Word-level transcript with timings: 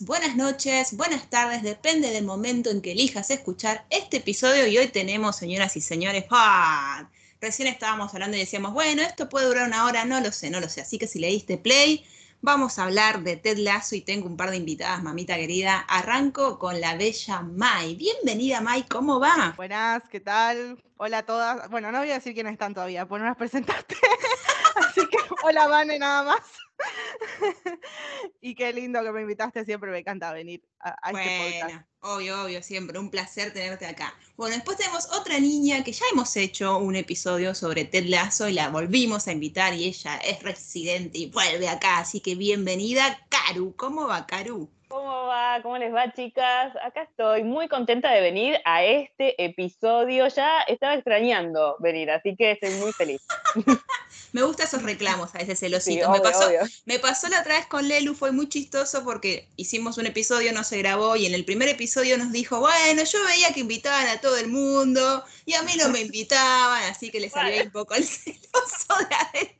buenas 0.00 0.34
noches, 0.34 0.96
buenas 0.96 1.28
tardes, 1.28 1.62
depende 1.62 2.10
del 2.10 2.24
momento 2.24 2.70
en 2.70 2.80
que 2.80 2.92
elijas 2.92 3.30
escuchar 3.30 3.84
este 3.90 4.16
episodio 4.16 4.66
y 4.66 4.78
hoy 4.78 4.88
tenemos, 4.88 5.36
señoras 5.36 5.76
y 5.76 5.82
señores, 5.82 6.24
¡ah! 6.30 7.06
recién 7.38 7.68
estábamos 7.68 8.12
hablando 8.14 8.36
y 8.36 8.40
decíamos, 8.40 8.72
bueno, 8.72 9.02
esto 9.02 9.28
puede 9.28 9.46
durar 9.46 9.66
una 9.66 9.84
hora, 9.84 10.06
no 10.06 10.20
lo 10.20 10.32
sé, 10.32 10.50
no 10.50 10.58
lo 10.58 10.70
sé, 10.70 10.80
así 10.80 10.98
que 10.98 11.06
si 11.06 11.18
le 11.18 11.26
diste 11.26 11.58
play, 11.58 12.06
vamos 12.40 12.78
a 12.78 12.84
hablar 12.84 13.22
de 13.22 13.36
Ted 13.36 13.58
Lasso 13.58 13.94
y 13.94 14.00
tengo 14.00 14.26
un 14.26 14.38
par 14.38 14.50
de 14.50 14.56
invitadas, 14.56 15.02
mamita 15.02 15.36
querida. 15.36 15.80
Arranco 15.80 16.58
con 16.58 16.80
la 16.80 16.94
bella 16.94 17.40
Mai. 17.42 17.94
Bienvenida 17.94 18.62
Mai, 18.62 18.84
¿cómo 18.84 19.20
va? 19.20 19.52
Buenas, 19.56 20.02
¿qué 20.10 20.20
tal? 20.20 20.82
Hola 20.96 21.18
a 21.18 21.22
todas. 21.24 21.68
Bueno, 21.68 21.92
no 21.92 21.98
voy 21.98 22.10
a 22.10 22.14
decir 22.14 22.32
quiénes 22.32 22.54
están 22.54 22.72
todavía, 22.72 23.06
pues 23.06 23.20
no 23.20 23.28
las 23.28 23.36
presentaste. 23.36 23.96
así 24.76 25.06
que 25.06 25.18
hola 25.42 25.66
Vane 25.66 25.98
nada 25.98 26.22
más. 26.22 26.40
y 28.40 28.54
qué 28.54 28.72
lindo 28.72 29.02
que 29.02 29.12
me 29.12 29.22
invitaste, 29.22 29.64
siempre 29.64 29.90
me 29.90 29.98
encanta 29.98 30.32
venir 30.32 30.62
a, 30.80 31.10
este 31.10 31.60
podcast. 31.60 31.86
Obvio, 32.00 32.44
obvio, 32.44 32.62
siempre, 32.62 32.98
un 32.98 33.10
placer 33.10 33.52
tenerte 33.52 33.86
acá. 33.86 34.14
Bueno, 34.36 34.54
después 34.54 34.78
tenemos 34.78 35.06
otra 35.12 35.38
niña 35.38 35.84
que 35.84 35.92
ya 35.92 36.04
hemos 36.12 36.34
hecho 36.36 36.78
un 36.78 36.96
episodio 36.96 37.54
sobre 37.54 37.84
Ted 37.84 38.06
Lasso 38.06 38.48
y 38.48 38.54
la 38.54 38.70
volvimos 38.70 39.28
a 39.28 39.32
invitar 39.32 39.74
y 39.74 39.84
ella 39.84 40.16
es 40.16 40.42
residente 40.42 41.18
y 41.18 41.30
vuelve 41.30 41.68
acá, 41.68 41.98
así 41.98 42.20
que 42.20 42.34
bienvenida, 42.34 43.26
Karu. 43.28 43.74
¿Cómo 43.76 44.06
va, 44.06 44.26
Karu? 44.26 44.70
¿Cómo 44.90 45.26
va? 45.28 45.60
¿Cómo 45.62 45.78
les 45.78 45.94
va, 45.94 46.12
chicas? 46.12 46.74
Acá 46.82 47.02
estoy 47.02 47.44
muy 47.44 47.68
contenta 47.68 48.10
de 48.10 48.20
venir 48.20 48.58
a 48.64 48.82
este 48.82 49.40
episodio. 49.42 50.26
Ya 50.26 50.62
estaba 50.62 50.94
extrañando 50.94 51.76
venir, 51.78 52.10
así 52.10 52.34
que 52.34 52.50
estoy 52.50 52.70
muy 52.70 52.92
feliz. 52.92 53.22
me 54.32 54.42
gustan 54.42 54.66
esos 54.66 54.82
reclamos, 54.82 55.32
a 55.32 55.38
veces 55.38 55.60
celositos. 55.60 56.10
me, 56.10 56.20
pasó, 56.20 56.50
me 56.86 56.98
pasó 56.98 57.28
la 57.28 57.40
otra 57.40 57.58
vez 57.58 57.66
con 57.66 57.86
Lelu, 57.86 58.16
fue 58.16 58.32
muy 58.32 58.48
chistoso 58.48 59.04
porque 59.04 59.46
hicimos 59.54 59.96
un 59.96 60.06
episodio, 60.06 60.52
no 60.52 60.64
se 60.64 60.78
grabó, 60.78 61.14
y 61.14 61.26
en 61.26 61.34
el 61.34 61.44
primer 61.44 61.68
episodio 61.68 62.18
nos 62.18 62.32
dijo, 62.32 62.58
bueno, 62.58 63.04
yo 63.04 63.18
veía 63.28 63.52
que 63.52 63.60
invitaban 63.60 64.08
a 64.08 64.20
todo 64.20 64.36
el 64.38 64.48
mundo 64.48 65.24
y 65.46 65.54
a 65.54 65.62
mí 65.62 65.72
no 65.78 65.88
me 65.90 66.00
invitaban, 66.00 66.82
así 66.90 67.12
que 67.12 67.20
le 67.20 67.30
salió 67.30 67.62
un 67.62 67.70
poco 67.70 67.94
el 67.94 68.04
celoso 68.08 69.08
de 69.08 69.14
adentro. 69.14 69.59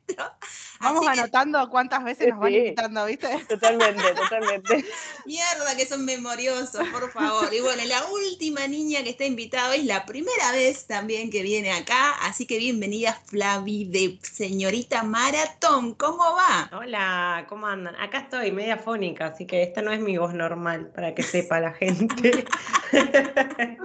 Vamos 0.81 1.07
anotando 1.07 1.69
cuántas 1.69 2.03
veces 2.03 2.29
nos 2.29 2.39
van 2.39 2.53
invitando, 2.53 3.05
¿viste? 3.05 3.27
Totalmente, 3.47 4.13
totalmente. 4.15 4.85
Mierda, 5.25 5.75
que 5.77 5.85
son 5.85 6.05
memoriosos, 6.05 6.87
por 6.89 7.11
favor. 7.11 7.53
Y 7.53 7.61
bueno, 7.61 7.83
la 7.85 8.03
última 8.05 8.67
niña 8.67 9.03
que 9.03 9.11
está 9.11 9.25
invitada 9.25 9.75
es 9.75 9.85
la 9.85 10.05
primera 10.05 10.51
vez 10.51 10.87
también 10.87 11.29
que 11.29 11.43
viene 11.43 11.71
acá, 11.71 12.13
así 12.21 12.47
que 12.47 12.57
bienvenida 12.57 13.13
Flavi 13.25 13.85
de 13.85 14.17
Señorita 14.23 15.03
Maratón. 15.03 15.93
¿Cómo 15.93 16.23
va? 16.23 16.69
Hola, 16.75 17.45
¿cómo 17.47 17.67
andan? 17.67 17.95
Acá 17.97 18.19
estoy, 18.19 18.51
media 18.51 18.77
fónica, 18.77 19.27
así 19.27 19.45
que 19.45 19.61
esta 19.61 19.83
no 19.83 19.91
es 19.91 19.99
mi 19.99 20.17
voz 20.17 20.33
normal, 20.33 20.87
para 20.95 21.13
que 21.13 21.21
sepa 21.21 21.59
la 21.59 21.73
gente. 21.73 22.45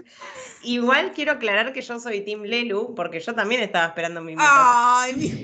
Igual 0.62 1.12
quiero 1.12 1.32
aclarar 1.32 1.72
que 1.72 1.82
yo 1.82 2.00
soy 2.00 2.22
Tim 2.22 2.42
Lelu, 2.42 2.94
porque 2.94 3.20
yo 3.20 3.34
también 3.34 3.62
estaba 3.62 3.86
esperando 3.86 4.20
mi 4.20 4.32
invitación. 4.32 4.66
Ay, 4.66 5.14
mis 5.14 5.34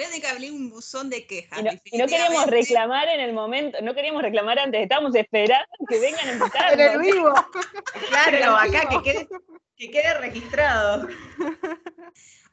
los 0.00 0.12
recuerden 0.12 0.20
que 0.20 0.28
hablé 0.28 0.50
un 0.50 0.70
buzón 0.70 1.10
de 1.10 1.26
quejas. 1.26 1.60
Y 1.84 1.98
no, 1.98 2.06
queríamos 2.06 2.46
reclamar 2.46 3.08
en 3.08 3.20
el 3.20 3.32
momento, 3.32 3.80
no 3.82 3.94
queríamos 3.94 4.22
reclamar 4.22 4.58
antes, 4.58 4.82
estábamos 4.82 5.14
esperando 5.14 5.66
que 5.88 5.98
vengan 5.98 6.28
a 6.28 6.32
invitarnos. 6.32 6.70
En 6.80 6.80
el 6.80 6.98
vivo. 6.98 7.34
Claro, 8.08 8.56
acá 8.56 8.88
que 8.88 9.02
quede, 9.02 9.28
que 9.76 9.90
quede 9.90 10.14
registrado. 10.14 11.08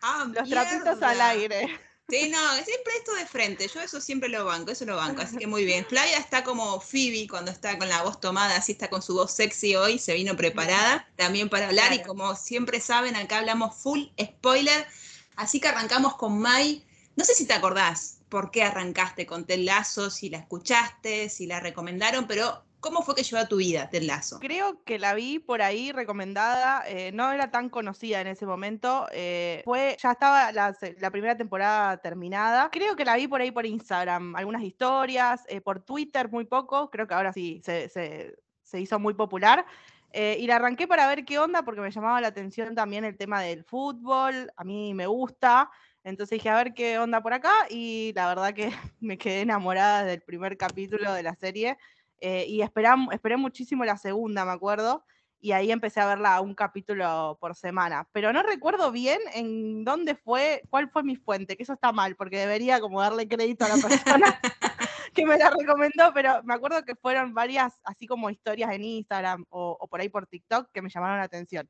Ah, 0.02 0.28
Los 0.34 0.50
trapitos 0.50 1.02
al 1.02 1.22
aire. 1.22 1.80
Sí, 2.10 2.30
no, 2.30 2.54
siempre 2.54 2.94
esto 2.98 3.14
de 3.16 3.26
frente, 3.26 3.68
yo 3.68 3.82
eso 3.82 4.00
siempre 4.00 4.30
lo 4.30 4.46
banco, 4.46 4.72
eso 4.72 4.86
lo 4.86 4.96
banco, 4.96 5.22
así 5.22 5.36
que 5.36 5.46
muy 5.46 5.66
bien. 5.66 5.86
Flavia 5.86 6.18
está 6.18 6.42
como 6.42 6.80
Phoebe 6.80 7.28
cuando 7.28 7.52
está 7.52 7.78
con 7.78 7.90
la 7.90 8.02
voz 8.02 8.22
tomada, 8.22 8.56
así 8.56 8.72
está 8.72 8.90
con 8.90 9.02
su 9.02 9.14
voz 9.14 9.34
sexy 9.34 9.76
hoy, 9.76 10.00
se 10.00 10.14
vino 10.14 10.38
preparada 10.38 11.06
también 11.18 11.50
para 11.50 11.68
hablar 11.68 11.92
y 11.92 12.02
como 12.04 12.34
siempre 12.36 12.80
saben, 12.80 13.18
acá 13.18 13.40
hablamos 13.40 13.76
full 13.76 14.04
spoiler, 14.22 14.88
así 15.36 15.60
que 15.60 15.68
arrancamos 15.68 16.16
con 16.16 16.40
Mai. 16.40 16.88
No 17.18 17.26
sé 17.26 17.34
si 17.34 17.46
te 17.46 17.54
acordás 17.54 18.20
por 18.30 18.52
qué 18.52 18.64
arrancaste 18.64 19.26
con 19.26 19.46
Tel 19.46 19.66
Lazo, 19.66 20.10
si 20.10 20.30
la 20.30 20.38
escuchaste, 20.38 21.28
si 21.30 21.48
la 21.48 21.60
recomendaron, 21.60 22.28
pero 22.28 22.64
¿Cómo 22.80 23.02
fue 23.02 23.16
que 23.16 23.24
llevó 23.24 23.42
a 23.42 23.48
tu 23.48 23.58
vida 23.58 23.90
Ted 23.90 24.04
Lazo? 24.04 24.40
Creo 24.40 24.84
que 24.84 25.00
la 25.00 25.16
vi 25.16 25.40
por 25.40 25.62
ahí 25.62 25.92
recomendada, 25.92 26.84
eh, 26.88 27.12
no 27.12 27.32
era 27.32 27.50
tan 27.50 27.70
conocida 27.70 28.22
en 28.22 28.28
ese 28.28 28.46
momento, 28.46 29.08
eh, 29.12 29.62
fue, 29.66 29.98
ya 30.00 30.12
estaba 30.12 30.52
la, 30.52 30.74
primera 31.12 31.36
temporada 31.36 31.98
terminada, 31.98 32.70
creo 32.70 32.96
que 32.96 33.04
la 33.04 33.16
vi 33.16 33.28
por 33.28 33.42
ahí 33.42 33.50
por 33.50 33.66
Instagram, 33.66 34.36
algunas 34.36 34.62
historias, 34.62 35.44
eh, 35.48 35.60
por 35.60 35.80
Twitter 35.80 36.30
muy 36.30 36.46
poco, 36.46 36.92
creo 36.92 37.08
que 37.08 37.14
ahora 37.16 37.34
sí 37.34 37.62
se, 37.64 38.36
hizo 38.74 39.00
muy 39.00 39.16
popular. 39.16 39.66
y 40.14 40.46
la 40.48 40.58
arranqué 40.58 40.88
para 40.88 41.08
ver 41.08 41.26
qué 41.26 41.40
onda 41.40 41.64
porque 41.64 41.82
me 41.82 41.92
llamaba 41.92 42.22
la 42.22 42.28
atención 42.28 42.76
también 42.76 43.06
el 43.06 43.18
tema 43.18 43.42
del 43.42 43.64
fútbol, 43.64 44.52
a 44.56 44.64
mí 44.64 44.94
me 44.94 45.08
gusta, 45.08 45.72
entonces 46.08 46.38
dije 46.38 46.50
a 46.50 46.56
ver 46.56 46.74
qué 46.74 47.00
onda 47.00 47.22
por 47.22 47.34
acá 47.34 47.54
y 47.70 48.14
la 48.16 48.28
verdad 48.28 48.54
que 48.54 48.72
me 49.00 49.18
quedé 49.18 49.42
enamorada 49.42 50.04
del 50.04 50.22
primer 50.22 50.58
capítulo 50.58 51.14
de 51.14 51.24
la 51.24 51.36
serie 51.36 51.78
eh, 52.20 52.46
y 52.48 52.62
esperé 52.62 53.38
muchísimo 53.38 53.86
la 53.86 53.98
segunda, 53.98 54.44
me 54.46 54.52
acuerdo, 54.52 55.04
y 55.40 55.52
ahí 55.52 55.72
empecé 55.72 56.00
a 56.00 56.08
verla 56.08 56.42
un 56.42 56.56
capítulo 56.56 57.38
por 57.40 57.56
semana. 57.56 58.08
Pero 58.12 58.34
no 58.34 58.42
recuerdo 58.42 58.92
bien 58.92 59.20
en 59.34 59.84
dónde 59.84 60.16
fue, 60.16 60.64
cuál 60.70 60.90
fue 60.90 61.04
mi 61.04 61.16
fuente, 61.16 61.56
que 61.56 61.64
eso 61.64 61.74
está 61.74 61.92
mal, 61.92 62.16
porque 62.16 62.40
debería 62.40 62.80
como 62.80 63.02
darle 63.02 63.28
crédito 63.28 63.66
a 63.66 63.70
la 63.70 63.78
persona 63.78 64.40
que 65.14 65.26
me 65.26 65.38
la 65.38 65.52
recomendó, 65.52 66.12
pero 66.14 66.42
me 66.44 66.54
acuerdo 66.54 66.84
que 66.84 66.96
fueron 66.96 67.34
varias, 67.34 67.74
así 67.84 68.08
como 68.08 68.30
historias 68.30 68.72
en 68.74 68.84
Instagram 68.84 69.46
o, 69.50 69.88
por 69.90 70.02
ahí 70.02 70.10
por 70.10 70.28
TikTok, 70.28 70.72
que 70.72 70.82
me 70.82 70.90
llamaron 70.90 71.18
la 71.18 71.24
atención. 71.24 71.70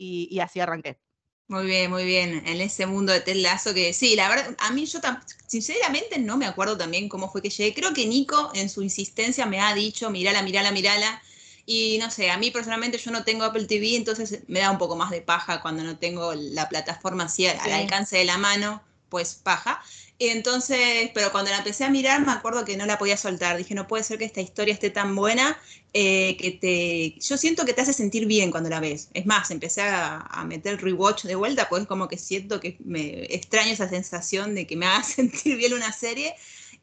Y, 0.00 0.38
así 0.38 0.60
arranqué. 0.60 1.00
Muy 1.48 1.64
bien, 1.64 1.90
muy 1.90 2.04
bien. 2.04 2.42
En 2.46 2.60
ese 2.60 2.84
mundo 2.84 3.10
de 3.10 3.20
Ted 3.20 3.36
Lazo 3.36 3.72
que 3.72 3.94
sí, 3.94 4.14
la 4.14 4.28
verdad, 4.28 4.54
a 4.58 4.70
mí 4.70 4.84
yo 4.84 5.00
sinceramente 5.46 6.18
no 6.18 6.36
me 6.36 6.44
acuerdo 6.44 6.76
también 6.76 7.08
cómo 7.08 7.32
fue 7.32 7.40
que 7.40 7.48
llegué. 7.48 7.72
Creo 7.72 7.94
que 7.94 8.06
Nico 8.06 8.50
en 8.54 8.68
su 8.68 8.82
insistencia 8.82 9.46
me 9.46 9.58
ha 9.58 9.74
dicho, 9.74 10.10
mirala, 10.10 10.42
mirala, 10.42 10.72
mirala. 10.72 11.22
Y 11.64 11.96
no 11.98 12.10
sé, 12.10 12.30
a 12.30 12.36
mí 12.36 12.50
personalmente 12.50 12.98
yo 12.98 13.10
no 13.10 13.24
tengo 13.24 13.44
Apple 13.44 13.64
TV, 13.64 13.96
entonces 13.96 14.40
me 14.46 14.60
da 14.60 14.70
un 14.70 14.78
poco 14.78 14.94
más 14.96 15.10
de 15.10 15.22
paja 15.22 15.62
cuando 15.62 15.82
no 15.82 15.98
tengo 15.98 16.34
la 16.34 16.68
plataforma 16.68 17.24
así 17.24 17.46
al 17.46 17.72
alcance 17.72 18.18
de 18.18 18.24
la 18.26 18.36
mano, 18.36 18.82
pues 19.08 19.34
paja. 19.34 19.82
Entonces, 20.20 21.10
pero 21.14 21.30
cuando 21.30 21.50
la 21.52 21.58
empecé 21.58 21.84
a 21.84 21.90
mirar, 21.90 22.26
me 22.26 22.32
acuerdo 22.32 22.64
que 22.64 22.76
no 22.76 22.86
la 22.86 22.98
podía 22.98 23.16
soltar. 23.16 23.56
Dije, 23.56 23.74
no 23.74 23.86
puede 23.86 24.02
ser 24.02 24.18
que 24.18 24.24
esta 24.24 24.40
historia 24.40 24.74
esté 24.74 24.90
tan 24.90 25.14
buena 25.14 25.56
eh, 25.92 26.36
que 26.38 26.50
te. 26.50 27.20
Yo 27.20 27.36
siento 27.36 27.64
que 27.64 27.72
te 27.72 27.82
hace 27.82 27.92
sentir 27.92 28.26
bien 28.26 28.50
cuando 28.50 28.68
la 28.68 28.80
ves. 28.80 29.10
Es 29.14 29.26
más, 29.26 29.52
empecé 29.52 29.82
a, 29.82 30.44
meter 30.46 30.82
rewatch 30.82 31.24
de 31.24 31.36
vuelta, 31.36 31.68
pues 31.68 31.86
como 31.86 32.08
que 32.08 32.18
siento 32.18 32.58
que 32.58 32.76
me 32.84 33.26
extraño 33.32 33.72
esa 33.72 33.88
sensación 33.88 34.54
de 34.56 34.66
que 34.66 34.76
me 34.76 34.86
haga 34.88 35.04
sentir 35.04 35.56
bien 35.56 35.74
una 35.74 35.92
serie. 35.92 36.34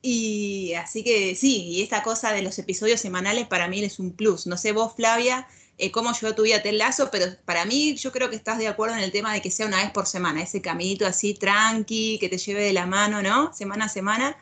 Y 0.02 0.74
así 0.76 1.04
que 1.04 1.36
sí, 1.36 1.64
y 1.64 1.82
esta 1.82 2.04
cosa 2.04 2.32
de 2.32 2.42
los 2.42 2.58
episodios 2.60 3.02
semanales 3.02 3.48
para 3.48 3.68
mí 3.68 3.84
es 3.84 4.00
un 4.00 4.14
plus. 4.14 4.48
No 4.48 4.56
sé 4.58 4.72
vos, 4.72 4.96
Flavia, 4.96 5.48
eh, 5.78 5.92
cómo 5.92 6.14
llevó 6.14 6.34
tu 6.34 6.44
vida 6.44 6.62
Ted 6.62 6.74
Lazo, 6.74 7.10
pero 7.12 7.26
para 7.46 7.66
mí 7.66 7.96
yo 7.96 8.12
creo 8.12 8.30
que 8.30 8.36
estás 8.36 8.58
de 8.58 8.68
acuerdo 8.68 8.96
en 8.96 9.04
el 9.04 9.12
tema 9.12 9.34
de 9.34 9.42
que 9.42 9.52
sea 9.52 9.68
una 9.68 9.82
vez 9.82 9.92
por 9.92 10.06
semana, 10.06 10.42
ese 10.42 10.62
caminito 10.62 11.06
así 11.06 11.34
tranqui, 11.34 12.18
que 12.20 12.30
te 12.30 12.38
lleve 12.38 12.64
de 12.64 12.74
la 12.74 12.86
mano, 12.86 13.22
¿no? 13.22 13.54
Semana 13.54 13.86
a 13.86 13.90
semana. 13.90 14.38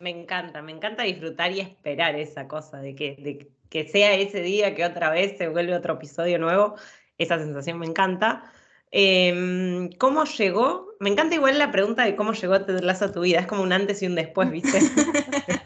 Me 0.00 0.10
encanta, 0.10 0.62
me 0.62 0.72
encanta 0.72 1.04
disfrutar 1.04 1.52
y 1.52 1.60
esperar 1.60 2.16
esa 2.16 2.48
cosa 2.48 2.78
de 2.78 2.94
que, 2.94 3.16
de 3.18 3.48
que 3.70 3.88
sea 3.88 4.14
ese 4.14 4.40
día 4.40 4.74
que 4.74 4.84
otra 4.84 5.10
vez 5.10 5.38
se 5.38 5.48
vuelve 5.48 5.74
otro 5.74 5.94
episodio 5.94 6.38
nuevo. 6.38 6.74
Esa 7.18 7.38
sensación 7.38 7.78
me 7.78 7.86
encanta. 7.86 8.52
Em, 8.90 9.90
¿Cómo 9.98 10.24
llegó? 10.24 10.94
Me 11.00 11.10
encanta 11.10 11.34
igual 11.34 11.58
la 11.58 11.72
pregunta 11.72 12.04
de 12.04 12.16
cómo 12.16 12.32
llegó 12.32 12.60
Ted 12.60 12.80
Lazo 12.80 13.06
a 13.06 13.12
tu 13.12 13.20
vida. 13.22 13.40
Es 13.40 13.46
como 13.46 13.62
un 13.62 13.72
antes 13.72 14.02
y 14.02 14.06
un 14.06 14.14
después, 14.14 14.50
¿viste? 14.50 14.78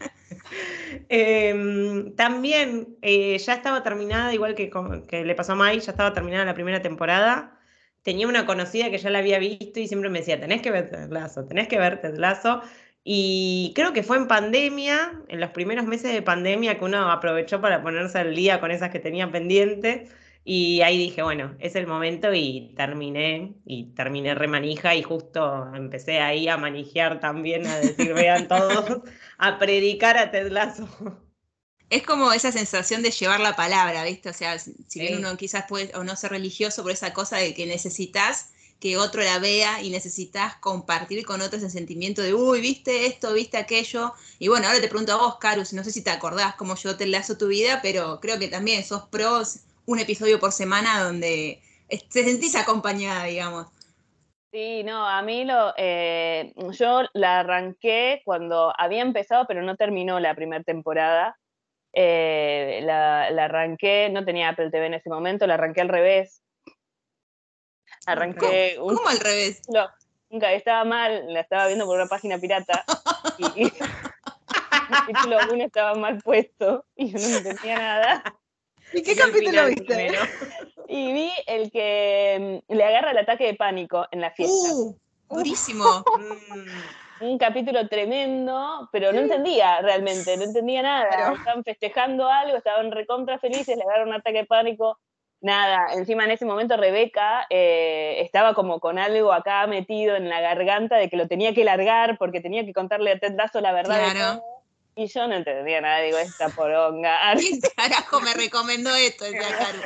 Em, 1.08 2.14
también 2.16 2.98
eh, 3.02 3.38
ya 3.38 3.54
estaba 3.54 3.82
terminada, 3.82 4.34
igual 4.34 4.54
que, 4.54 4.70
que, 5.08 5.24
le 5.24 5.34
pasó 5.34 5.52
a 5.52 5.54
Mai, 5.54 5.80
ya 5.80 5.92
estaba 5.92 6.12
terminada 6.12 6.44
la 6.44 6.54
primera 6.54 6.82
temporada. 6.82 7.58
Tenía 8.02 8.28
una 8.28 8.46
conocida 8.46 8.90
que 8.90 8.98
ya 8.98 9.10
la 9.10 9.18
había 9.20 9.38
visto 9.38 9.80
y 9.80 9.88
siempre 9.88 10.10
me 10.10 10.20
decía, 10.20 10.40
tenés 10.40 10.62
que 10.62 10.70
ver 10.70 10.90
Ted 10.90 11.10
Lazo, 11.10 11.46
tenés 11.46 11.68
que 11.68 11.78
ver 11.78 12.00
Ted 12.00 12.16
Lazo. 12.16 12.62
Y 13.04 13.72
creo 13.74 13.92
que 13.92 14.02
fue 14.02 14.18
en 14.18 14.28
pandemia, 14.28 15.22
en 15.28 15.40
los 15.40 15.50
primeros 15.50 15.86
meses 15.86 16.12
de 16.12 16.22
pandemia, 16.22 16.78
que 16.78 16.84
uno 16.84 17.10
aprovechó 17.10 17.60
para 17.60 17.82
ponerse 17.82 18.18
al 18.18 18.34
día 18.34 18.60
con 18.60 18.70
esas 18.70 18.90
que 18.90 19.00
tenía 19.00 19.30
pendientes. 19.30 20.10
Y 20.50 20.80
ahí 20.80 20.96
dije, 20.96 21.22
bueno, 21.22 21.54
es 21.60 21.76
el 21.76 21.86
momento 21.86 22.32
y 22.32 22.72
terminé, 22.74 23.52
y 23.66 23.92
terminé 23.92 24.34
remanija 24.34 24.94
y 24.94 25.02
justo 25.02 25.70
empecé 25.74 26.20
ahí 26.20 26.48
a 26.48 26.56
manijear 26.56 27.20
también, 27.20 27.66
a 27.66 27.76
decir, 27.76 28.14
vean 28.14 28.48
todos, 28.48 29.02
a 29.36 29.58
predicar 29.58 30.16
a 30.16 30.30
Ted 30.30 30.50
Lasso. 30.50 30.88
Es 31.90 32.02
como 32.02 32.32
esa 32.32 32.50
sensación 32.50 33.02
de 33.02 33.10
llevar 33.10 33.40
la 33.40 33.56
palabra, 33.56 34.02
¿viste? 34.04 34.30
O 34.30 34.32
sea, 34.32 34.58
si 34.58 35.00
bien 35.00 35.18
uno 35.18 35.36
quizás 35.36 35.66
puede 35.68 35.94
o 35.94 36.02
no 36.02 36.16
ser 36.16 36.30
religioso 36.30 36.82
por 36.82 36.92
esa 36.92 37.12
cosa 37.12 37.36
de 37.36 37.52
que 37.52 37.66
necesitas 37.66 38.48
que 38.80 38.96
otro 38.96 39.22
la 39.22 39.38
vea 39.38 39.82
y 39.82 39.90
necesitas 39.90 40.56
compartir 40.56 41.26
con 41.26 41.42
otros 41.42 41.62
el 41.62 41.70
sentimiento 41.70 42.22
de, 42.22 42.32
uy, 42.32 42.62
viste 42.62 43.04
esto, 43.04 43.34
viste 43.34 43.58
aquello. 43.58 44.14
Y 44.38 44.48
bueno, 44.48 44.66
ahora 44.66 44.80
te 44.80 44.88
pregunto 44.88 45.12
a 45.12 45.16
vos, 45.16 45.36
Carus, 45.38 45.74
no 45.74 45.84
sé 45.84 45.92
si 45.92 46.00
te 46.00 46.08
acordás 46.08 46.54
cómo 46.54 46.74
yo 46.74 46.96
te 46.96 47.04
enlazo 47.04 47.36
tu 47.36 47.48
vida, 47.48 47.80
pero 47.82 48.18
creo 48.20 48.38
que 48.38 48.48
también 48.48 48.82
sos 48.82 49.02
pros 49.08 49.64
un 49.88 49.98
episodio 49.98 50.38
por 50.38 50.52
semana 50.52 51.02
donde 51.02 51.62
te 51.88 52.22
sentís 52.22 52.54
acompañada, 52.56 53.24
digamos. 53.24 53.68
Sí, 54.52 54.84
no, 54.84 55.06
a 55.06 55.22
mí 55.22 55.44
lo, 55.44 55.72
eh, 55.78 56.52
yo 56.72 57.02
la 57.14 57.40
arranqué 57.40 58.20
cuando 58.26 58.72
había 58.78 59.00
empezado, 59.00 59.46
pero 59.48 59.62
no 59.62 59.76
terminó 59.76 60.20
la 60.20 60.34
primera 60.34 60.62
temporada. 60.62 61.38
Eh, 61.94 62.80
la, 62.82 63.28
arranqué, 63.28 64.10
no 64.10 64.26
tenía 64.26 64.50
Apple 64.50 64.70
TV 64.70 64.86
en 64.86 64.94
ese 64.94 65.08
momento, 65.08 65.46
la 65.46 65.54
arranqué 65.54 65.80
al 65.80 65.88
revés. 65.88 66.42
Arranqué 68.04 68.76
¿Cómo, 68.78 69.08
al 69.08 69.20
revés? 69.20 69.62
No, 69.68 69.88
nunca, 70.28 70.52
estaba 70.52 70.84
mal, 70.84 71.32
la 71.32 71.40
estaba 71.40 71.66
viendo 71.66 71.86
por 71.86 71.96
una 71.96 72.08
página 72.08 72.38
pirata. 72.38 72.84
y, 73.38 73.62
el 73.62 75.06
título 75.06 75.38
1 75.50 75.64
estaba 75.64 75.94
mal 75.94 76.18
puesto 76.18 76.84
y 76.94 77.10
yo 77.10 77.18
no 77.18 77.38
entendía 77.38 77.78
nada. 77.78 78.37
¿Y 78.92 79.02
qué 79.02 79.16
capítulo 79.16 79.66
viste? 79.66 80.12
Y 80.90 81.12
vi 81.12 81.30
el 81.46 81.70
que 81.70 82.62
mm, 82.66 82.72
le 82.72 82.84
agarra 82.84 83.10
el 83.10 83.18
ataque 83.18 83.44
de 83.44 83.54
pánico 83.54 84.06
en 84.10 84.22
la 84.22 84.30
fiesta. 84.30 84.72
Uh, 84.72 84.96
durísimo. 85.28 85.84
Mm, 85.84 87.26
un 87.26 87.38
capítulo 87.38 87.86
tremendo, 87.88 88.88
pero 88.90 89.12
no 89.12 89.20
entendía 89.20 89.82
realmente, 89.82 90.34
no 90.38 90.44
entendía 90.44 90.82
nada. 90.82 91.34
Estaban 91.34 91.62
festejando 91.62 92.26
algo, 92.28 92.56
estaban 92.56 92.90
recontra 92.90 93.38
felices, 93.38 93.76
le 93.76 93.82
agarra 93.82 94.04
un 94.04 94.14
ataque 94.14 94.38
de 94.38 94.46
pánico. 94.46 94.98
Nada, 95.40 95.92
encima 95.92 96.24
en 96.24 96.32
ese 96.32 96.46
momento 96.46 96.76
Rebeca 96.76 97.46
eh, 97.50 98.16
estaba 98.20 98.54
como 98.54 98.80
con 98.80 98.98
algo 98.98 99.32
acá 99.32 99.66
metido 99.66 100.16
en 100.16 100.28
la 100.28 100.40
garganta 100.40 100.96
de 100.96 101.08
que 101.08 101.16
lo 101.16 101.28
tenía 101.28 101.54
que 101.54 101.64
largar 101.64 102.18
porque 102.18 102.40
tenía 102.40 102.64
que 102.64 102.72
contarle 102.72 103.12
a 103.12 103.18
Ted 103.18 103.34
Lasso 103.36 103.60
la 103.60 103.72
verdad. 103.72 104.10
Claro. 104.12 104.42
Y 104.98 105.06
yo 105.06 105.28
no 105.28 105.36
entendía 105.36 105.80
nada, 105.80 106.00
digo, 106.00 106.18
esta 106.18 106.48
poronga. 106.48 107.16
¿Quién 107.38 107.60
carajo 107.76 108.20
me 108.20 108.34
recomendó 108.34 108.92
esto? 108.96 109.26
Decía 109.26 109.56
Caru. 109.56 109.78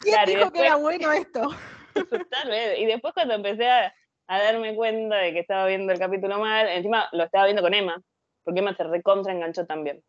¿Quién 0.00 0.24
dijo 0.26 0.50
que 0.50 0.60
era 0.60 0.74
bueno 0.74 1.12
esto? 1.12 1.50
Tal 2.30 2.48
vez. 2.48 2.76
Y 2.80 2.86
después 2.86 3.14
cuando 3.14 3.34
empecé 3.34 3.70
a, 3.70 3.94
darme 4.26 4.74
cuenta 4.74 5.14
de 5.18 5.32
que 5.32 5.38
estaba 5.38 5.64
viendo 5.66 5.92
el 5.92 6.00
capítulo 6.00 6.40
mal, 6.40 6.66
encima 6.66 7.08
lo 7.12 7.22
estaba 7.22 7.44
viendo 7.44 7.62
con 7.62 7.72
Emma, 7.72 8.02
porque 8.42 8.58
Emma 8.58 8.74
se 8.74 8.82
recontra 8.82 9.32
enganchó 9.32 9.64
también. 9.64 10.02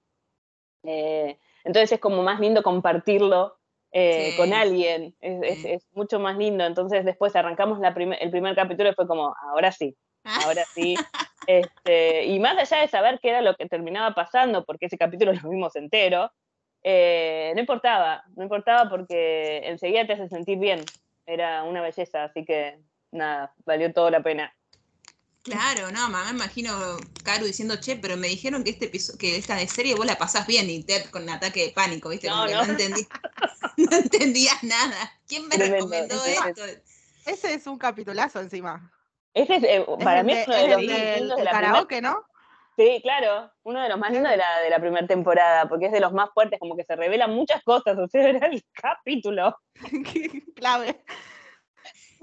Eh, 0.84 1.38
entonces 1.64 1.92
es 1.92 2.00
como 2.00 2.24
más 2.24 2.40
lindo 2.40 2.64
compartirlo 2.64 3.60
eh, 3.92 4.34
con 4.36 4.52
alguien, 4.52 5.16
es, 5.22 5.88
mucho 5.92 6.20
más 6.20 6.38
lindo. 6.40 6.66
Entonces 6.66 7.06
después 7.06 7.36
arrancamos 7.36 7.80
la 7.80 7.90
el 7.90 8.32
primer 8.32 8.56
capítulo 8.56 8.90
y 8.90 8.96
fue 8.96 9.06
como, 9.06 9.36
ahora 9.44 9.72
sí, 9.72 9.96
ahora 10.24 10.66
sí. 10.74 10.96
Este, 11.48 12.26
y 12.26 12.40
más 12.40 12.58
allá 12.58 12.82
de 12.82 12.88
saber 12.88 13.20
qué 13.22 13.30
era 13.30 13.42
lo 13.42 13.56
que 13.56 13.68
terminaba 13.68 14.14
pasando, 14.14 14.66
porque 14.66 14.88
ese 14.88 14.98
capítulo 14.98 15.34
lo 15.44 15.50
vimos 15.50 15.76
entero, 15.76 16.32
eh, 16.84 17.52
no 17.56 17.62
importaba, 17.62 18.24
no 18.36 18.44
importaba 18.44 18.90
porque 18.90 19.62
enseguida 19.66 20.06
te 20.08 20.14
hace 20.14 20.30
sentir 20.30 20.60
bien. 20.60 20.84
Era 21.26 21.64
una 21.64 21.82
belleza, 21.82 22.24
así 22.24 22.46
que 22.46 22.80
nada, 23.12 23.54
valió 23.66 23.94
toda 23.94 24.12
la 24.12 24.22
pena. 24.22 24.54
Claro, 25.44 25.90
no, 25.92 26.10
me 26.10 26.30
imagino 26.30 26.98
Caru 27.24 27.46
diciendo, 27.46 27.80
che, 27.80 27.96
pero 27.96 28.18
me 28.18 28.28
dijeron 28.28 28.64
que 28.64 28.72
este 28.72 28.92
que 29.18 29.38
esta 29.38 29.56
de 29.56 29.68
serie 29.68 29.96
vos 29.96 30.06
la 30.06 30.18
pasás 30.18 30.46
bien 30.46 30.70
y 30.70 30.84
Ted 30.84 31.06
con 31.12 31.24
un 31.24 31.30
ataque 31.30 31.68
de 31.68 31.72
pánico, 31.72 32.10
¿viste? 32.10 32.28
No, 32.28 32.46
no. 32.46 32.66
no, 32.66 32.68
entendías 33.98 34.64
nada. 34.64 35.20
¿Quién 35.28 35.48
me 35.48 35.56
recomendó 35.56 36.24
esto? 36.26 36.64
Ese 37.26 37.54
es 37.54 37.68
un 37.68 37.78
capitulazo 37.78 38.42
encima. 38.42 38.92
Ese 39.34 39.56
es, 39.56 39.64
eh, 39.64 39.86
para 40.04 40.24
mí 40.24 40.34
es 40.34 40.48
uno 40.48 40.58
de 40.58 40.68
los 40.68 40.84
más 40.84 41.18
lindos 41.20 41.38
de 41.38 41.44
la 41.44 41.52
karaoke, 41.52 42.02
¿no? 42.02 42.26
Sí, 42.78 43.00
claro, 43.04 43.52
uno 43.64 43.82
de 43.82 43.90
los 43.90 44.00
más 44.00 44.12
lindos 44.12 44.32
de 44.32 44.38
la, 44.38 44.62
de 44.62 44.70
la 44.70 44.80
primera 44.80 45.06
temporada, 45.06 45.68
porque 45.68 45.88
es 45.88 45.92
de 45.92 46.00
los 46.00 46.14
más 46.14 46.30
fuertes, 46.34 46.60
como 46.60 46.78
que 46.78 46.86
se 46.86 46.96
revelan 46.96 47.32
muchas 47.32 47.62
cosas, 47.64 47.98
o 47.98 48.08
sea, 48.08 48.24
era 48.30 48.48
el 48.48 48.64
capítulo. 48.74 49.58
clave. 50.56 51.04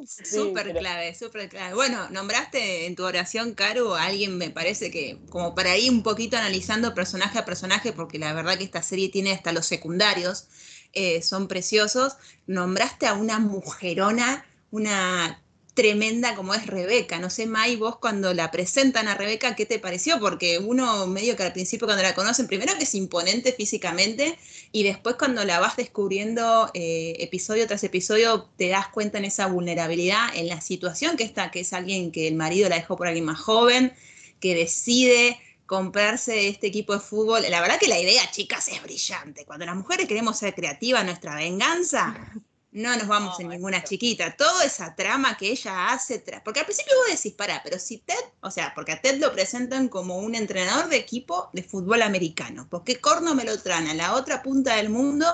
Súper 0.05 0.75
clave, 0.75 1.14
súper 1.14 1.49
clave. 1.49 1.75
Bueno, 1.75 2.08
nombraste 2.11 2.87
en 2.87 2.97
tu 2.97 3.05
oración, 3.05 3.55
Caro, 3.55 3.94
a 3.94 4.05
alguien 4.05 4.37
me 4.37 4.50
parece 4.50 4.91
que, 4.91 5.19
como 5.31 5.55
para 5.55 5.76
ir 5.76 5.91
un 5.91 6.02
poquito 6.02 6.37
analizando 6.37 6.94
personaje 6.94 7.38
a 7.38 7.44
personaje, 7.47 7.93
porque 7.93 8.19
la 8.19 8.35
verdad 8.35 8.59
que 8.59 8.64
esta 8.64 8.82
serie 8.82 9.09
tiene 9.09 9.32
hasta 9.32 9.52
los 9.52 9.67
secundarios, 9.67 10.49
eh, 10.93 11.23
son 11.23 11.49
preciosos, 11.49 12.17
nombraste 12.47 13.06
a 13.06 13.14
una 13.14 13.38
mujerona, 13.38 14.44
una 14.70 15.43
tremenda 15.76 16.34
como 16.34 16.55
es 16.55 16.67
Rebeca. 16.67 17.19
No 17.19 17.28
sé, 17.28 17.46
May, 17.46 17.76
vos 17.76 17.99
cuando 17.99 18.32
la 18.32 18.50
presentan 18.50 19.08
a 19.08 19.14
Rebeca, 19.14 19.55
¿qué 19.55 19.67
te 19.67 19.78
pareció? 19.78 20.19
Porque 20.19 20.58
uno 20.58 21.06
medio 21.06 21.37
que 21.37 21.43
al 21.43 21.52
principio 21.52 21.87
cuando 21.87 22.02
la 22.02 22.14
conocen, 22.14 22.46
primero 22.46 22.75
que 22.78 22.84
es 22.84 22.94
imponente 22.94 23.52
físicamente 23.52 24.38
y 24.73 24.84
después 24.84 25.17
cuando 25.17 25.44
la 25.44 25.61
vas 25.61 25.76
descubriendo 25.76 26.70
eh, 26.73 27.17
episodio 27.20 27.67
tras 27.67 27.84
episodio, 27.84 28.49
te 28.56 28.70
das 28.70 28.88
cuenta 28.88 29.19
en 29.19 29.26
esa 29.26 29.46
vulnerabilidad, 29.49 30.34
en 30.34 30.49
la 30.49 30.62
situación 30.62 31.17
que 31.19 31.25
está, 31.25 31.50
que 31.50 31.61
es 31.61 31.75
alguien 31.75 32.11
que 32.11 32.26
el 32.26 32.37
marido 32.37 32.70
la 32.70 32.76
dejó 32.76 32.96
por 32.96 33.06
alguien 33.06 33.26
más 33.26 33.38
joven, 33.38 33.93
que 34.40 34.55
decide 34.55 35.38
comprarse 35.67 36.49
este 36.49 36.69
equipo 36.69 36.94
de 36.94 37.00
fútbol. 37.00 37.43
La 37.50 37.61
verdad 37.61 37.78
que 37.78 37.88
la 37.88 38.00
idea, 38.00 38.23
chicas, 38.31 38.69
es 38.69 38.82
brillante. 38.82 39.44
Cuando 39.44 39.67
las 39.67 39.76
mujeres 39.76 40.08
queremos 40.08 40.38
ser 40.38 40.55
creativas, 40.55 41.05
nuestra 41.05 41.34
venganza, 41.34 42.17
no 42.76 42.94
nos 42.94 43.08
vamos 43.08 43.40
en 43.40 43.49
ninguna 43.49 43.82
chiquita. 43.82 44.37
Toda 44.37 44.62
esa 44.62 44.94
trama 44.94 45.37
que 45.38 45.50
ella 45.50 45.93
hace, 45.93 46.23
porque 46.44 46.61
al 46.61 46.67
principio 46.67 46.93
vos 46.99 47.17
decís, 47.17 47.32
pará, 47.32 47.62
pero 47.64 47.78
si 47.78 47.99
Ted, 47.99 48.14
o 48.43 48.50
sea, 48.50 48.73
porque 48.75 48.93
a 48.93 49.00
Ted 49.00 49.19
lo 49.19 49.32
presentan 49.32 49.88
como 49.88 50.19
un 50.19 50.34
entrenador 50.34 50.90
de 50.90 50.99
equipo 50.99 51.49
de 51.55 51.62
fútbol 51.62 52.02
americano, 52.02 52.69
¿por 52.69 52.84
qué 52.84 53.00
corno 53.00 53.34
me 53.34 53.44
lo 53.44 53.58
traen 53.62 53.87
a 53.87 53.94
la 53.94 54.14
otra 54.14 54.43
punta 54.43 54.76
del 54.76 54.90
mundo 54.90 55.26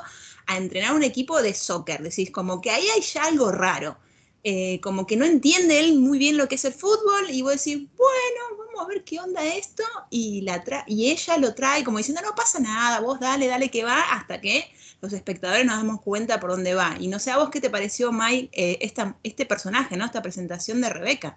a 0.46 0.56
entrenar 0.56 0.94
un 0.94 1.02
equipo 1.02 1.42
de 1.42 1.52
soccer? 1.52 2.00
Decís, 2.00 2.30
como 2.30 2.60
que 2.60 2.70
ahí 2.70 2.88
hay 2.88 3.02
ya 3.02 3.24
algo 3.24 3.50
raro. 3.50 3.98
Eh, 4.44 4.80
como 4.80 5.06
que 5.06 5.16
no 5.16 5.24
entiende 5.24 5.78
él 5.78 5.98
muy 5.98 6.18
bien 6.18 6.36
lo 6.36 6.48
que 6.48 6.56
es 6.56 6.64
el 6.64 6.72
fútbol 6.72 7.30
y 7.30 7.42
vos 7.42 7.52
decís, 7.52 7.88
bueno, 7.96 8.64
vamos 8.66 8.84
a 8.84 8.88
ver 8.88 9.04
qué 9.04 9.20
onda 9.20 9.44
esto 9.44 9.84
y, 10.10 10.42
la 10.42 10.64
y 10.88 11.10
ella 11.10 11.38
lo 11.38 11.54
trae 11.54 11.84
como 11.84 11.98
diciendo, 11.98 12.22
no 12.22 12.34
pasa 12.34 12.58
nada, 12.58 13.00
vos 13.00 13.20
dale, 13.20 13.46
dale 13.46 13.70
que 13.70 13.84
va, 13.84 14.00
hasta 14.12 14.40
que 14.40 14.72
los 15.02 15.12
espectadores 15.12 15.66
nos 15.66 15.76
damos 15.76 16.00
cuenta 16.00 16.38
por 16.38 16.50
dónde 16.50 16.74
va. 16.74 16.94
Y 16.98 17.08
no 17.08 17.18
sé 17.18 17.32
a 17.32 17.36
vos 17.36 17.50
qué 17.50 17.60
te 17.60 17.68
pareció, 17.68 18.12
Mai, 18.12 18.48
eh, 18.52 18.78
este 19.24 19.46
personaje, 19.46 19.96
¿no? 19.96 20.04
Esta 20.04 20.22
presentación 20.22 20.80
de 20.80 20.90
Rebeca. 20.90 21.36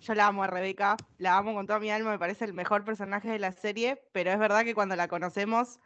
Yo 0.00 0.14
la 0.14 0.28
amo 0.28 0.44
a 0.44 0.46
Rebeca, 0.46 0.96
la 1.18 1.36
amo 1.36 1.54
con 1.54 1.66
toda 1.66 1.80
mi 1.80 1.90
alma, 1.90 2.12
me 2.12 2.18
parece 2.20 2.44
el 2.44 2.54
mejor 2.54 2.84
personaje 2.84 3.28
de 3.28 3.40
la 3.40 3.50
serie, 3.50 4.00
pero 4.12 4.30
es 4.30 4.38
verdad 4.38 4.62
que 4.62 4.74
cuando 4.76 4.94
la 4.94 5.08
conocemos 5.08 5.80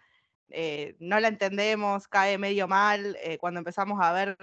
eh, 0.50 0.96
no 1.00 1.18
la 1.18 1.28
entendemos, 1.28 2.06
cae 2.06 2.36
medio 2.36 2.68
mal, 2.68 3.16
eh, 3.22 3.38
cuando 3.38 3.58
empezamos 3.58 3.98
a 4.02 4.12
ver 4.12 4.36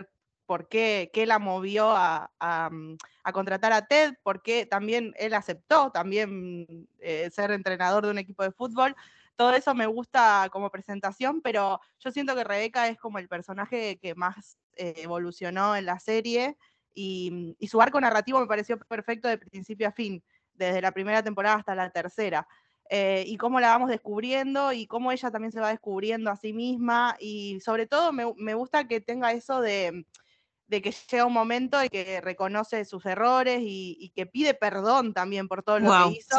por 0.47 0.67
qué, 0.69 1.11
la 1.27 1.37
movió 1.37 1.91
a, 1.91 2.31
a, 2.39 2.71
mm, 2.71 2.97
contratar 3.31 3.73
a 3.73 3.85
Ted, 3.85 4.15
por 4.23 4.41
qué 4.41 4.65
también 4.65 5.13
él 5.19 5.35
aceptó 5.35 5.91
también 5.91 6.87
ser 7.29 7.51
entrenador 7.51 8.05
de 8.05 8.11
un 8.11 8.17
equipo 8.17 8.41
de 8.41 8.51
fútbol, 8.51 8.95
todo 9.37 9.53
eso 9.53 9.73
me 9.75 9.85
gusta 9.85 10.49
como 10.51 10.71
presentación, 10.71 11.41
pero 11.41 11.79
yo 11.99 12.11
siento 12.11 12.35
que 12.35 12.43
Rebeca 12.43 12.87
es 12.89 12.97
como 12.97 13.19
el 13.19 13.29
personaje 13.29 13.99
que 14.01 14.15
más 14.15 14.57
eh, 14.75 14.95
evolucionó 14.97 15.75
en 15.75 15.85
la 15.85 15.99
serie 15.99 16.57
y, 16.93 17.55
su 17.69 17.79
arco 17.79 18.01
narrativo 18.01 18.39
me 18.39 18.47
pareció 18.47 18.79
perfecto 18.79 19.27
de 19.27 19.37
principio 19.37 19.87
a 19.87 19.91
fin, 19.91 20.23
desde 20.53 20.81
la 20.81 20.91
primera 20.91 21.21
temporada 21.21 21.57
hasta 21.57 21.75
la 21.75 21.91
tercera. 21.91 22.47
Eh, 22.89 23.25
y 23.27 23.37
cómo 23.37 23.59
la 23.59 23.69
vamos 23.69 23.89
descubriendo 23.89 24.71
y 24.71 24.87
cómo 24.87 25.11
ella 25.11 25.29
también 25.29 25.51
se 25.51 25.59
va 25.59 25.69
descubriendo 25.69 26.31
a 26.31 26.37
sí 26.37 26.53
misma 26.53 27.17
y 27.19 27.59
sobre 27.59 27.85
todo 27.85 28.13
me, 28.13 28.53
gusta 28.53 28.87
que 28.87 29.01
tenga 29.01 29.33
eso 29.33 29.59
de, 29.59 30.05
que 30.69 30.95
llega 31.11 31.25
un 31.25 31.33
momento 31.33 31.83
y 31.83 31.89
que 31.89 32.21
reconoce 32.21 32.85
sus 32.85 33.05
errores 33.05 33.59
y, 33.61 34.11
que 34.15 34.25
pide 34.25 34.53
perdón 34.53 35.13
también 35.13 35.47
por 35.47 35.63
todo 35.63 35.79
lo 35.79 35.91
que 35.91 36.17
hizo. 36.17 36.37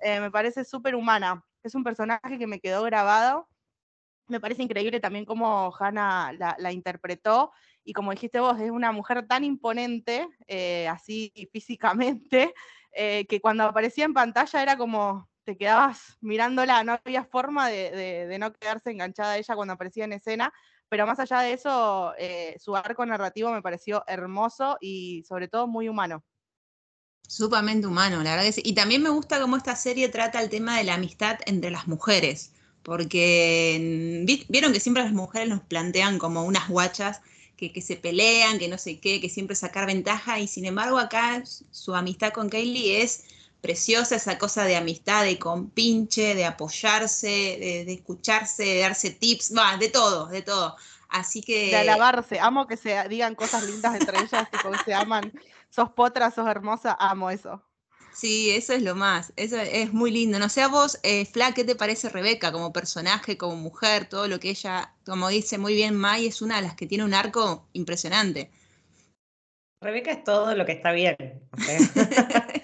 Eh, 0.00 0.20
me 0.20 0.30
parece 0.30 0.64
súper 0.66 0.94
humana 0.94 1.42
es 1.66 1.74
un 1.74 1.84
personaje 1.84 2.38
que 2.38 2.46
me 2.46 2.60
quedó 2.60 2.82
grabado. 2.84 3.48
Me 4.28 4.40
parece 4.40 4.62
increíble 4.62 5.00
también 5.00 5.24
cómo 5.24 5.74
Hannah 5.78 6.32
la, 6.32 6.72
interpretó 6.72 7.52
y 7.84 7.92
como 7.92 8.10
dijiste 8.10 8.40
vos, 8.40 8.58
es 8.60 8.70
una 8.70 8.90
mujer 8.92 9.26
tan 9.28 9.44
imponente, 9.44 10.28
eh, 10.48 10.88
así 10.88 11.32
físicamente, 11.52 12.52
eh, 12.92 13.26
que 13.28 13.40
cuando 13.40 13.64
aparecía 13.64 14.04
en 14.04 14.14
pantalla 14.14 14.62
era 14.62 14.76
como 14.76 15.28
te 15.44 15.56
quedabas 15.56 16.18
mirándola, 16.20 16.82
no 16.82 16.98
había 17.04 17.24
forma 17.24 17.68
de, 17.68 18.36
no 18.40 18.52
quedarse 18.52 18.90
enganchada 18.90 19.32
a 19.32 19.38
ella 19.38 19.54
cuando 19.54 19.74
aparecía 19.74 20.04
en 20.04 20.14
escena, 20.14 20.52
pero 20.88 21.06
más 21.06 21.20
allá 21.20 21.40
de 21.40 21.52
eso, 21.52 22.14
eh, 22.18 22.56
su 22.58 22.74
arco 22.74 23.06
narrativo 23.06 23.52
me 23.52 23.62
pareció 23.62 24.02
hermoso 24.08 24.76
y 24.80 25.22
sobre 25.22 25.46
todo 25.46 25.68
muy 25.68 25.88
humano. 25.88 26.24
Sumamente 27.26 27.86
humano, 27.86 28.22
la 28.22 28.36
verdad. 28.36 28.54
Y 28.56 28.74
también 28.74 29.02
me 29.02 29.10
gusta 29.10 29.40
cómo 29.40 29.56
esta 29.56 29.76
serie 29.76 30.08
trata 30.08 30.40
el 30.40 30.48
tema 30.48 30.78
de 30.78 30.84
la 30.84 30.94
amistad 30.94 31.38
entre 31.46 31.70
las 31.70 31.88
mujeres, 31.88 32.52
porque 32.82 34.44
vieron 34.48 34.72
que 34.72 34.80
siempre 34.80 35.02
las 35.02 35.12
mujeres 35.12 35.48
nos 35.48 35.60
plantean 35.62 36.18
como 36.18 36.44
unas 36.44 36.68
guachas 36.68 37.20
que, 37.56 37.72
que, 37.72 37.82
se 37.82 37.96
pelean, 37.96 38.58
que 38.58 38.68
no 38.68 38.78
sé 38.78 39.00
qué, 39.00 39.20
que 39.20 39.28
siempre 39.28 39.56
sacar 39.56 39.86
ventaja, 39.86 40.38
y 40.38 40.46
sin 40.46 40.66
embargo 40.66 40.98
acá 40.98 41.42
su 41.70 41.94
amistad 41.94 42.32
con 42.32 42.48
Kaylee 42.48 43.02
es 43.02 43.24
preciosa, 43.60 44.14
esa 44.14 44.38
cosa 44.38 44.64
de 44.64 44.76
amistad, 44.76 45.24
de 45.24 45.38
compinche, 45.38 46.34
de 46.34 46.44
apoyarse, 46.44 47.26
de, 47.26 47.84
de 47.84 47.92
escucharse, 47.94 48.62
de 48.62 48.78
darse 48.80 49.10
tips, 49.10 49.52
va, 49.56 49.76
de 49.76 49.88
todo, 49.88 50.26
de 50.26 50.42
todo. 50.42 50.76
Así 51.08 51.42
que... 51.42 51.68
De 51.70 51.76
alabarse, 51.76 52.38
amo 52.38 52.66
que 52.66 52.76
se 52.76 53.08
digan 53.08 53.34
cosas 53.34 53.64
lindas 53.64 53.96
entre 53.96 54.18
ellas, 54.20 54.48
que 54.48 54.58
se 54.84 54.94
aman, 54.94 55.32
sos 55.70 55.90
potra, 55.90 56.30
sos 56.30 56.46
hermosa, 56.48 56.96
amo 56.98 57.30
eso. 57.30 57.62
Sí, 58.12 58.50
eso 58.50 58.72
es 58.72 58.82
lo 58.82 58.94
más, 58.94 59.32
eso 59.36 59.58
es 59.58 59.92
muy 59.92 60.10
lindo. 60.10 60.38
No 60.38 60.48
sé 60.48 60.62
a 60.62 60.68
vos, 60.68 60.98
eh, 61.02 61.26
Fla, 61.26 61.52
¿qué 61.52 61.64
te 61.64 61.76
parece 61.76 62.08
Rebeca 62.08 62.50
como 62.50 62.72
personaje, 62.72 63.36
como 63.36 63.56
mujer, 63.56 64.08
todo 64.08 64.26
lo 64.26 64.40
que 64.40 64.50
ella, 64.50 64.94
como 65.04 65.28
dice 65.28 65.58
muy 65.58 65.74
bien 65.74 65.94
Mai, 65.94 66.26
es 66.26 66.40
una 66.40 66.56
de 66.56 66.62
las 66.62 66.76
que 66.76 66.86
tiene 66.86 67.04
un 67.04 67.12
arco 67.12 67.68
impresionante. 67.74 68.50
Rebeca 69.82 70.12
es 70.12 70.24
todo 70.24 70.54
lo 70.54 70.64
que 70.64 70.72
está 70.72 70.92
bien. 70.92 71.16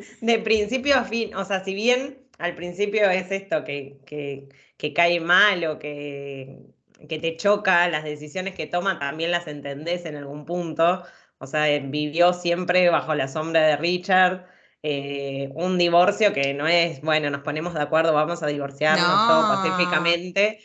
de 0.22 0.38
principio 0.38 0.96
a 0.96 1.04
fin, 1.04 1.34
o 1.34 1.44
sea, 1.44 1.62
si 1.62 1.74
bien 1.74 2.24
al 2.38 2.54
principio 2.54 3.08
es 3.10 3.30
esto 3.30 3.64
que, 3.64 3.98
que, 4.06 4.48
que 4.76 4.92
cae 4.92 5.20
mal 5.20 5.64
o 5.66 5.78
que, 5.78 6.60
que 7.08 7.18
te 7.18 7.36
choca, 7.36 7.88
las 7.88 8.04
decisiones 8.04 8.54
que 8.54 8.66
toma 8.66 8.98
también 8.98 9.30
las 9.30 9.46
entendés 9.46 10.04
en 10.04 10.16
algún 10.16 10.44
punto. 10.44 11.04
O 11.38 11.46
sea, 11.46 11.66
vivió 11.80 12.32
siempre 12.32 12.88
bajo 12.90 13.14
la 13.14 13.28
sombra 13.28 13.60
de 13.66 13.76
Richard 13.76 14.46
eh, 14.86 15.48
un 15.54 15.78
divorcio 15.78 16.34
que 16.34 16.52
no 16.52 16.68
es, 16.68 17.00
bueno, 17.00 17.30
nos 17.30 17.40
ponemos 17.40 17.72
de 17.72 17.80
acuerdo, 17.80 18.12
vamos 18.12 18.42
a 18.42 18.48
divorciarnos 18.48 19.26
todo 19.26 19.48
pacíficamente, 19.48 20.58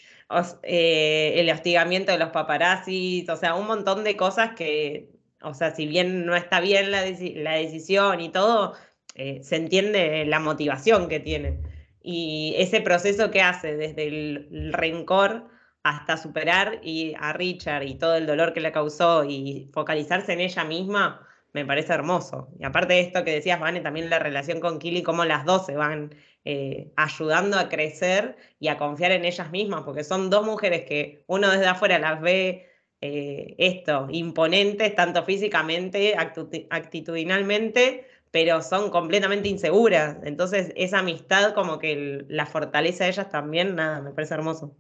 eh, 0.64 1.36
el 1.38 1.50
hostigamiento 1.50 2.12
de 2.12 2.18
los 2.18 2.28
paparazzis, 2.32 3.30
o 3.30 3.38
sea, 3.38 3.56
un 3.56 3.66
montón 3.66 4.04
de 4.04 4.18
cosas 4.18 4.56
que, 4.58 5.08
o 5.42 5.54
sea, 5.54 5.74
si 5.74 5.88
bien 5.88 6.26
no 6.26 6.36
está 6.36 6.60
bien 6.60 6.92
la, 6.92 7.06
la 7.06 7.54
decisión 7.54 8.20
y 8.20 8.28
todo, 8.28 8.74
eh, 9.16 9.40
se 9.42 9.56
entiende 9.56 10.26
la 10.26 10.42
motivación 10.42 11.08
que 11.08 11.22
tiene. 11.22 11.62
Y 12.02 12.56
ese 12.58 12.82
proceso 12.82 13.32
que 13.32 13.42
hace 13.42 13.78
desde 13.78 14.06
el 14.10 14.74
rencor 14.74 15.48
hasta 15.84 16.18
superar 16.18 16.80
y 16.84 17.14
a 17.20 17.34
Richard 17.34 17.84
y 17.84 17.96
todo 17.96 18.16
el 18.16 18.28
dolor 18.28 18.54
que 18.54 18.60
le 18.62 18.72
causó 18.72 19.24
y 19.26 19.70
focalizarse 19.74 20.34
en 20.34 20.42
ella 20.42 20.64
misma, 20.64 21.28
me 21.54 21.66
parece 21.66 21.94
hermoso. 21.94 22.50
Y 22.60 22.66
aparte 22.66 22.94
de 22.94 23.02
esto 23.02 23.24
que 23.24 23.32
decías, 23.34 23.60
Vane, 23.60 23.82
también 23.82 24.10
la 24.10 24.20
relación 24.20 24.60
con 24.60 24.80
Kili, 24.80 25.04
cómo 25.04 25.26
las 25.26 25.46
dos 25.46 25.66
se 25.66 25.76
van 25.76 26.14
eh, 26.46 26.92
ayudando 26.96 27.58
a 27.58 27.70
crecer 27.70 28.38
y 28.60 28.68
a 28.70 28.78
confiar 28.78 29.12
en 29.12 29.26
ellas 29.26 29.52
mismas, 29.52 29.84
porque 29.84 30.04
son 30.04 30.30
dos 30.30 30.46
mujeres 30.46 30.86
que 30.86 31.24
uno 31.28 31.50
desde 31.50 31.68
afuera 31.68 32.00
las 32.00 32.22
ve 32.22 32.70
eh, 33.02 33.56
esto, 33.58 34.08
imponentes, 34.12 34.96
tanto 34.96 35.24
físicamente, 35.24 36.16
actitudinalmente, 36.70 38.06
pero 38.32 38.62
son 38.62 38.90
completamente 38.92 39.50
inseguras. 39.50 40.18
Entonces, 40.24 40.72
esa 40.76 41.00
amistad 41.00 41.54
como 41.54 41.80
que 41.80 42.26
la 42.28 42.46
fortaleza 42.46 43.06
de 43.06 43.12
ellas 43.12 43.30
también, 43.30 43.76
nada, 43.76 44.02
me 44.02 44.12
parece 44.12 44.34
hermoso. 44.36 44.76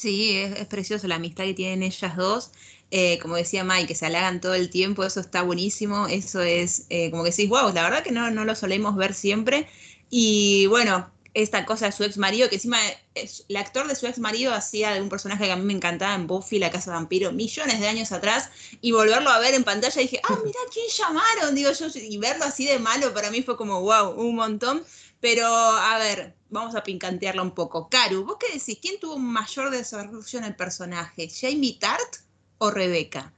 Sí, 0.00 0.34
es, 0.38 0.66
precioso 0.66 1.06
la 1.08 1.16
amistad 1.16 1.44
que 1.44 1.52
tienen 1.52 1.82
ellas 1.82 2.16
dos. 2.16 2.52
Eh, 2.90 3.18
como 3.20 3.36
decía 3.36 3.64
Mike, 3.64 3.88
que 3.88 3.94
se 3.94 4.06
halagan 4.06 4.40
todo 4.40 4.54
el 4.54 4.70
tiempo, 4.70 5.04
eso 5.04 5.20
está 5.20 5.42
buenísimo. 5.42 6.06
Eso 6.06 6.40
es 6.40 6.86
eh, 6.88 7.10
como 7.10 7.22
que 7.22 7.30
decís, 7.30 7.50
wow, 7.50 7.70
la 7.74 7.82
verdad 7.82 8.02
que 8.02 8.10
no, 8.10 8.30
no 8.30 8.46
lo 8.46 8.54
solemos 8.54 8.96
ver 8.96 9.12
siempre. 9.12 9.68
Y 10.08 10.66
bueno, 10.68 11.10
esta 11.34 11.66
cosa 11.66 11.86
de 11.86 11.92
su 11.92 12.02
ex 12.02 12.16
marido, 12.16 12.48
que 12.48 12.54
encima 12.54 12.78
es, 13.14 13.44
el 13.48 13.56
actor 13.56 13.86
de 13.86 13.94
su 13.94 14.06
ex 14.06 14.18
marido 14.18 14.54
hacía 14.54 14.92
de 14.94 15.02
un 15.02 15.10
personaje 15.10 15.44
que 15.44 15.52
a 15.52 15.56
mí 15.56 15.64
me 15.64 15.74
encantaba 15.74 16.14
en 16.14 16.26
Buffy, 16.26 16.58
La 16.58 16.70
Casa 16.70 16.92
Vampiro, 16.92 17.30
millones 17.30 17.78
de 17.78 17.88
años 17.88 18.10
atrás, 18.10 18.48
y 18.80 18.92
volverlo 18.92 19.28
a 19.28 19.38
ver 19.38 19.52
en 19.52 19.64
pantalla 19.64 20.00
dije, 20.00 20.20
ah, 20.24 20.38
mira 20.42 20.58
quién 20.72 20.86
llamaron, 20.88 21.54
digo 21.54 21.72
yo, 21.72 21.86
y 21.94 22.16
verlo 22.16 22.44
así 22.44 22.64
de 22.64 22.78
malo 22.78 23.12
para 23.12 23.30
mí 23.30 23.42
fue 23.42 23.58
como, 23.58 23.82
wow, 23.82 24.12
un 24.12 24.34
montón. 24.34 24.82
Pero, 25.20 25.46
a 25.46 25.98
ver, 25.98 26.34
vamos 26.48 26.74
a 26.74 26.82
pincantearla 26.82 27.42
un 27.42 27.52
poco. 27.52 27.88
Caru, 27.88 28.24
¿vos 28.24 28.36
qué 28.38 28.46
decís? 28.58 28.78
¿Quién 28.80 28.98
tuvo 28.98 29.18
mayor 29.18 29.70
desarrollo 29.70 30.38
en 30.38 30.44
el 30.44 30.56
personaje? 30.56 31.28
¿Jamie 31.28 31.78
Tart 31.78 32.16
o 32.58 32.70
Rebeca? 32.70 33.32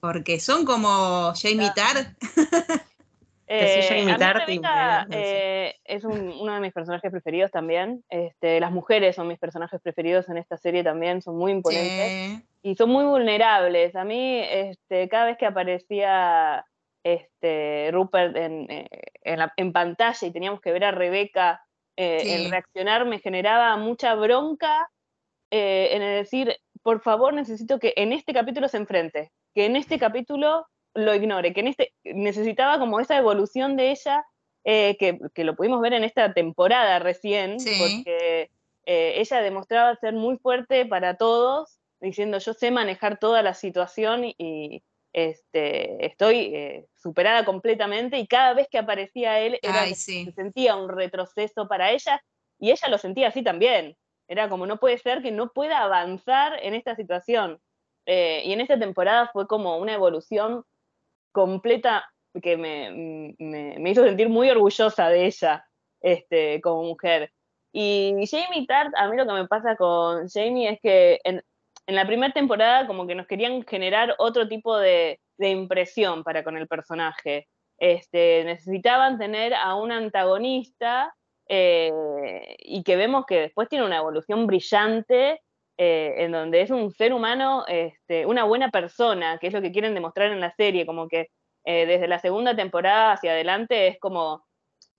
Porque 0.00 0.40
son 0.40 0.64
como 0.64 1.32
Jamie 1.34 1.70
Tart. 1.74 2.08
Eh, 3.50 3.86
Jamie 3.88 4.14
Tart 4.18 4.46
Rebeca, 4.46 5.06
eh, 5.10 5.74
es 5.82 6.04
uno 6.04 6.52
de 6.52 6.60
mis 6.60 6.74
personajes 6.74 7.10
preferidos 7.10 7.50
también. 7.50 8.04
Este, 8.10 8.60
las 8.60 8.70
mujeres 8.70 9.16
son 9.16 9.26
mis 9.26 9.38
personajes 9.38 9.80
preferidos 9.80 10.28
en 10.28 10.36
esta 10.36 10.58
serie 10.58 10.84
también, 10.84 11.22
son 11.22 11.38
muy 11.38 11.52
imponentes 11.52 12.42
y 12.60 12.74
son 12.74 12.90
muy 12.90 13.06
vulnerables. 13.06 13.96
A 13.96 14.04
mí, 14.04 14.42
este, 14.42 15.08
cada 15.08 15.24
vez 15.24 15.38
que 15.38 15.46
aparecía 15.46 16.66
este, 17.02 17.90
Rupert 17.92 18.36
eh, 18.36 18.86
en, 19.22 19.72
pantalla 19.72 20.26
y 20.26 20.30
teníamos 20.30 20.60
que 20.60 20.72
ver 20.72 20.84
a 20.84 20.90
Rebeca 20.90 21.62
eh, 21.96 22.22
en 22.24 22.50
reaccionar, 22.50 23.06
me 23.06 23.18
generaba 23.18 23.76
mucha 23.76 24.14
bronca 24.14 24.90
eh, 25.50 25.90
en 25.92 26.02
el 26.02 26.22
decir, 26.22 26.56
por 26.82 27.00
favor, 27.00 27.34
necesito 27.34 27.78
que 27.78 27.92
en 27.96 28.12
este 28.12 28.32
capítulo 28.32 28.68
se 28.68 28.76
enfrente, 28.76 29.32
que 29.54 29.66
en 29.66 29.76
este 29.76 29.98
capítulo 29.98 30.66
lo 30.94 31.14
ignore, 31.14 31.52
que 31.52 31.60
en 31.60 31.68
este 31.68 31.92
necesitaba 32.04 32.78
como 32.78 33.00
esa 33.00 33.16
evolución 33.16 33.76
de 33.76 33.90
ella, 33.90 34.24
que, 34.64 35.18
lo 35.36 35.56
pudimos 35.56 35.80
ver 35.80 35.94
en 35.94 36.04
esta 36.04 36.34
temporada 36.34 36.98
recién, 36.98 37.56
porque 37.56 38.50
ella 38.84 39.40
demostraba 39.40 39.96
ser 39.96 40.12
muy 40.12 40.36
fuerte 40.36 40.84
para 40.84 41.16
todos, 41.16 41.80
diciendo 42.00 42.38
yo 42.38 42.52
sé 42.52 42.70
manejar 42.70 43.18
toda 43.18 43.42
la 43.42 43.54
situación 43.54 44.24
y, 44.24 44.82
este, 45.12 46.04
estoy 46.06 46.54
eh, 46.54 46.86
superada 46.96 47.44
completamente 47.44 48.18
y 48.18 48.26
cada 48.26 48.54
vez 48.54 48.68
que 48.70 48.78
aparecía 48.78 49.40
él 49.40 49.58
era, 49.62 49.86
se 49.86 50.32
sentía 50.32 50.76
un 50.76 50.88
retroceso 50.88 51.66
para 51.66 51.90
ella 51.92 52.22
y 52.58 52.70
ella 52.70 52.88
lo 52.88 52.98
sentía 52.98 53.28
así 53.28 53.42
también. 53.42 53.96
Era 54.28 54.48
como 54.48 54.66
no 54.66 54.78
puede 54.78 54.98
ser 54.98 55.22
que 55.22 55.30
no 55.30 55.52
pueda 55.52 55.82
avanzar 55.82 56.58
en 56.62 56.74
esta 56.74 56.94
situación. 56.94 57.60
Eh, 58.06 58.42
y 58.44 58.52
en 58.52 58.60
esta 58.60 58.78
temporada 58.78 59.30
fue 59.32 59.46
como 59.46 59.78
una 59.78 59.94
evolución 59.94 60.64
completa 61.32 62.10
que 62.42 62.56
me, 62.56 63.34
me, 63.38 63.90
hizo 63.90 64.04
sentir 64.04 64.28
muy 64.28 64.50
orgullosa 64.50 65.08
de 65.08 65.26
ella 65.26 65.66
este, 66.00 66.60
como 66.60 66.82
mujer. 66.84 67.32
Y 67.72 68.14
Jamie 68.30 68.66
Tart, 68.66 68.92
a 68.96 69.08
mí 69.08 69.16
lo 69.16 69.26
que 69.26 69.32
me 69.32 69.46
pasa 69.46 69.76
con 69.76 70.28
Jamie 70.28 70.70
es 70.70 70.80
que 70.80 71.20
en, 71.24 71.42
en 71.88 71.94
la 71.94 72.06
primera 72.06 72.32
temporada 72.32 72.86
como 72.86 73.06
que 73.06 73.14
nos 73.14 73.26
querían 73.26 73.64
generar 73.64 74.14
otro 74.18 74.46
tipo 74.46 74.76
de, 74.76 75.18
impresión 75.38 76.22
para 76.22 76.44
con 76.44 76.56
el 76.58 76.68
personaje. 76.68 77.48
Este, 77.78 78.44
necesitaban 78.44 79.18
tener 79.18 79.54
a 79.54 79.74
un 79.74 79.90
antagonista 79.90 81.14
eh, 81.48 81.90
y 82.58 82.82
que 82.82 82.96
vemos 82.96 83.24
que 83.24 83.40
después 83.40 83.68
tiene 83.70 83.86
una 83.86 83.98
evolución 83.98 84.46
brillante 84.46 85.40
eh, 85.78 86.14
en 86.18 86.32
donde 86.32 86.60
es 86.60 86.70
un 86.70 86.90
ser 86.90 87.14
humano, 87.14 87.64
este, 87.68 88.26
una 88.26 88.44
buena 88.44 88.70
persona, 88.70 89.38
que 89.38 89.46
es 89.46 89.54
lo 89.54 89.62
que 89.62 89.72
quieren 89.72 89.94
demostrar 89.94 90.30
en 90.30 90.40
la 90.40 90.52
serie, 90.56 90.84
como 90.84 91.08
que 91.08 91.30
eh, 91.64 91.86
desde 91.86 92.08
la 92.08 92.18
segunda 92.18 92.54
temporada 92.54 93.12
hacia 93.12 93.30
adelante 93.30 93.86
es 93.86 93.98
como, 93.98 94.44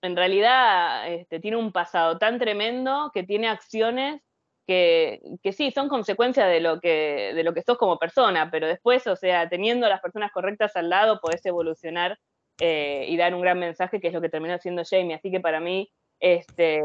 en 0.02 0.16
realidad 0.16 1.06
este, 1.12 1.38
tiene 1.38 1.56
un 1.58 1.70
pasado 1.70 2.18
tan 2.18 2.40
tremendo 2.40 3.12
que 3.14 3.22
tiene 3.22 3.46
acciones 3.46 4.22
que, 4.70 5.52
sí, 5.52 5.72
son 5.72 5.88
consecuencia 5.88 6.46
de 6.46 6.60
lo, 6.60 6.80
que, 6.80 7.32
de 7.34 7.42
lo 7.42 7.52
que 7.52 7.62
sos 7.62 7.76
como 7.76 7.98
persona, 7.98 8.50
pero 8.52 8.68
después, 8.68 9.04
o 9.08 9.16
sea, 9.16 9.48
teniendo 9.48 9.86
a 9.86 9.88
las 9.88 10.00
personas 10.00 10.30
correctas 10.30 10.76
al 10.76 10.88
lado, 10.88 11.20
podés 11.20 11.44
evolucionar 11.44 12.18
eh, 12.60 13.04
y 13.08 13.16
dar 13.16 13.34
un 13.34 13.40
gran 13.40 13.58
mensaje, 13.58 14.00
que 14.00 14.08
es 14.08 14.14
lo 14.14 14.20
que 14.20 14.28
terminó 14.28 14.54
haciendo 14.54 14.82
Jamie. 14.88 15.16
Así 15.16 15.30
que 15.32 15.40
para 15.40 15.58
mí, 15.58 15.90
este, 16.20 16.80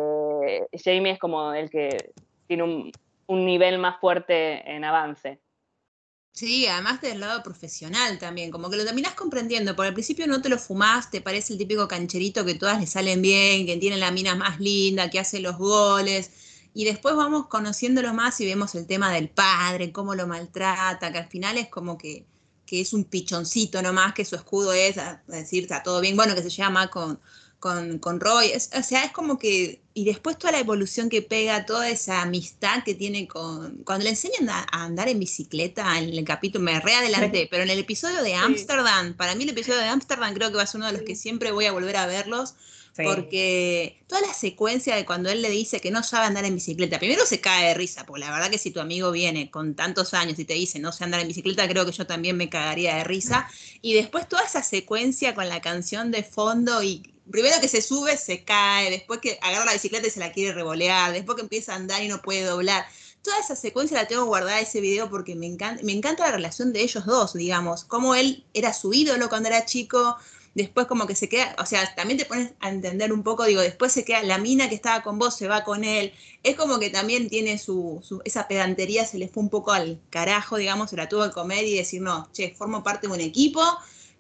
Jamie 0.84 1.12
es 1.12 1.20
como 1.20 1.54
el 1.54 1.70
que 1.70 2.12
tiene 2.48 2.64
un, 2.64 2.92
nivel 3.28 3.78
más 3.78 4.00
fuerte 4.00 4.70
en 4.70 4.84
avance. 4.84 5.40
Sí, 6.32 6.68
además 6.68 7.02
del 7.02 7.20
lado 7.20 7.44
profesional 7.44 8.18
también, 8.20 8.52
como 8.52 8.70
que 8.70 8.78
lo 8.78 8.86
terminás 8.86 9.14
comprendiendo. 9.14 9.76
Por 9.76 9.86
el 9.86 9.94
principio 9.94 10.26
no 10.26 10.42
te 10.42 10.50
lo 10.50 10.58
fumás, 10.58 11.12
te 11.12 11.22
parece 11.22 11.54
el 11.54 11.60
típico 11.60 11.88
cancherito 11.88 12.46
que 12.46 12.56
todas 12.56 12.80
le 12.80 12.88
salen 12.88 13.22
bien, 13.22 13.68
que 13.68 13.78
tiene 13.78 13.98
la 13.98 14.12
mina 14.12 14.36
más 14.36 14.60
linda, 14.60 15.10
que 15.12 15.20
hace 15.20 15.40
los 15.40 15.58
goles 15.58 16.45
y 16.76 16.86
después 16.86 17.16
vamos 17.16 17.48
conociéndolo 17.48 18.14
más 18.14 18.40
y 18.42 18.46
vemos 18.46 18.76
el 18.76 18.86
tema 18.86 19.12
del 19.12 19.30
padre, 19.30 19.92
cómo 19.92 20.14
lo 20.14 20.28
maltrata, 20.28 21.12
que 21.12 21.18
al 21.20 21.28
final 21.30 21.58
es 21.58 21.70
como 21.70 21.98
que, 21.98 22.26
que 22.68 22.82
es 22.82 22.94
un 22.94 23.06
pichoncito 23.06 23.82
nomás, 23.82 24.14
que 24.14 24.26
su 24.26 24.36
escudo 24.36 24.74
es 24.74 24.96
decir, 25.28 25.64
está 25.64 25.82
todo 25.82 26.02
bien, 26.02 26.16
bueno, 26.16 26.36
que 26.36 26.44
se 26.44 26.50
llama 26.50 26.90
con, 26.90 27.20
con, 27.60 27.98
con 28.00 28.20
Roy. 28.20 28.48
Es- 28.52 28.70
o 28.78 28.84
sea, 28.84 29.06
es 29.06 29.12
como 29.12 29.40
que. 29.40 29.82
Y 29.98 30.04
después 30.04 30.38
toda 30.38 30.52
la 30.52 30.60
evolución 30.60 31.08
que 31.10 31.22
pega, 31.22 31.66
toda 31.66 31.90
esa 31.90 32.22
amistad 32.22 32.84
que 32.84 32.94
tiene 32.96 33.28
con. 33.28 33.78
Cuando 33.86 34.04
le 34.04 34.10
enseñan 34.10 34.50
a, 34.50 34.68
a 34.70 34.84
andar 34.84 35.08
en 35.08 35.20
bicicleta 35.20 35.98
en 35.98 36.10
el 36.10 36.26
capítulo, 36.26 36.64
me 36.66 36.80
readelanté, 36.82 37.48
pero 37.50 37.64
en 37.64 37.70
el 37.70 37.80
episodio 37.80 38.22
de 38.22 38.36
Ámsterdam, 38.36 39.16
para 39.16 39.34
mí 39.36 39.44
el 39.44 39.52
episodio 39.52 39.80
de 39.80 39.86
Ámsterdam 39.88 40.34
creo 40.34 40.50
que 40.52 40.58
va 40.58 40.64
a 40.64 40.68
ser 40.68 40.80
uno 40.80 40.88
de 40.88 40.94
los 40.94 41.02
que 41.04 41.16
siempre 41.16 41.52
voy 41.54 41.66
a 41.66 41.72
volver 41.72 41.96
a 41.96 42.06
verlos. 42.08 42.56
Sí. 42.96 43.04
Porque 43.04 44.00
toda 44.08 44.22
la 44.22 44.34
secuencia 44.34 44.96
de 44.96 45.06
cuando 45.06 45.30
él 45.30 45.42
le 45.42 45.50
dice 45.50 45.82
que 45.82 45.92
no 45.92 46.02
sabe 46.02 46.28
andar 46.28 46.46
en 46.46 46.56
bicicleta, 46.56 46.98
primero 46.98 47.26
se 47.26 47.42
cae 47.42 47.68
de 47.68 47.74
risa, 47.74 48.06
porque 48.06 48.22
la 48.22 48.32
verdad 48.32 48.50
que 48.50 48.58
si 48.58 48.72
tu 48.72 48.80
amigo 48.80 49.12
viene 49.12 49.52
con 49.52 49.76
tantos 49.76 50.14
años 50.14 50.40
y 50.40 50.46
te 50.46 50.54
dice 50.54 50.80
no 50.80 50.94
sé 50.94 51.04
andar 51.04 51.20
en 51.20 51.28
bicicleta, 51.28 51.68
creo 51.68 51.86
que 51.86 51.92
yo 51.92 52.08
también 52.08 52.38
me 52.38 52.50
cagaría 52.50 52.96
de 52.96 53.04
risa. 53.04 53.50
Y 53.82 53.94
después 53.94 54.28
toda 54.28 54.44
esa 54.44 54.64
secuencia 54.64 55.36
con 55.36 55.48
la 55.48 55.62
canción 55.62 56.10
de 56.10 56.24
fondo 56.24 56.82
y 56.82 57.04
primero 57.30 57.60
que 57.60 57.68
se 57.68 57.82
sube, 57.82 58.18
se 58.18 58.44
cae, 58.44 58.90
después 58.90 59.20
que 59.20 59.38
agarra 59.42 59.66
la 59.66 59.74
bicicleta 59.74 60.08
y 60.08 60.12
se 60.12 60.20
la 60.20 60.32
quiere 60.32 60.54
revolear, 60.54 61.12
después 61.12 61.36
que 61.36 61.42
empieza 61.42 61.74
a 61.74 61.76
andar 61.76 62.02
y 62.02 62.08
no 62.08 62.22
puede 62.22 62.44
doblar. 62.44 62.86
Toda 63.22 63.40
esa 63.40 63.56
secuencia 63.56 63.98
la 63.98 64.08
tengo 64.08 64.26
guardada 64.26 64.60
ese 64.60 64.82
video 64.82 65.10
porque 65.10 65.36
me 65.36 65.48
encanta, 65.48 65.84
me 65.84 65.92
encanta 65.92 66.26
la 66.26 66.32
relación 66.32 66.74
de 66.74 66.82
ellos 66.82 67.06
dos, 67.06 67.34
digamos, 67.34 67.84
cómo 67.84 68.16
él 68.16 68.46
era 68.54 68.74
su 68.74 68.94
ídolo 68.94 69.30
cuando 69.30 69.50
era 69.50 69.66
chico, 69.66 70.18
después 70.56 70.88
como 70.88 71.06
que 71.06 71.16
se 71.16 71.30
queda, 71.30 71.56
o 71.60 71.66
sea, 71.66 71.94
también 71.96 72.18
te 72.18 72.26
pones 72.26 72.54
a 72.62 72.70
entender 72.70 73.14
un 73.14 73.22
poco, 73.24 73.44
digo, 73.46 73.62
después 73.62 73.92
se 73.92 74.04
queda, 74.04 74.24
la 74.24 74.38
mina 74.40 74.68
que 74.70 74.76
estaba 74.76 75.04
con 75.04 75.20
vos 75.20 75.36
se 75.38 75.48
va 75.48 75.64
con 75.64 75.84
él, 75.84 76.14
es 76.44 76.56
como 76.56 76.80
que 76.80 76.90
también 76.90 77.30
tiene 77.30 77.58
su, 77.60 78.00
su- 78.04 78.22
esa 78.26 78.48
pedantería, 78.48 79.06
se 79.06 79.18
le 79.20 79.28
fue 79.28 79.44
un 79.44 79.50
poco 79.50 79.74
al 79.74 80.00
carajo, 80.10 80.58
digamos, 80.58 80.90
se 80.90 80.96
la 80.96 81.08
tuvo 81.10 81.26
que 81.26 81.32
comer 81.32 81.66
y 81.66 81.76
decir, 81.76 82.02
no, 82.02 82.30
che, 82.34 82.56
formo 82.58 82.84
parte 82.84 83.08
de 83.08 83.14
un 83.14 83.20
equipo, 83.22 83.62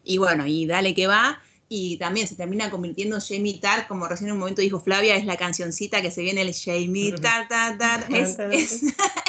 y 0.04 0.18
bueno, 0.20 0.46
y 0.46 0.66
dale 0.68 0.94
que 0.94 1.08
va, 1.08 1.42
y 1.70 1.98
también 1.98 2.28
se 2.28 2.36
termina 2.36 2.70
convirtiendo 2.70 3.16
en 3.16 3.22
Jamie 3.24 3.60
Tart, 3.60 3.88
como 3.88 4.06
recién 4.08 4.28
en 4.28 4.34
un 4.34 4.40
momento 4.40 4.62
dijo 4.62 4.80
Flavia, 4.80 5.16
es 5.16 5.26
la 5.26 5.36
cancioncita 5.38 6.02
que 6.02 6.12
se 6.12 6.22
viene 6.22 6.42
el 6.42 6.54
Jamie 6.54 7.14
Tart, 7.22 7.50
Tart, 7.50 7.80
Tart, 7.80 8.12
es, 8.14 8.38
es, 8.52 8.82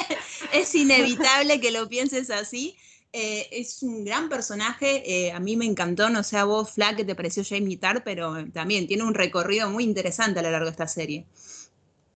es 0.53 0.75
inevitable 0.75 1.59
que 1.59 1.71
lo 1.71 1.87
pienses 1.89 2.29
así, 2.29 2.75
eh, 3.13 3.47
es 3.51 3.81
un 3.83 4.03
gran 4.03 4.29
personaje, 4.29 5.03
eh, 5.05 5.31
a 5.31 5.39
mí 5.39 5.55
me 5.55 5.65
encantó, 5.65 6.09
no 6.09 6.23
sé 6.23 6.37
a 6.37 6.43
vos, 6.43 6.71
Flack, 6.71 6.97
que 6.97 7.05
te 7.05 7.15
pareció 7.15 7.43
Jamie 7.47 7.77
Tart, 7.77 8.01
pero 8.03 8.35
también 8.51 8.87
tiene 8.87 9.03
un 9.03 9.13
recorrido 9.13 9.69
muy 9.69 9.83
interesante 9.83 10.39
a 10.39 10.43
lo 10.43 10.51
largo 10.51 10.65
de 10.65 10.71
esta 10.71 10.87
serie. 10.87 11.25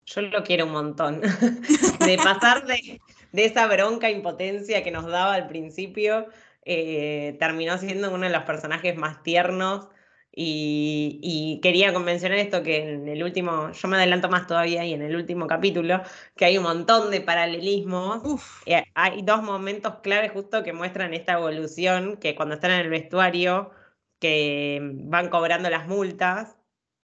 Yo 0.05 0.21
lo 0.21 0.43
quiero 0.43 0.65
un 0.65 0.73
montón. 0.73 1.21
de 1.99 2.17
pasar 2.17 2.65
de, 2.65 2.99
esa 3.33 3.67
bronca 3.67 4.09
impotencia 4.09 4.83
que 4.83 4.91
nos 4.91 5.05
daba 5.05 5.35
al 5.35 5.47
principio, 5.47 6.27
eh, 6.65 7.37
terminó 7.39 7.77
siendo 7.77 8.13
uno 8.13 8.25
de 8.25 8.33
los 8.33 8.43
personajes 8.43 8.97
más 8.97 9.23
tiernos. 9.23 9.87
Y, 10.33 11.19
y 11.21 11.59
quería 11.61 11.91
mencionar 11.99 12.37
esto 12.37 12.63
que 12.63 12.93
en 12.93 13.07
el 13.07 13.21
último, 13.23 13.71
yo 13.71 13.87
me 13.89 13.97
adelanto 13.97 14.29
más 14.29 14.47
todavía, 14.47 14.85
y 14.85 14.93
en 14.93 15.01
el 15.01 15.15
último 15.15 15.45
capítulo, 15.47 16.01
que 16.35 16.45
hay 16.45 16.57
un 16.57 16.63
montón 16.63 17.11
de 17.11 17.21
paralelismos. 17.21 18.21
Uf, 18.23 18.63
Eh, 18.65 18.83
hay 18.93 19.21
dos 19.23 19.43
momentos 19.43 19.95
claves 20.01 20.31
justo 20.31 20.63
que 20.63 20.73
muestran 20.73 21.13
esta 21.13 21.33
evolución, 21.33 22.17
que 22.17 22.35
cuando 22.35 22.55
están 22.55 22.71
en 22.71 22.79
el 22.81 22.89
vestuario, 22.89 23.71
que 24.19 24.79
van 24.81 25.29
cobrando 25.29 25.69
las 25.69 25.87
multas, 25.87 26.57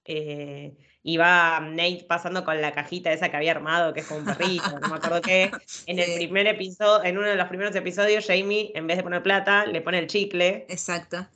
eh, 0.06 0.78
y 1.04 1.18
va 1.18 1.60
Nate 1.62 2.06
pasando 2.08 2.44
con 2.44 2.62
la 2.62 2.74
cajita 2.74 3.12
esa 3.14 3.30
que 3.30 3.38
había 3.38 3.52
armado, 3.52 3.94
que 3.94 4.02
es 4.02 4.08
como 4.08 4.20
un 4.20 4.26
perrito, 4.26 4.80
no 4.80 4.90
me 4.90 4.96
acuerdo 4.98 5.22
qué. 5.22 5.52
En 5.86 6.00
el 6.00 6.12
primer 6.14 6.48
episodio, 6.48 7.04
en 7.06 7.18
uno 7.18 7.28
de 7.28 7.36
los 7.36 7.48
primeros 7.48 7.76
episodios, 7.76 8.26
Jamie, 8.28 8.72
en 8.76 8.88
vez 8.88 8.98
de 8.98 9.04
poner 9.04 9.24
plata, 9.24 9.66
le 9.66 9.82
pone 9.82 10.00
el 10.00 10.08
chicle. 10.08 10.66
exacto. 10.70 11.28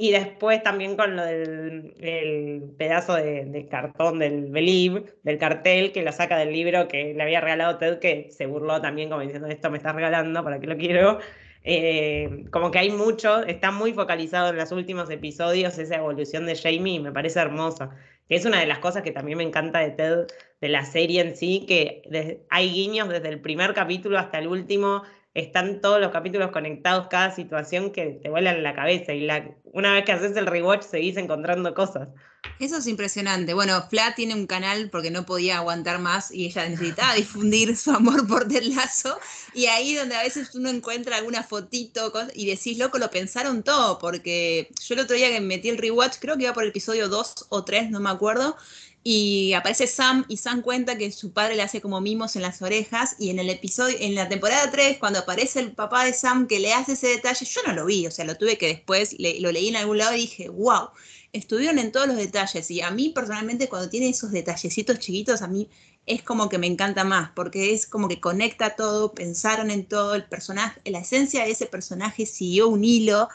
Y 0.00 0.12
después 0.12 0.62
también 0.62 0.96
con 0.96 1.16
lo 1.16 1.24
del 1.24 1.92
el 1.98 2.62
pedazo 2.78 3.16
de, 3.16 3.66
cartón 3.68 4.20
del 4.20 4.46
Believe, 4.46 5.04
del 5.24 5.38
cartel, 5.38 5.90
que 5.90 6.04
lo 6.04 6.12
saca 6.12 6.38
del 6.38 6.52
libro 6.52 6.86
que 6.86 7.14
le 7.14 7.22
había 7.22 7.40
regalado 7.40 7.78
Ted, 7.78 7.98
que 7.98 8.30
se 8.30 8.46
burló 8.46 8.80
también 8.80 9.10
como 9.10 9.22
diciendo, 9.22 9.48
esto 9.48 9.70
me 9.70 9.78
estás 9.78 9.96
regalando, 9.96 10.44
¿para 10.44 10.60
qué 10.60 10.68
lo 10.68 10.76
quiero? 10.76 11.18
Eh, 11.64 12.44
como 12.52 12.70
que 12.70 12.78
hay 12.78 12.90
mucho, 12.90 13.42
está 13.42 13.72
muy 13.72 13.92
focalizado 13.92 14.50
en 14.50 14.56
los 14.56 14.70
últimos 14.70 15.10
episodios 15.10 15.76
esa 15.78 15.96
evolución 15.96 16.46
de 16.46 16.54
Jamie 16.56 17.00
me 17.00 17.10
parece 17.10 17.40
hermosa. 17.40 17.90
Que 18.28 18.36
es 18.36 18.44
una 18.44 18.60
de 18.60 18.66
las 18.66 18.78
cosas 18.78 19.02
que 19.02 19.10
también 19.10 19.38
me 19.38 19.44
encanta 19.44 19.80
de 19.80 19.90
Ted, 19.90 20.26
de 20.60 20.68
la 20.68 20.84
serie 20.84 21.22
en 21.22 21.36
sí, 21.36 21.64
que 21.66 22.44
hay 22.50 22.70
guiños 22.70 23.08
desde 23.08 23.28
el 23.30 23.40
primer 23.40 23.74
capítulo 23.74 24.18
hasta 24.18 24.38
el 24.38 24.46
último, 24.46 25.02
están 25.34 25.80
todos 25.80 26.00
los 26.00 26.10
capítulos 26.10 26.50
conectados, 26.50 27.08
cada 27.08 27.34
situación 27.34 27.92
que 27.92 28.18
te 28.22 28.30
vuelan 28.30 28.62
la 28.62 28.74
cabeza 28.74 29.12
y 29.12 29.20
la, 29.20 29.54
una 29.64 29.92
vez 29.92 30.04
que 30.04 30.12
haces 30.12 30.36
el 30.36 30.46
rewatch 30.46 30.82
seguís 30.82 31.16
encontrando 31.16 31.74
cosas. 31.74 32.08
Eso 32.60 32.78
es 32.78 32.86
impresionante. 32.86 33.54
Bueno, 33.54 33.84
Fla 33.88 34.14
tiene 34.14 34.34
un 34.34 34.46
canal 34.46 34.90
porque 34.90 35.10
no 35.10 35.26
podía 35.26 35.58
aguantar 35.58 36.00
más 36.00 36.32
y 36.32 36.46
ella 36.46 36.68
necesitaba 36.68 37.14
difundir 37.14 37.76
su 37.76 37.90
amor 37.90 38.26
por 38.26 38.48
Ted 38.48 38.64
Lasso. 38.64 39.18
Y 39.54 39.66
ahí 39.66 39.94
donde 39.94 40.16
a 40.16 40.22
veces 40.22 40.54
uno 40.54 40.68
encuentra 40.68 41.16
alguna 41.16 41.42
fotito 41.42 42.12
y 42.34 42.46
decís, 42.46 42.78
loco, 42.78 42.98
lo 42.98 43.10
pensaron 43.10 43.62
todo. 43.62 43.98
Porque 43.98 44.70
yo 44.80 44.94
el 44.94 45.00
otro 45.00 45.16
día 45.16 45.30
que 45.30 45.40
metí 45.40 45.68
el 45.68 45.78
rewatch, 45.78 46.16
creo 46.20 46.36
que 46.36 46.44
iba 46.44 46.52
por 46.52 46.64
el 46.64 46.70
episodio 46.70 47.08
2 47.08 47.46
o 47.48 47.64
3, 47.64 47.90
no 47.90 48.00
me 48.00 48.10
acuerdo. 48.10 48.56
Y 49.10 49.52
aparece 49.54 49.86
Sam 49.86 50.24
y 50.28 50.36
Sam 50.36 50.60
cuenta 50.62 50.98
que 50.98 51.10
su 51.12 51.32
padre 51.32 51.56
le 51.56 51.62
hace 51.62 51.80
como 51.80 52.00
mimos 52.00 52.36
en 52.36 52.42
las 52.42 52.60
orejas. 52.62 53.16
Y 53.18 53.30
en 53.30 53.38
el 53.38 53.48
episodio, 53.48 53.96
en 54.00 54.14
la 54.14 54.28
temporada 54.28 54.70
3, 54.70 54.98
cuando 54.98 55.20
aparece 55.20 55.60
el 55.60 55.72
papá 55.72 56.04
de 56.04 56.12
Sam 56.12 56.46
que 56.46 56.58
le 56.58 56.74
hace 56.74 56.92
ese 56.92 57.06
detalle, 57.08 57.46
yo 57.46 57.60
no 57.66 57.72
lo 57.72 57.86
vi. 57.86 58.06
O 58.06 58.10
sea, 58.10 58.24
lo 58.26 58.36
tuve 58.36 58.58
que 58.58 58.66
después, 58.68 59.14
le- 59.18 59.40
lo 59.40 59.50
leí 59.52 59.68
en 59.68 59.76
algún 59.76 59.98
lado 59.98 60.14
y 60.14 60.20
dije, 60.22 60.48
wow 60.48 60.90
estuvieron 61.32 61.78
en 61.78 61.92
todos 61.92 62.06
los 62.06 62.16
detalles 62.16 62.70
y 62.70 62.80
a 62.80 62.90
mí 62.90 63.10
personalmente 63.10 63.68
cuando 63.68 63.90
tiene 63.90 64.08
esos 64.08 64.30
detallecitos 64.30 64.98
chiquitos 64.98 65.42
a 65.42 65.46
mí 65.48 65.68
es 66.06 66.22
como 66.22 66.48
que 66.48 66.56
me 66.58 66.66
encanta 66.66 67.04
más 67.04 67.30
porque 67.34 67.74
es 67.74 67.86
como 67.86 68.08
que 68.08 68.18
conecta 68.20 68.76
todo, 68.76 69.12
pensaron 69.12 69.70
en 69.70 69.84
todo, 69.86 70.14
el 70.14 70.24
personaje, 70.24 70.80
la 70.86 71.00
esencia 71.00 71.44
de 71.44 71.50
ese 71.50 71.66
personaje 71.66 72.24
siguió 72.24 72.68
un 72.68 72.82
hilo 72.84 73.28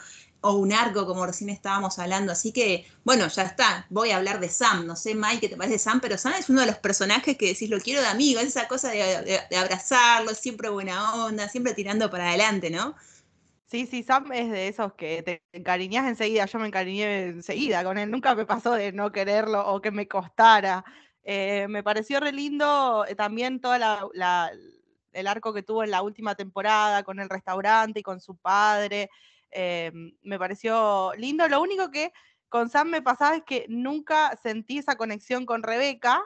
o 0.46 0.52
un 0.56 0.74
arco 0.74 1.06
como 1.06 1.24
recién 1.24 1.48
estábamos 1.48 1.98
hablando, 1.98 2.30
así 2.30 2.52
que 2.52 2.86
bueno, 3.02 3.26
ya 3.28 3.44
está, 3.44 3.86
voy 3.88 4.10
a 4.10 4.16
hablar 4.18 4.40
de 4.40 4.50
Sam, 4.50 4.86
no 4.86 4.94
sé 4.94 5.14
Mike 5.14 5.40
qué 5.40 5.48
te 5.48 5.56
parece 5.56 5.78
Sam, 5.78 6.00
pero 6.00 6.18
Sam 6.18 6.34
es 6.38 6.50
uno 6.50 6.60
de 6.60 6.66
los 6.66 6.76
personajes 6.76 7.38
que 7.38 7.46
decís 7.46 7.70
lo 7.70 7.80
quiero 7.80 8.02
de 8.02 8.08
amigo, 8.08 8.40
es 8.40 8.48
esa 8.48 8.68
cosa 8.68 8.90
de, 8.90 9.40
abrazarlo, 9.56 10.34
siempre 10.34 10.68
buena 10.68 11.14
onda, 11.14 11.48
siempre 11.48 11.72
tirando 11.72 12.10
para 12.10 12.28
adelante, 12.28 12.68
¿no? 12.68 12.94
Sí, 13.68 13.86
sí, 13.86 14.02
Sam 14.02 14.30
es 14.32 14.50
de 14.50 14.68
esos 14.68 14.92
que 14.92 15.22
te 15.22 15.42
encariñas 15.52 16.06
enseguida. 16.06 16.44
Yo 16.44 16.58
me 16.58 16.68
encariñé 16.68 17.28
enseguida 17.28 17.82
con 17.82 17.98
él. 17.98 18.08
Nunca 18.08 18.34
me 18.34 18.44
pasó 18.46 18.72
de 18.72 18.92
no 18.92 19.10
quererlo 19.10 19.66
o 19.66 19.80
que 19.80 19.90
me 19.90 20.06
costara. 20.06 20.84
Eh, 21.24 21.66
me 21.68 21.82
pareció 21.82 22.20
re 22.20 22.30
lindo 22.32 23.04
eh, 23.08 23.16
también 23.16 23.60
todo 23.60 23.74
el 23.74 25.26
arco 25.26 25.52
que 25.54 25.62
tuvo 25.62 25.82
en 25.82 25.90
la 25.90 26.02
última 26.02 26.34
temporada 26.36 27.02
con 27.02 27.18
el 27.18 27.28
restaurante 27.28 28.00
y 28.00 28.02
con 28.02 28.20
su 28.20 28.36
padre. 28.36 29.10
Eh, 29.54 29.92
me 30.22 30.38
pareció 30.38 31.12
lindo. 31.16 31.48
Lo 31.48 31.62
único 31.62 31.90
que 31.90 32.12
con 32.48 32.68
Sam 32.68 32.88
me 32.88 33.02
pasaba 33.02 33.36
es 33.36 33.42
que 33.44 33.66
nunca 33.68 34.36
sentí 34.42 34.78
esa 34.78 34.96
conexión 34.96 35.46
con 35.46 35.62
Rebeca 35.62 36.22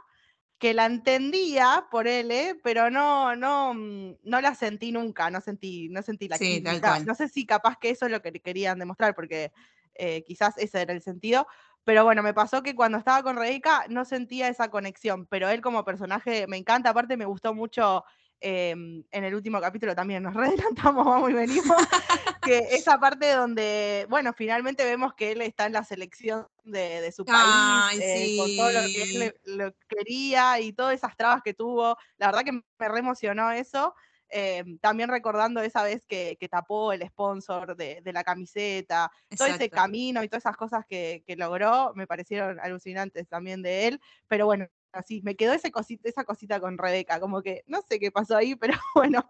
que 0.58 0.74
la 0.74 0.86
entendía 0.86 1.86
por 1.90 2.08
él, 2.08 2.30
¿eh? 2.32 2.58
pero 2.64 2.90
no, 2.90 3.36
no, 3.36 3.74
mm, 3.74 4.16
no 4.24 4.40
la 4.40 4.54
sentí 4.54 4.90
nunca, 4.90 5.30
no 5.30 5.40
sentí, 5.40 5.88
no 5.88 6.02
sentí 6.02 6.26
la 6.28 6.36
Sí. 6.36 6.62
No 7.06 7.14
sé 7.14 7.28
si 7.28 7.46
capaz 7.46 7.76
que 7.78 7.90
eso 7.90 8.06
es 8.06 8.12
lo 8.12 8.20
que 8.22 8.32
querían 8.32 8.78
demostrar, 8.78 9.14
porque 9.14 9.52
eh, 9.94 10.24
quizás 10.24 10.58
ese 10.58 10.82
era 10.82 10.92
el 10.92 11.02
sentido. 11.02 11.46
Pero 11.84 12.04
bueno, 12.04 12.22
me 12.22 12.34
pasó 12.34 12.62
que 12.62 12.74
cuando 12.74 12.98
estaba 12.98 13.22
con 13.22 13.36
Rebeca 13.36 13.86
no 13.88 14.04
sentía 14.04 14.48
esa 14.48 14.68
conexión, 14.68 15.26
pero 15.26 15.48
él 15.48 15.60
como 15.60 15.84
personaje 15.84 16.46
me 16.48 16.56
encanta, 16.56 16.90
aparte 16.90 17.16
me 17.16 17.24
gustó 17.24 17.54
mucho 17.54 18.04
eh, 18.40 18.70
en 18.70 19.24
el 19.24 19.34
último 19.34 19.60
capítulo 19.60 19.94
también, 19.94 20.22
nos 20.22 20.34
readelantamos, 20.92 21.04
vamos 21.04 21.30
y 21.30 21.34
venimos, 21.34 21.76
que 22.42 22.58
esa 22.72 22.98
parte 23.00 23.32
donde, 23.32 24.06
bueno, 24.08 24.32
finalmente 24.36 24.84
vemos 24.84 25.14
que 25.14 25.32
él 25.32 25.42
está 25.42 25.66
en 25.66 25.72
la 25.72 25.84
selección 25.84 26.46
de, 26.64 27.00
de 27.00 27.12
su 27.12 27.24
país, 27.28 27.88
Ay, 27.90 27.98
eh, 28.00 28.32
con 28.36 28.54
todo 28.54 28.70
lo 28.72 28.90
que 28.90 29.02
él 29.02 29.08
sí. 29.12 29.18
le- 29.18 29.34
lo 29.44 29.72
quería 29.88 30.60
y 30.60 30.72
todas 30.72 30.94
esas 30.94 31.16
trabas 31.16 31.42
que 31.42 31.54
tuvo. 31.54 31.96
La 32.16 32.26
verdad 32.26 32.42
que 32.44 32.52
me 32.52 32.88
re 32.88 32.98
emocionó 33.00 33.50
eso. 33.50 33.94
eh, 34.30 34.62
también 34.82 35.08
recordando 35.08 35.62
esa 35.62 35.82
vez 35.82 36.04
que, 36.06 36.36
que 36.38 36.48
tapó 36.50 36.92
el 36.92 37.02
sponsor 37.08 37.74
de, 37.76 38.02
de 38.02 38.12
la 38.12 38.22
camiseta, 38.24 39.10
todo 39.36 39.48
ese 39.48 39.56
Exacto. 39.56 39.74
camino 39.74 40.22
y 40.22 40.28
todas 40.28 40.42
esas 40.44 40.56
cosas 40.58 40.84
que, 40.86 41.22
que 41.26 41.34
logró 41.36 41.92
me 41.94 42.06
parecieron 42.06 42.60
alucinantes 42.60 43.26
también 43.26 43.62
de 43.62 43.86
él. 43.88 44.00
Pero 44.26 44.44
bueno, 44.44 44.66
así 44.92 45.20
me 45.22 45.36
quedó 45.36 45.52
ese 45.52 45.70
cosita, 45.70 46.08
esa 46.08 46.24
cosita 46.24 46.60
con 46.60 46.78
Rebeca, 46.78 47.20
como 47.20 47.42
que 47.42 47.62
no 47.66 47.82
sé 47.82 47.98
qué 47.98 48.10
pasó 48.10 48.36
ahí, 48.36 48.54
pero 48.60 48.74
bueno, 48.94 49.24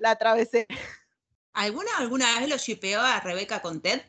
la 0.00 0.10
atravesé. 0.12 0.66
¿Alguna, 1.52 1.90
¿Alguna 1.98 2.38
vez 2.40 2.48
lo 2.48 2.56
shipeó 2.56 3.00
a 3.00 3.20
Rebeca 3.20 3.60
con 3.62 3.80
Ted? 3.80 4.00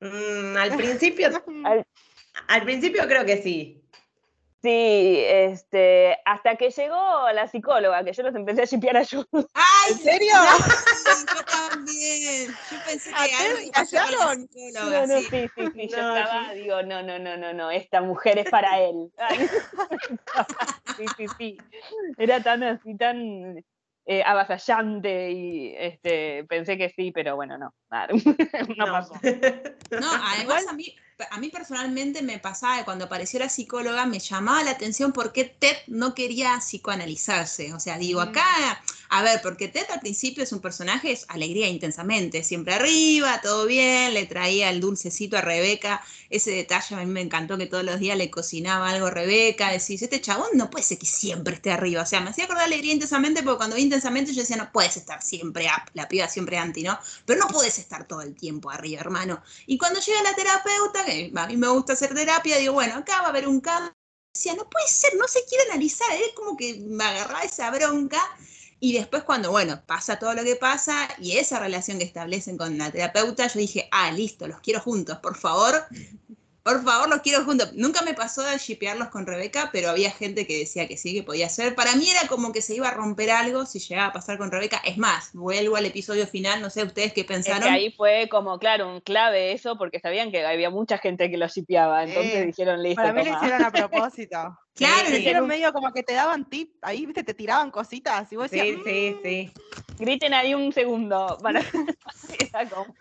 Mm, 0.00 0.56
al 0.56 0.76
principio, 0.76 1.28
Al- 1.64 1.86
al 2.48 2.62
principio 2.64 3.06
creo 3.06 3.24
que 3.24 3.42
sí. 3.42 3.79
Sí, 4.62 5.24
este, 5.26 6.18
hasta 6.26 6.56
que 6.56 6.68
llegó 6.70 7.30
la 7.32 7.48
psicóloga, 7.48 8.04
que 8.04 8.12
yo 8.12 8.22
los 8.22 8.34
empecé 8.34 8.62
a 8.62 8.64
shipear 8.66 8.96
a 8.98 9.00
ellos. 9.00 9.26
¡Ay! 9.54 9.92
¿En 9.92 9.98
serio? 9.98 10.34
sí, 10.34 11.26
yo 11.34 11.44
también. 11.44 12.50
Yo 12.70 12.78
pensé 12.86 13.10
¿A 13.14 13.24
que 13.24 13.30
Ted 13.30 13.46
algo 13.46 13.60
iba 13.60 13.72
a 13.78 13.84
ser 13.86 14.02
con 14.02 14.10
la 14.10 14.16
callaron? 14.18 14.48
psicóloga, 14.48 15.00
No, 15.00 15.06
no, 15.06 15.20
sí. 15.20 15.28
sí, 15.30 15.50
sí, 15.56 15.70
sí, 15.74 15.88
yo 15.88 15.96
No, 16.02 16.16
estaba, 16.16 16.52
digo, 16.52 16.82
no, 16.82 17.02
no, 17.02 17.18
no, 17.18 17.36
no, 17.38 17.52
no, 17.54 17.70
esta 17.70 18.02
mujer 18.02 18.38
es 18.38 18.50
para 18.50 18.80
él. 18.80 19.10
Ay, 19.16 19.48
sí, 20.96 21.06
sí, 21.16 21.26
sí. 21.38 21.58
Era 22.18 22.42
tan 22.42 22.62
así, 22.62 22.94
tan 22.98 23.64
eh, 24.04 24.22
avasallante 24.26 25.30
y 25.30 25.74
este, 25.76 26.44
pensé 26.44 26.76
que 26.76 26.90
sí, 26.90 27.12
pero 27.12 27.36
bueno, 27.36 27.56
no, 27.56 27.72
nada, 27.90 28.08
no, 28.76 28.86
No. 28.86 28.92
pasó. 28.92 29.14
No, 29.90 30.10
además 30.22 30.66
a 30.68 30.72
mí, 30.74 30.94
a 31.30 31.38
mí 31.38 31.48
personalmente 31.48 32.22
me 32.22 32.38
pasaba 32.38 32.78
que 32.78 32.84
cuando 32.84 33.04
apareció 33.06 33.38
la 33.40 33.48
psicóloga 33.48 34.06
me 34.06 34.18
llamaba 34.18 34.62
la 34.62 34.70
atención 34.72 35.12
por 35.12 35.32
qué 35.32 35.44
Ted 35.44 35.76
no 35.86 36.14
quería 36.14 36.58
psicoanalizarse. 36.60 37.72
O 37.74 37.80
sea, 37.80 37.98
digo, 37.98 38.20
Mm. 38.20 38.28
acá, 38.28 38.82
a 39.08 39.22
ver, 39.22 39.40
porque 39.42 39.68
Ted 39.68 39.86
al 39.92 40.00
principio 40.00 40.42
es 40.44 40.52
un 40.52 40.60
personaje, 40.60 41.10
es 41.12 41.24
alegría 41.28 41.68
intensamente, 41.68 42.44
siempre 42.44 42.74
arriba, 42.74 43.40
todo 43.42 43.66
bien, 43.66 44.14
le 44.14 44.26
traía 44.26 44.70
el 44.70 44.80
dulcecito 44.80 45.36
a 45.36 45.40
Rebeca, 45.40 46.02
ese 46.30 46.52
detalle 46.52 46.94
a 46.94 46.98
mí 46.98 47.06
me 47.06 47.20
encantó 47.20 47.58
que 47.58 47.66
todos 47.66 47.82
los 47.84 47.98
días 47.98 48.16
le 48.16 48.30
cocinaba 48.30 48.88
algo 48.90 49.06
a 49.06 49.10
Rebeca, 49.10 49.70
decís, 49.72 50.02
este 50.02 50.20
chabón 50.20 50.50
no 50.54 50.70
puede 50.70 50.84
ser 50.84 50.98
que 50.98 51.06
siempre 51.06 51.54
esté 51.54 51.72
arriba. 51.72 52.02
O 52.02 52.06
sea, 52.06 52.20
me 52.20 52.30
hacía 52.30 52.44
acordar 52.44 52.64
alegría 52.66 52.92
intensamente 52.92 53.42
porque 53.42 53.56
cuando 53.58 53.76
vi 53.76 53.82
intensamente 53.82 54.32
yo 54.32 54.42
decía, 54.42 54.56
no 54.56 54.70
puedes 54.70 54.96
estar 54.96 55.20
siempre 55.22 55.66
up, 55.66 55.90
la 55.94 56.06
piba 56.08 56.28
siempre 56.28 56.56
anti, 56.58 56.82
¿no? 56.84 56.98
Pero 57.26 57.40
no 57.40 57.48
puedes 57.48 57.78
estar 57.80 58.06
todo 58.06 58.22
el 58.22 58.36
tiempo 58.36 58.70
arriba, 58.70 59.00
hermano. 59.00 59.42
Y 59.66 59.76
cuando 59.76 59.98
llega 60.00 60.22
la 60.22 60.34
terapeuta, 60.34 61.02
a 61.34 61.46
mí 61.46 61.56
me 61.56 61.68
gusta 61.68 61.92
hacer 61.94 62.14
terapia, 62.14 62.58
digo, 62.58 62.74
bueno, 62.74 62.94
acá 62.96 63.20
va 63.20 63.26
a 63.26 63.30
haber 63.30 63.48
un 63.48 63.60
cambio. 63.60 63.94
Decía, 64.34 64.54
no 64.54 64.68
puede 64.68 64.86
ser, 64.86 65.16
no 65.16 65.26
se 65.26 65.44
quiere 65.44 65.64
analizar, 65.70 66.10
es 66.12 66.32
como 66.34 66.56
que 66.56 66.78
me 66.86 67.04
agarraba 67.04 67.42
esa 67.42 67.70
bronca. 67.70 68.20
Y 68.78 68.94
después 68.94 69.24
cuando, 69.24 69.50
bueno, 69.50 69.82
pasa 69.86 70.18
todo 70.18 70.32
lo 70.34 70.42
que 70.42 70.56
pasa 70.56 71.08
y 71.18 71.36
esa 71.36 71.58
relación 71.58 71.98
que 71.98 72.04
establecen 72.04 72.56
con 72.56 72.78
la 72.78 72.90
terapeuta, 72.90 73.46
yo 73.46 73.60
dije, 73.60 73.88
ah, 73.92 74.10
listo, 74.10 74.48
los 74.48 74.60
quiero 74.60 74.80
juntos, 74.80 75.18
por 75.18 75.36
favor. 75.36 75.84
Por 76.62 76.84
favor, 76.84 77.08
los 77.08 77.20
quiero 77.20 77.42
juntos. 77.44 77.72
Nunca 77.74 78.02
me 78.02 78.12
pasó 78.12 78.42
de 78.42 78.58
shipearlos 78.58 79.08
con 79.08 79.26
Rebeca, 79.26 79.70
pero 79.72 79.88
había 79.88 80.10
gente 80.10 80.46
que 80.46 80.58
decía 80.58 80.86
que 80.86 80.96
sí, 80.98 81.14
que 81.14 81.22
podía 81.22 81.48
ser. 81.48 81.74
Para 81.74 81.94
mí 81.96 82.08
era 82.10 82.28
como 82.28 82.52
que 82.52 82.60
se 82.60 82.74
iba 82.74 82.88
a 82.88 82.94
romper 82.94 83.30
algo 83.30 83.64
si 83.64 83.78
llegaba 83.78 84.08
a 84.08 84.12
pasar 84.12 84.36
con 84.36 84.50
Rebeca. 84.50 84.80
Es 84.84 84.98
más, 84.98 85.30
vuelvo 85.32 85.76
al 85.76 85.86
episodio 85.86 86.26
final, 86.26 86.60
no 86.60 86.68
sé 86.68 86.82
ustedes 86.84 87.14
qué 87.14 87.22
Es 87.22 87.26
pensaron. 87.26 87.62
que 87.62 87.68
ahí 87.70 87.92
fue 87.92 88.28
como, 88.30 88.58
claro, 88.58 88.88
un 88.88 89.00
clave 89.00 89.52
eso, 89.52 89.78
porque 89.78 90.00
sabían 90.00 90.30
que 90.30 90.44
había 90.44 90.68
mucha 90.70 90.98
gente 90.98 91.30
que 91.30 91.38
lo 91.38 91.48
shipeaba, 91.48 92.04
entonces 92.04 92.40
Sí. 92.40 92.46
dijeron, 92.46 92.82
listo, 92.82 93.00
Para 93.00 93.12
mí 93.14 93.20
lo 93.20 93.26
toma". 93.32 93.38
hicieron 93.38 93.64
a 93.64 93.70
propósito. 93.90 94.58
Claro, 94.74 95.04
Lo 95.04 95.10
le 95.10 95.18
hicieron 95.18 95.46
medio 95.46 95.72
como 95.72 95.92
que 95.92 96.02
te 96.02 96.12
daban 96.14 96.48
tip, 96.48 96.72
ahí 96.82 97.04
viste, 97.06 97.24
te 97.24 97.34
tiraban 97.34 97.70
cositas 97.70 98.30
y 98.32 98.36
vos 98.36 98.50
decías, 98.50 98.66
Sí, 98.66 98.82
sí, 98.84 99.16
"Mm". 99.18 99.22
sí. 99.22 99.52
Griten 99.98 100.34
ahí 100.34 100.54
un 100.54 100.72
segundo. 100.72 101.38
Para... 101.42 101.60
Era 102.54 102.68
como- 102.68 102.94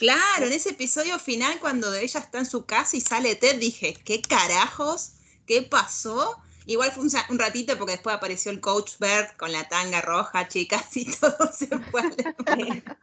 Claro, 0.00 0.46
en 0.46 0.52
ese 0.54 0.70
episodio 0.70 1.18
final, 1.18 1.60
cuando 1.60 1.92
ella 1.92 2.20
está 2.20 2.38
en 2.38 2.46
su 2.46 2.64
casa 2.64 2.96
y 2.96 3.02
sale 3.02 3.36
Ted, 3.36 3.58
dije, 3.58 3.92
¿qué 4.02 4.22
carajos? 4.22 5.12
¿Qué 5.46 5.60
pasó? 5.60 6.40
Igual 6.64 6.90
fue 6.90 7.04
un, 7.04 7.38
ratito 7.38 7.76
porque 7.76 7.92
después 7.92 8.16
apareció 8.16 8.50
el 8.50 8.60
coach 8.60 8.92
Bert 8.98 9.36
con 9.36 9.52
la 9.52 9.68
tanga 9.68 10.00
roja, 10.00 10.48
chicas, 10.48 10.86
y 10.96 11.04
todo 11.04 11.52
se 11.52 11.66
fue. 11.66 12.00
al- 12.00 12.82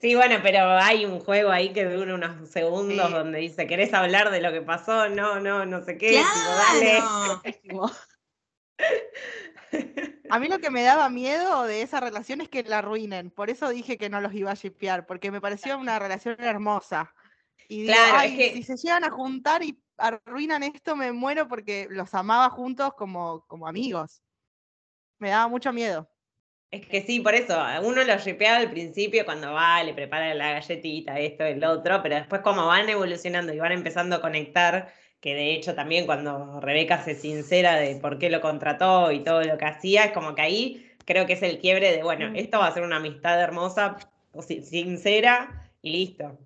Sí, 0.00 0.16
bueno, 0.16 0.40
pero 0.42 0.72
hay 0.72 1.04
un 1.04 1.20
juego 1.20 1.50
ahí 1.50 1.72
que 1.72 1.84
dura 1.84 2.16
unos 2.16 2.50
segundos 2.50 3.06
Sí. 3.06 3.12
donde 3.12 3.38
dice, 3.38 3.68
¿querés 3.68 3.94
hablar 3.94 4.32
de 4.32 4.40
lo 4.40 4.50
que 4.50 4.60
pasó? 4.60 5.08
No, 5.08 5.38
no, 5.38 5.64
no 5.64 5.84
sé 5.84 5.96
qué. 5.96 6.10
Digo, 6.10 6.24
dale. 6.82 7.00
A 10.30 10.38
mí 10.38 10.48
lo 10.48 10.58
que 10.58 10.70
me 10.70 10.82
daba 10.82 11.08
miedo 11.08 11.64
de 11.64 11.82
esa 11.82 12.00
relación 12.00 12.40
es 12.40 12.48
que 12.48 12.62
la 12.62 12.78
arruinen. 12.78 13.30
Por 13.30 13.48
eso 13.50 13.70
dije 13.70 13.96
que 13.96 14.10
no 14.10 14.20
los 14.20 14.34
iba 14.34 14.50
a 14.50 14.54
shipear, 14.54 15.06
porque 15.06 15.30
me 15.30 15.40
pareció 15.40 15.78
una 15.78 15.98
relación 15.98 16.36
hermosa. 16.38 17.14
Y 17.68 17.82
digo, 17.82 17.94
Claro, 17.94 18.16
es 18.16 18.22
"Ay, 18.22 18.36
que- 18.36 18.52
si 18.54 18.62
se 18.62 18.76
llegan 18.76 19.04
a 19.04 19.10
juntar 19.10 19.62
y 19.62 19.78
arruinan 19.96 20.62
esto, 20.62 20.96
me 20.96 21.12
muero 21.12 21.48
porque 21.48 21.86
los 21.90 22.12
amaba 22.14 22.50
juntos 22.50 22.92
como, 22.94 23.44
como 23.46 23.66
amigos. 23.66 24.22
Me 25.18 25.30
daba 25.30 25.48
mucho 25.48 25.72
miedo. 25.72 26.08
Es 26.70 26.86
que 26.86 27.00
sí, 27.02 27.20
por 27.20 27.34
eso, 27.34 27.58
uno 27.82 28.04
lo 28.04 28.18
shipeaba 28.18 28.58
al 28.58 28.70
principio 28.70 29.24
cuando 29.24 29.52
va, 29.54 29.82
le 29.82 29.94
prepara 29.94 30.34
la 30.34 30.52
galletita, 30.52 31.18
esto, 31.18 31.44
el 31.44 31.64
otro, 31.64 32.02
pero 32.02 32.16
después 32.16 32.42
como 32.42 32.66
van 32.66 32.88
evolucionando 32.90 33.54
y 33.54 33.58
van 33.58 33.72
empezando 33.72 34.16
a 34.16 34.20
conectar, 34.20 34.92
que 35.20 35.34
de 35.34 35.54
hecho 35.54 35.74
también 35.74 36.06
cuando 36.06 36.60
Rebeca 36.60 37.02
se 37.04 37.14
sincera 37.14 37.74
de 37.76 37.96
por 37.96 38.18
qué 38.18 38.30
lo 38.30 38.40
contrató 38.40 39.10
y 39.12 39.24
todo 39.24 39.42
lo 39.42 39.58
que 39.58 39.64
hacía, 39.66 40.04
es 40.04 40.12
como 40.12 40.34
que 40.34 40.42
ahí 40.42 40.90
creo 41.04 41.26
que 41.26 41.32
es 41.34 41.42
el 41.42 41.58
quiebre 41.58 41.92
de, 41.92 42.02
bueno, 42.02 42.30
Mm. 42.30 42.36
esto 42.36 42.58
va 42.58 42.66
a 42.68 42.72
ser 42.74 42.82
una 42.84 42.96
amistad 42.96 43.40
hermosa, 43.40 43.96
sincera 44.62 45.70
y 45.82 45.90
listo. 45.90 46.38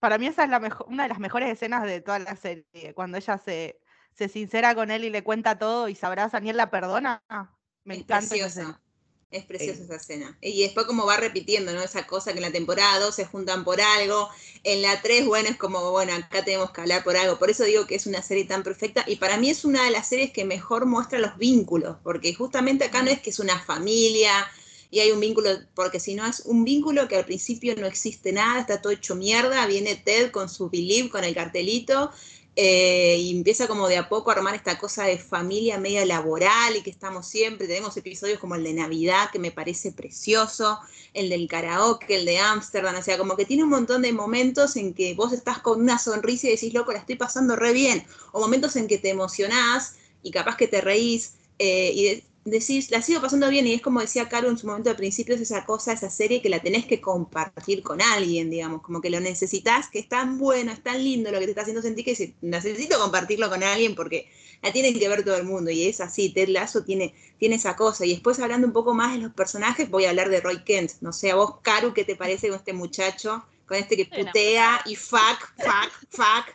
Para 0.00 0.18
mí 0.18 0.26
esa 0.26 0.44
es 0.44 0.50
la 0.50 0.60
mejo- 0.60 0.84
una 0.88 1.04
de 1.04 1.08
las 1.08 1.18
mejores 1.18 1.48
escenas 1.50 1.82
de 1.84 2.00
toda 2.00 2.18
la 2.18 2.36
serie, 2.36 2.92
cuando 2.94 3.16
ella 3.18 3.38
se, 3.38 3.80
se 4.12 4.28
sincera 4.28 4.74
con 4.74 4.90
él 4.90 5.04
y 5.04 5.10
le 5.10 5.22
cuenta 5.24 5.58
todo 5.58 5.88
y 5.88 5.94
se 5.94 6.04
abrazan 6.06 6.46
y 6.46 6.50
él 6.50 6.56
la 6.56 6.70
perdona. 6.70 7.22
Ah, 7.28 7.56
Me 7.84 7.94
es 7.94 8.00
encanta 8.00 8.28
preciosa. 8.28 8.80
Es 9.30 9.44
preciosa 9.44 9.78
Sí. 9.78 9.84
esa 9.84 9.96
escena. 9.96 10.38
Y 10.40 10.62
después 10.62 10.86
como 10.86 11.06
va 11.06 11.16
repitiendo, 11.16 11.72
¿no? 11.72 11.82
Esa 11.82 12.06
cosa 12.06 12.32
que 12.32 12.38
en 12.38 12.44
la 12.44 12.52
temporada 12.52 13.00
2 13.00 13.14
se 13.16 13.24
juntan 13.24 13.64
por 13.64 13.80
algo, 13.80 14.28
en 14.62 14.80
la 14.82 15.02
3, 15.02 15.26
bueno, 15.26 15.48
es 15.48 15.56
como, 15.56 15.90
bueno, 15.90 16.14
acá 16.14 16.44
tenemos 16.44 16.70
que 16.70 16.80
hablar 16.82 17.02
por 17.02 17.16
algo. 17.16 17.38
Por 17.38 17.50
eso 17.50 17.64
digo 17.64 17.86
que 17.86 17.96
es 17.96 18.06
una 18.06 18.22
serie 18.22 18.44
tan 18.44 18.62
perfecta 18.62 19.04
y 19.08 19.16
para 19.16 19.36
mí 19.36 19.50
es 19.50 19.64
una 19.64 19.84
de 19.84 19.90
las 19.90 20.08
series 20.08 20.30
que 20.32 20.44
mejor 20.44 20.86
muestra 20.86 21.18
los 21.18 21.36
vínculos, 21.36 21.96
porque 22.04 22.32
justamente 22.34 22.84
acá 22.84 23.02
no 23.02 23.10
es 23.10 23.20
que 23.20 23.30
es 23.30 23.40
una 23.40 23.58
familia 23.58 24.46
y 24.90 25.00
hay 25.00 25.10
un 25.10 25.18
vínculo, 25.18 25.50
porque 25.74 25.98
si 25.98 26.14
no 26.14 26.24
es 26.24 26.40
un 26.44 26.62
vínculo 26.64 27.08
que 27.08 27.16
al 27.16 27.24
principio 27.24 27.74
no 27.74 27.86
existe 27.86 28.32
nada, 28.32 28.60
está 28.60 28.80
todo 28.80 28.92
hecho 28.92 29.16
mierda, 29.16 29.66
viene 29.66 29.96
Ted 29.96 30.30
con 30.30 30.48
su 30.48 30.70
believe, 30.70 31.08
con 31.10 31.24
el 31.24 31.34
cartelito, 31.34 32.12
eh, 32.56 33.16
y 33.18 33.36
empieza 33.36 33.66
como 33.66 33.88
de 33.88 33.96
a 33.96 34.08
poco 34.08 34.30
a 34.30 34.34
armar 34.34 34.54
esta 34.54 34.78
cosa 34.78 35.04
de 35.04 35.18
familia 35.18 35.78
media 35.78 36.06
laboral 36.06 36.76
y 36.76 36.82
que 36.82 36.90
estamos 36.90 37.26
siempre, 37.26 37.66
tenemos 37.66 37.96
episodios 37.96 38.38
como 38.38 38.54
el 38.54 38.62
de 38.62 38.74
Navidad 38.74 39.30
que 39.32 39.40
me 39.40 39.50
parece 39.50 39.90
precioso, 39.90 40.78
el 41.14 41.30
del 41.30 41.48
karaoke, 41.48 42.14
el 42.14 42.24
de 42.24 42.38
Ámsterdam, 42.38 42.94
o 42.96 43.02
sea, 43.02 43.18
como 43.18 43.36
que 43.36 43.44
tiene 43.44 43.64
un 43.64 43.70
montón 43.70 44.02
de 44.02 44.12
momentos 44.12 44.76
en 44.76 44.94
que 44.94 45.14
vos 45.14 45.32
estás 45.32 45.58
con 45.58 45.80
una 45.80 45.98
sonrisa 45.98 46.46
y 46.46 46.50
decís, 46.50 46.72
loco, 46.72 46.92
la 46.92 47.00
estoy 47.00 47.16
pasando 47.16 47.56
re 47.56 47.72
bien, 47.72 48.06
o 48.30 48.40
momentos 48.40 48.76
en 48.76 48.86
que 48.86 48.98
te 48.98 49.10
emocionás 49.10 49.96
y 50.22 50.30
capaz 50.30 50.56
que 50.56 50.68
te 50.68 50.80
reís 50.80 51.34
eh, 51.58 51.92
y 51.92 52.24
decís, 52.44 52.90
la 52.90 53.00
sigo 53.00 53.20
pasando 53.20 53.48
bien, 53.48 53.66
y 53.66 53.72
es 53.72 53.82
como 53.82 54.00
decía 54.00 54.28
Caro 54.28 54.48
en 54.48 54.58
su 54.58 54.66
momento 54.66 54.90
al 54.90 54.96
principio, 54.96 55.34
es 55.34 55.40
esa 55.40 55.64
cosa, 55.64 55.92
esa 55.92 56.10
serie 56.10 56.42
que 56.42 56.48
la 56.48 56.60
tenés 56.60 56.86
que 56.86 57.00
compartir 57.00 57.82
con 57.82 58.02
alguien, 58.02 58.50
digamos, 58.50 58.82
como 58.82 59.00
que 59.00 59.10
lo 59.10 59.20
necesitas, 59.20 59.88
que 59.88 60.00
es 60.00 60.08
tan 60.08 60.38
bueno, 60.38 60.72
es 60.72 60.82
tan 60.82 61.02
lindo 61.02 61.32
lo 61.32 61.38
que 61.38 61.46
te 61.46 61.50
está 61.52 61.62
haciendo 61.62 61.82
sentir 61.82 62.04
que 62.04 62.34
necesito 62.42 62.98
compartirlo 62.98 63.48
con 63.48 63.62
alguien 63.62 63.94
porque 63.94 64.28
la 64.62 64.72
tienen 64.72 64.98
que 64.98 65.08
ver 65.08 65.24
todo 65.24 65.36
el 65.36 65.44
mundo, 65.44 65.70
y 65.70 65.84
es 65.84 66.00
así, 66.00 66.30
Ted 66.30 66.48
Lasso 66.48 66.84
tiene, 66.84 67.14
tiene 67.38 67.56
esa 67.56 67.76
cosa, 67.76 68.04
y 68.04 68.10
después 68.10 68.38
hablando 68.40 68.66
un 68.66 68.72
poco 68.72 68.94
más 68.94 69.12
de 69.12 69.22
los 69.22 69.32
personajes, 69.32 69.90
voy 69.90 70.04
a 70.04 70.10
hablar 70.10 70.28
de 70.28 70.40
Roy 70.40 70.64
Kent, 70.64 70.92
no 71.00 71.12
sé, 71.12 71.30
a 71.30 71.36
vos, 71.36 71.56
Caro, 71.62 71.94
¿qué 71.94 72.04
te 72.04 72.16
parece 72.16 72.48
con 72.48 72.58
este 72.58 72.72
muchacho? 72.72 73.44
Con 73.66 73.78
este 73.78 73.96
que 73.96 74.04
putea 74.04 74.82
y 74.84 74.94
fuck, 74.94 75.38
fuck, 75.56 75.90
fuck, 76.10 76.54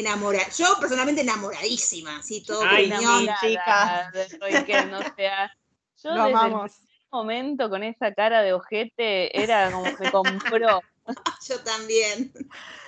enamora. 0.00 0.40
Yo 0.56 0.66
personalmente 0.80 1.22
enamoradísima, 1.22 2.18
así 2.18 2.44
todo 2.44 2.62
Ay, 2.66 2.88
gruñón. 2.88 3.20
sí, 3.40 3.48
chica. 3.48 4.10
de 4.12 4.26
Roy 4.38 4.64
Kent, 4.64 4.92
o 4.94 5.14
sea, 5.16 5.52
yo 6.02 6.10
Lo 6.14 6.24
desde 6.24 6.28
el 6.28 6.34
amamos. 6.34 6.72
momento 7.10 7.70
con 7.70 7.82
esa 7.82 8.12
cara 8.14 8.42
de 8.42 8.52
ojete 8.52 9.40
era 9.42 9.70
como 9.70 9.84
me 9.98 10.10
compró. 10.10 10.82
Yo 11.48 11.60
también. 11.62 12.32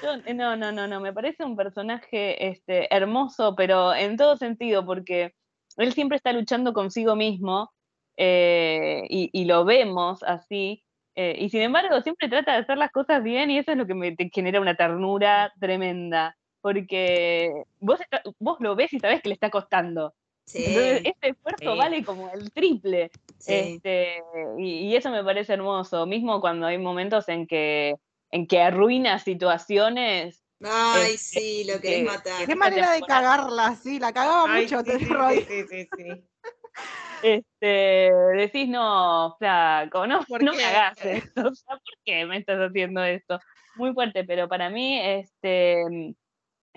Yo- 0.02 0.34
no, 0.34 0.56
no, 0.56 0.72
no, 0.72 0.88
no, 0.88 1.00
me 1.00 1.12
parece 1.12 1.44
un 1.44 1.56
personaje 1.56 2.48
este, 2.48 2.92
hermoso, 2.94 3.54
pero 3.56 3.94
en 3.94 4.16
todo 4.16 4.36
sentido, 4.36 4.84
porque 4.84 5.34
él 5.76 5.92
siempre 5.92 6.16
está 6.16 6.32
luchando 6.32 6.72
consigo 6.72 7.14
mismo 7.14 7.70
eh, 8.16 9.04
y, 9.08 9.30
y 9.32 9.44
lo 9.44 9.64
vemos 9.64 10.22
así, 10.24 10.84
eh, 11.14 11.36
y 11.38 11.50
sin 11.50 11.62
embargo 11.62 12.00
siempre 12.02 12.28
trata 12.28 12.52
de 12.52 12.58
hacer 12.58 12.76
las 12.78 12.90
cosas 12.90 13.22
bien 13.22 13.50
y 13.50 13.58
eso 13.58 13.70
es 13.70 13.76
lo 13.78 13.86
que 13.86 13.94
me 13.94 14.14
te 14.16 14.28
genera 14.32 14.60
una 14.60 14.74
ternura 14.76 15.52
tremenda, 15.60 16.36
porque 16.72 17.64
vos, 17.80 17.98
está- 18.00 18.22
vos 18.38 18.58
lo 18.60 18.76
ves 18.76 18.92
y 18.92 19.00
sabés 19.00 19.22
que 19.22 19.30
le 19.30 19.34
está 19.34 19.48
costando. 19.48 20.14
Sí, 20.44 20.64
Entonces, 20.66 21.00
este 21.04 21.28
esfuerzo 21.30 21.72
Sí. 21.72 21.78
vale 21.78 22.04
como 22.04 22.30
el 22.30 22.52
triple. 22.52 23.10
sí. 23.38 23.54
Este, 23.54 24.22
y, 24.58 24.88
y 24.88 24.96
eso 24.96 25.10
me 25.10 25.24
parece 25.24 25.54
hermoso, 25.54 26.04
mismo 26.06 26.40
cuando 26.42 26.66
hay 26.66 26.76
momentos 26.76 27.26
en 27.30 27.46
que, 27.46 27.96
en 28.30 28.46
que 28.46 28.60
arruina 28.60 29.18
situaciones. 29.18 30.44
Ay, 30.62 31.14
este, 31.14 31.40
sí, 31.40 31.64
lo 31.64 31.74
que- 31.74 31.80
querés 31.88 32.04
matar. 32.04 32.46
Qué 32.46 32.54
manera 32.56 32.90
de 32.92 33.00
cagarla, 33.00 33.74
sí, 33.76 33.98
la 33.98 34.12
cagaba 34.12 34.44
Ay, 34.52 34.64
mucho, 34.64 34.80
sí, 34.80 34.84
Ted 34.84 34.98
sí, 34.98 35.04
Roy. 35.06 35.46
sí, 35.48 35.64
sí. 35.68 35.88
Este, 37.22 38.12
decís, 38.36 38.68
no, 38.68 39.34
flaco, 39.38 40.06
no, 40.06 40.20
¿Por 40.24 40.42
no 40.44 40.54
me 40.54 40.64
hagas 40.64 40.98
esto. 41.04 41.48
O 41.48 41.54
sea, 41.54 41.74
¿por 41.76 41.94
qué 42.04 42.24
me 42.26 42.36
estás 42.38 42.58
haciendo 42.60 43.02
esto? 43.02 43.40
Muy 43.74 43.92
fuerte, 43.92 44.22
pero 44.24 44.48
para 44.48 44.70
mí, 44.70 44.98
este, 45.00 45.82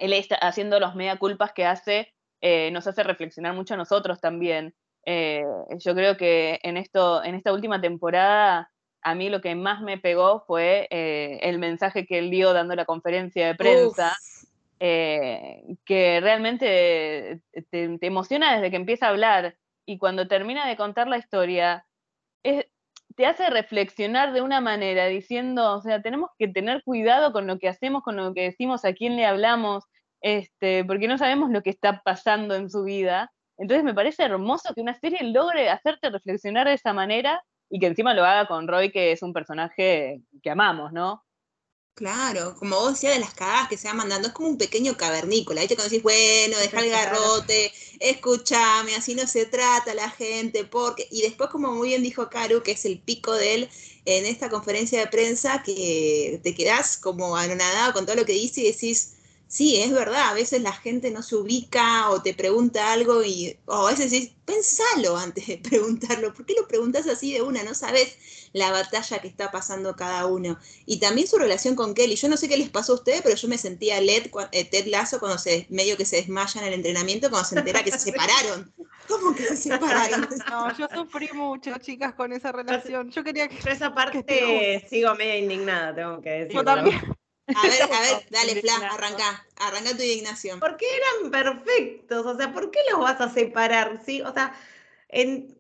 él 0.01 0.13
está 0.13 0.35
haciendo 0.35 0.79
los 0.79 0.95
mea 0.95 1.17
culpas 1.17 1.53
que 1.53 1.65
hace, 1.65 2.11
eh, 2.41 2.71
nos 2.71 2.87
hace 2.87 3.03
reflexionar 3.03 3.53
mucho 3.53 3.75
a 3.75 3.77
nosotros 3.77 4.19
también. 4.19 4.73
Eh, 5.05 5.43
yo 5.77 5.93
creo 5.93 6.17
que 6.17 6.59
en, 6.63 6.75
esto, 6.75 7.23
en 7.23 7.35
esta 7.35 7.53
última 7.53 7.79
temporada, 7.79 8.71
a 9.03 9.15
mí 9.15 9.29
lo 9.29 9.41
que 9.41 9.53
más 9.53 9.81
me 9.81 9.99
pegó 9.99 10.43
fue 10.47 10.87
eh, 10.89 11.39
el 11.43 11.59
mensaje 11.59 12.07
que 12.07 12.17
él 12.17 12.31
dio 12.31 12.51
dando 12.51 12.75
la 12.75 12.85
conferencia 12.85 13.45
de 13.45 13.55
prensa, 13.55 14.17
que 14.79 16.19
realmente 16.21 17.39
te, 17.69 17.97
te, 17.99 18.07
emociona 18.07 18.55
desde 18.55 18.71
que 18.71 18.77
empieza 18.77 19.05
a 19.05 19.09
hablar 19.09 19.55
y 19.85 19.99
cuando 19.99 20.27
termina 20.27 20.67
de 20.67 20.75
contar 20.75 21.07
la 21.07 21.19
historia, 21.19 21.85
es, 22.41 22.65
te 23.15 23.27
hace 23.27 23.49
reflexionar 23.49 24.33
de 24.33 24.41
una 24.41 24.61
manera, 24.61 25.05
diciendo, 25.05 25.75
o 25.75 25.81
sea, 25.81 26.01
tenemos 26.01 26.31
que 26.39 26.47
tener 26.47 26.83
cuidado 26.83 27.31
con 27.31 27.45
lo 27.45 27.59
que 27.59 27.69
hacemos, 27.69 28.03
con 28.03 28.15
lo 28.15 28.33
que 28.33 28.43
decimos, 28.43 28.85
a 28.85 28.93
quién 28.93 29.15
le 29.15 29.25
hablamos, 29.25 29.85
este, 30.21 30.85
porque 30.85 31.07
no 31.07 31.17
sabemos 31.17 31.51
lo 31.51 31.61
que 31.61 31.69
está 31.69 32.01
pasando 32.03 32.55
en 32.55 32.69
su 32.69 32.83
vida. 32.83 33.31
Entonces 33.57 33.83
me 33.83 33.93
parece 33.93 34.23
hermoso 34.23 34.73
que 34.73 34.81
una 34.81 34.99
serie 34.99 35.23
logre 35.23 35.69
hacerte 35.69 36.09
reflexionar 36.09 36.67
de 36.67 36.73
esa 36.75 36.93
manera 36.93 37.43
y 37.69 37.79
que 37.79 37.87
encima 37.87 38.13
lo 38.13 38.25
haga 38.25 38.47
con 38.47 38.67
Roy, 38.67 38.91
que 38.91 39.11
es 39.11 39.21
un 39.21 39.33
personaje 39.33 40.21
que 40.41 40.49
amamos, 40.49 40.91
¿no? 40.91 41.23
Claro, 41.93 42.55
como 42.57 42.77
vos 42.77 42.93
decías 42.93 43.15
de 43.15 43.19
las 43.19 43.33
cagadas 43.33 43.67
que 43.67 43.77
se 43.77 43.87
van 43.87 43.97
mandando, 43.97 44.29
es 44.29 44.33
como 44.33 44.47
un 44.47 44.57
pequeño 44.57 44.95
cavernícola, 44.95 45.59
¿viste? 45.61 45.75
Cuando 45.75 45.89
decís, 45.89 46.03
bueno, 46.03 46.57
deja 46.57 46.79
el 46.79 46.89
garrote, 46.89 47.71
escúchame, 47.99 48.95
así 48.95 49.13
no 49.13 49.27
se 49.27 49.45
trata 49.45 49.93
la 49.93 50.09
gente, 50.09 50.63
porque... 50.63 51.07
Y 51.11 51.21
después, 51.21 51.49
como 51.49 51.71
muy 51.71 51.89
bien 51.89 52.01
dijo 52.01 52.29
Karu, 52.29 52.63
que 52.63 52.71
es 52.71 52.85
el 52.85 52.99
pico 52.99 53.33
de 53.33 53.55
él 53.55 53.69
en 54.05 54.25
esta 54.25 54.49
conferencia 54.49 54.99
de 54.99 55.07
prensa, 55.07 55.63
que 55.63 56.39
te 56.43 56.55
quedás 56.55 56.97
como 56.97 57.35
anonadado 57.35 57.93
con 57.93 58.05
todo 58.05 58.15
lo 58.15 58.25
que 58.25 58.33
dice 58.33 58.61
y 58.61 58.71
decís, 58.71 59.17
sí, 59.51 59.81
es 59.81 59.91
verdad, 59.91 60.29
a 60.29 60.33
veces 60.33 60.61
la 60.61 60.71
gente 60.71 61.11
no 61.11 61.21
se 61.21 61.35
ubica 61.35 62.09
o 62.09 62.21
te 62.21 62.33
pregunta 62.33 62.93
algo 62.93 63.21
y 63.21 63.59
o 63.65 63.85
a 63.85 63.91
veces 63.91 64.09
decís, 64.09 64.31
pensalo 64.45 65.17
antes 65.17 65.45
de 65.45 65.57
preguntarlo, 65.69 66.33
¿por 66.33 66.45
qué 66.45 66.53
lo 66.57 66.69
preguntas 66.69 67.05
así 67.07 67.33
de 67.33 67.41
una? 67.41 67.61
No 67.61 67.73
sabes 67.73 68.15
la 68.53 68.71
batalla 68.71 69.19
que 69.19 69.27
está 69.27 69.51
pasando 69.51 69.95
cada 69.97 70.25
uno. 70.25 70.57
Y 70.85 71.01
también 71.01 71.27
su 71.27 71.37
relación 71.37 71.75
con 71.75 71.93
Kelly. 71.93 72.15
Yo 72.15 72.29
no 72.29 72.37
sé 72.37 72.47
qué 72.47 72.55
les 72.55 72.69
pasó 72.69 72.93
a 72.93 72.95
ustedes, 72.95 73.21
pero 73.21 73.35
yo 73.35 73.47
me 73.49 73.57
sentía 73.57 73.99
Led, 73.99 74.31
eh, 74.53 74.63
Ted 74.63 74.87
Lazo 74.87 75.19
cuando 75.19 75.37
se 75.37 75.67
medio 75.69 75.97
que 75.97 76.05
se 76.05 76.15
desmaya 76.17 76.61
en 76.61 76.67
el 76.67 76.73
entrenamiento 76.73 77.29
cuando 77.29 77.49
se 77.49 77.59
entera 77.59 77.83
que 77.83 77.91
se 77.91 77.99
separaron. 78.11 78.71
¿Cómo 79.09 79.35
que 79.35 79.47
se 79.47 79.57
separaron? 79.57 80.29
No, 80.49 80.77
yo 80.77 80.87
sufrí 80.93 81.29
mucho, 81.33 81.77
chicas, 81.79 82.13
con 82.13 82.31
esa 82.31 82.53
relación. 82.53 83.11
Yo 83.11 83.21
quería 83.21 83.49
que. 83.49 83.59
Yo 83.59 83.69
esa 83.69 83.93
parte 83.93 84.87
sigo 84.89 85.13
medio 85.15 85.39
indignada, 85.39 85.93
tengo 85.93 86.21
que 86.21 86.29
decir. 86.29 86.55
Yo 86.55 86.63
también. 86.63 87.01
A 87.55 87.67
ver, 87.67 87.83
a 87.83 87.87
ver, 87.87 88.25
dale, 88.29 88.61
Fla, 88.61 88.73
arranca, 88.91 89.45
arranca 89.57 89.95
tu 89.95 90.03
indignación. 90.03 90.59
Porque 90.59 90.85
eran 90.95 91.31
perfectos, 91.31 92.25
o 92.25 92.37
sea, 92.37 92.53
¿por 92.53 92.71
qué 92.71 92.79
los 92.91 92.99
vas 92.99 93.21
a 93.21 93.29
separar? 93.29 94.01
Sí, 94.05 94.21
o 94.21 94.33
sea, 94.33 94.53
en... 95.09 95.57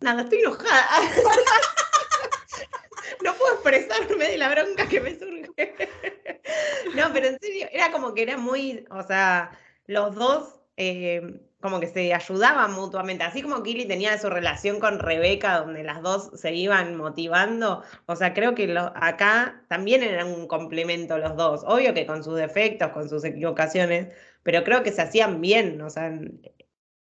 Nada, 0.00 0.22
estoy 0.22 0.40
enojada. 0.40 0.86
no 3.24 3.34
puedo 3.34 3.54
expresarme 3.54 4.28
de 4.28 4.38
la 4.38 4.50
bronca 4.50 4.88
que 4.88 5.00
me 5.00 5.18
surge. 5.18 5.48
no, 6.94 7.12
pero 7.12 7.26
en 7.26 7.40
serio, 7.40 7.68
era 7.72 7.90
como 7.90 8.14
que 8.14 8.22
era 8.22 8.36
muy, 8.36 8.86
o 8.90 9.02
sea, 9.02 9.58
los 9.86 10.14
dos 10.14 10.60
eh, 10.76 11.40
como 11.60 11.80
que 11.80 11.88
se 11.88 12.14
ayudaban 12.14 12.72
mutuamente, 12.72 13.24
así 13.24 13.42
como 13.42 13.62
Kili 13.62 13.86
tenía 13.86 14.16
su 14.18 14.30
relación 14.30 14.78
con 14.78 15.00
Rebeca, 15.00 15.58
donde 15.58 15.82
las 15.82 16.02
dos 16.02 16.30
se 16.34 16.54
iban 16.54 16.96
motivando, 16.96 17.82
o 18.06 18.16
sea, 18.16 18.32
creo 18.32 18.54
que 18.54 18.72
acá 18.94 19.64
también 19.68 20.02
eran 20.02 20.28
un 20.28 20.46
complemento 20.46 21.18
los 21.18 21.36
dos, 21.36 21.64
obvio 21.66 21.94
que 21.94 22.06
con 22.06 22.22
sus 22.22 22.36
defectos, 22.36 22.90
con 22.90 23.08
sus 23.08 23.24
equivocaciones, 23.24 24.14
pero 24.44 24.62
creo 24.62 24.84
que 24.84 24.92
se 24.92 25.02
hacían 25.02 25.40
bien, 25.40 25.80
o 25.82 25.90
sea, 25.90 26.12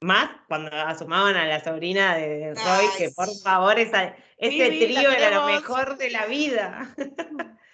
más 0.00 0.30
cuando 0.48 0.70
asumaban 0.72 1.36
a 1.36 1.46
la 1.46 1.62
sobrina 1.62 2.16
de 2.16 2.54
Roy, 2.54 2.86
que 2.96 3.10
por 3.10 3.28
favor, 3.42 3.78
esa, 3.78 4.14
ese 4.38 4.68
trío 4.68 5.10
era 5.10 5.30
lo 5.30 5.46
mejor 5.46 5.98
de 5.98 6.10
la 6.10 6.26
vida. 6.26 6.94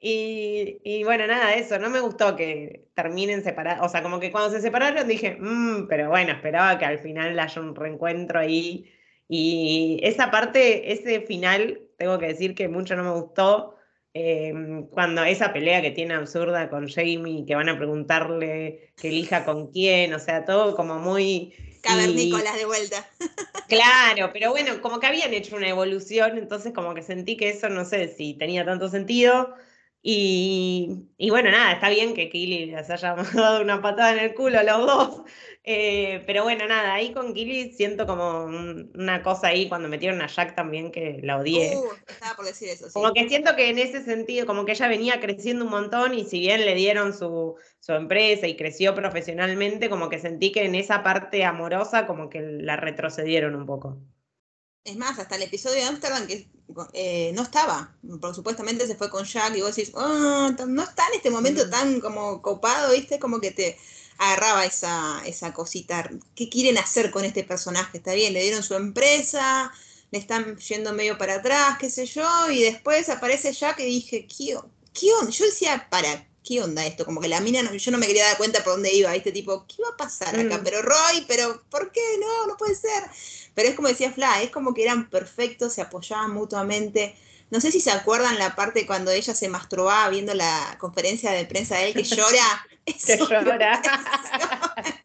Y, 0.00 1.02
bueno, 1.02 1.26
nada, 1.26 1.54
eso, 1.54 1.78
no 1.78 1.90
me 1.90 2.00
gustó 2.00 2.36
que 2.36 2.88
terminen 2.94 3.42
separados, 3.42 3.84
o 3.84 3.88
sea, 3.88 4.02
como 4.02 4.20
que 4.20 4.30
cuando 4.30 4.50
se 4.50 4.60
separaron 4.60 5.08
dije, 5.08 5.36
mmm, 5.40 5.88
pero 5.88 6.08
bueno, 6.08 6.32
esperaba 6.32 6.78
que 6.78 6.84
al 6.84 7.00
final 7.00 7.38
haya 7.38 7.60
un 7.60 7.74
reencuentro 7.74 8.38
ahí. 8.38 8.88
Y 9.28 9.98
esa 10.02 10.30
parte, 10.30 10.92
ese 10.92 11.20
final, 11.22 11.80
tengo 11.98 12.18
que 12.18 12.28
decir 12.28 12.54
que 12.54 12.68
mucho 12.68 12.94
no 12.94 13.02
me 13.02 13.20
gustó, 13.20 13.76
em, 14.14 14.86
cuando 14.86 15.24
esa 15.24 15.52
pelea 15.52 15.82
que 15.82 15.90
tiene 15.90 16.14
absurda 16.14 16.70
con 16.70 16.88
Jamie, 16.88 17.44
que 17.44 17.56
van 17.56 17.68
a 17.68 17.76
preguntarle 17.76 18.92
que 18.96 19.08
elija 19.08 19.44
con 19.44 19.72
quién, 19.72 20.14
o 20.14 20.18
sea, 20.20 20.44
todo 20.44 20.76
como 20.76 20.98
muy... 20.98 21.54
Cavernícolas 21.82 22.56
de 22.56 22.64
vuelta. 22.66 23.08
Claro, 23.68 24.30
pero 24.32 24.50
bueno, 24.50 24.80
como 24.80 24.98
que 24.98 25.06
habían 25.06 25.34
hecho 25.34 25.54
una 25.54 25.68
evolución, 25.68 26.38
entonces 26.38 26.72
como 26.72 26.94
que 26.94 27.02
sentí 27.02 27.36
que 27.36 27.50
eso 27.50 27.68
no 27.68 27.84
sé 27.84 28.08
si 28.08 28.32
tenía 28.32 28.64
tanto 28.64 28.88
sentido. 28.88 29.54
Y, 30.10 31.28
bueno, 31.28 31.50
nada, 31.50 31.72
está 31.72 31.90
bien 31.90 32.14
que 32.14 32.30
Kili 32.30 32.64
les 32.64 32.88
haya 32.88 33.14
dado 33.34 33.60
una 33.60 33.82
patada 33.82 34.14
en 34.14 34.20
el 34.20 34.34
culo 34.34 34.58
a 34.58 34.62
los 34.62 34.86
dos. 34.86 35.22
Eh, 35.64 36.22
pero 36.26 36.44
bueno, 36.44 36.66
nada, 36.66 36.94
ahí 36.94 37.12
con 37.12 37.34
Kili 37.34 37.74
siento 37.74 38.06
como 38.06 38.44
una 38.44 39.22
cosa 39.22 39.48
ahí 39.48 39.68
cuando 39.68 39.86
metieron 39.86 40.22
a 40.22 40.26
Jack 40.26 40.54
también 40.54 40.90
que 40.92 41.20
la 41.22 41.36
odié. 41.36 41.76
Uh, 41.76 41.90
estaba 42.06 42.36
por 42.36 42.46
decir 42.46 42.70
eso, 42.70 42.86
Como 42.90 43.12
que 43.12 43.28
siento 43.28 43.54
que 43.54 43.68
en 43.68 43.78
ese 43.78 44.02
sentido, 44.02 44.46
como 44.46 44.64
que 44.64 44.72
ella 44.72 44.88
venía 44.88 45.20
creciendo 45.20 45.66
un 45.66 45.72
montón 45.72 46.14
y 46.14 46.24
si 46.24 46.40
bien 46.40 46.64
le 46.64 46.74
dieron 46.74 47.12
su, 47.12 47.56
su 47.78 47.92
empresa 47.92 48.46
y 48.46 48.56
creció 48.56 48.94
profesionalmente, 48.94 49.90
como 49.90 50.08
que 50.08 50.18
sentí 50.18 50.52
que 50.52 50.64
en 50.64 50.74
esa 50.74 51.02
parte 51.02 51.44
amorosa 51.44 52.06
como 52.06 52.30
que 52.30 52.40
la 52.40 52.76
retrocedieron 52.76 53.54
un 53.54 53.66
poco. 53.66 53.98
Es 54.88 54.96
más, 54.96 55.18
hasta 55.18 55.36
el 55.36 55.42
episodio 55.42 55.76
de 55.76 55.84
Amsterdam 55.84 56.26
que 56.26 56.48
eh, 56.94 57.32
no 57.34 57.42
estaba, 57.42 57.94
porque 58.20 58.34
supuestamente 58.34 58.86
se 58.86 58.96
fue 58.96 59.10
con 59.10 59.24
Jack 59.24 59.54
y 59.54 59.60
vos 59.60 59.76
decís, 59.76 59.92
oh, 59.94 60.48
no 60.66 60.82
está 60.82 61.06
en 61.08 61.16
este 61.16 61.30
momento 61.30 61.66
mm. 61.66 61.70
tan 61.70 62.00
como 62.00 62.40
copado, 62.40 62.92
¿viste? 62.92 63.18
Como 63.18 63.38
que 63.38 63.50
te 63.50 63.78
agarraba 64.16 64.64
esa, 64.64 65.20
esa 65.26 65.52
cosita. 65.52 66.10
¿Qué 66.34 66.48
quieren 66.48 66.78
hacer 66.78 67.10
con 67.10 67.26
este 67.26 67.44
personaje? 67.44 67.98
Está 67.98 68.14
bien, 68.14 68.32
le 68.32 68.42
dieron 68.42 68.62
su 68.62 68.74
empresa, 68.74 69.70
le 70.10 70.18
están 70.18 70.56
yendo 70.56 70.94
medio 70.94 71.18
para 71.18 71.34
atrás, 71.34 71.76
qué 71.78 71.90
sé 71.90 72.06
yo, 72.06 72.50
y 72.50 72.62
después 72.62 73.10
aparece 73.10 73.52
Jack 73.52 73.80
y 73.80 73.84
dije, 73.84 74.26
¿qué, 74.26 74.58
qué 74.94 75.12
onda? 75.12 75.30
Yo 75.30 75.44
decía, 75.44 75.86
para, 75.90 76.26
¿qué 76.48 76.62
onda 76.62 76.86
esto? 76.86 77.04
Como 77.04 77.20
que 77.20 77.28
la 77.28 77.40
mina, 77.40 77.70
yo 77.76 77.90
no 77.90 77.98
me 77.98 78.06
quería 78.06 78.24
dar 78.24 78.38
cuenta 78.38 78.64
por 78.64 78.72
dónde 78.72 78.90
iba, 78.94 79.14
este 79.14 79.32
tipo, 79.32 79.66
¿qué 79.66 79.82
va 79.82 79.90
a 79.90 79.96
pasar 79.98 80.34
acá? 80.34 80.56
Mm. 80.56 80.64
Pero 80.64 80.80
Roy, 80.80 81.24
pero 81.28 81.62
¿por 81.68 81.92
qué? 81.92 82.00
No, 82.18 82.46
no 82.46 82.56
puede 82.56 82.74
ser. 82.74 83.04
Pero 83.54 83.68
es 83.68 83.74
como 83.74 83.88
decía 83.88 84.10
Fla, 84.12 84.40
es 84.40 84.50
como 84.50 84.72
que 84.72 84.84
eran 84.84 85.10
perfectos, 85.10 85.74
se 85.74 85.82
apoyaban 85.82 86.32
mutuamente. 86.32 87.14
No 87.50 87.60
sé 87.60 87.70
si 87.70 87.82
se 87.82 87.90
acuerdan 87.90 88.38
la 88.38 88.56
parte 88.56 88.86
cuando 88.86 89.10
ella 89.10 89.34
se 89.34 89.48
masturbaba 89.48 90.08
viendo 90.08 90.32
la 90.32 90.76
conferencia 90.78 91.32
de 91.32 91.44
prensa 91.44 91.76
de 91.76 91.88
él 91.88 91.94
que 91.94 92.04
llora. 92.04 92.66
que 92.86 93.18
llora. 93.18 93.82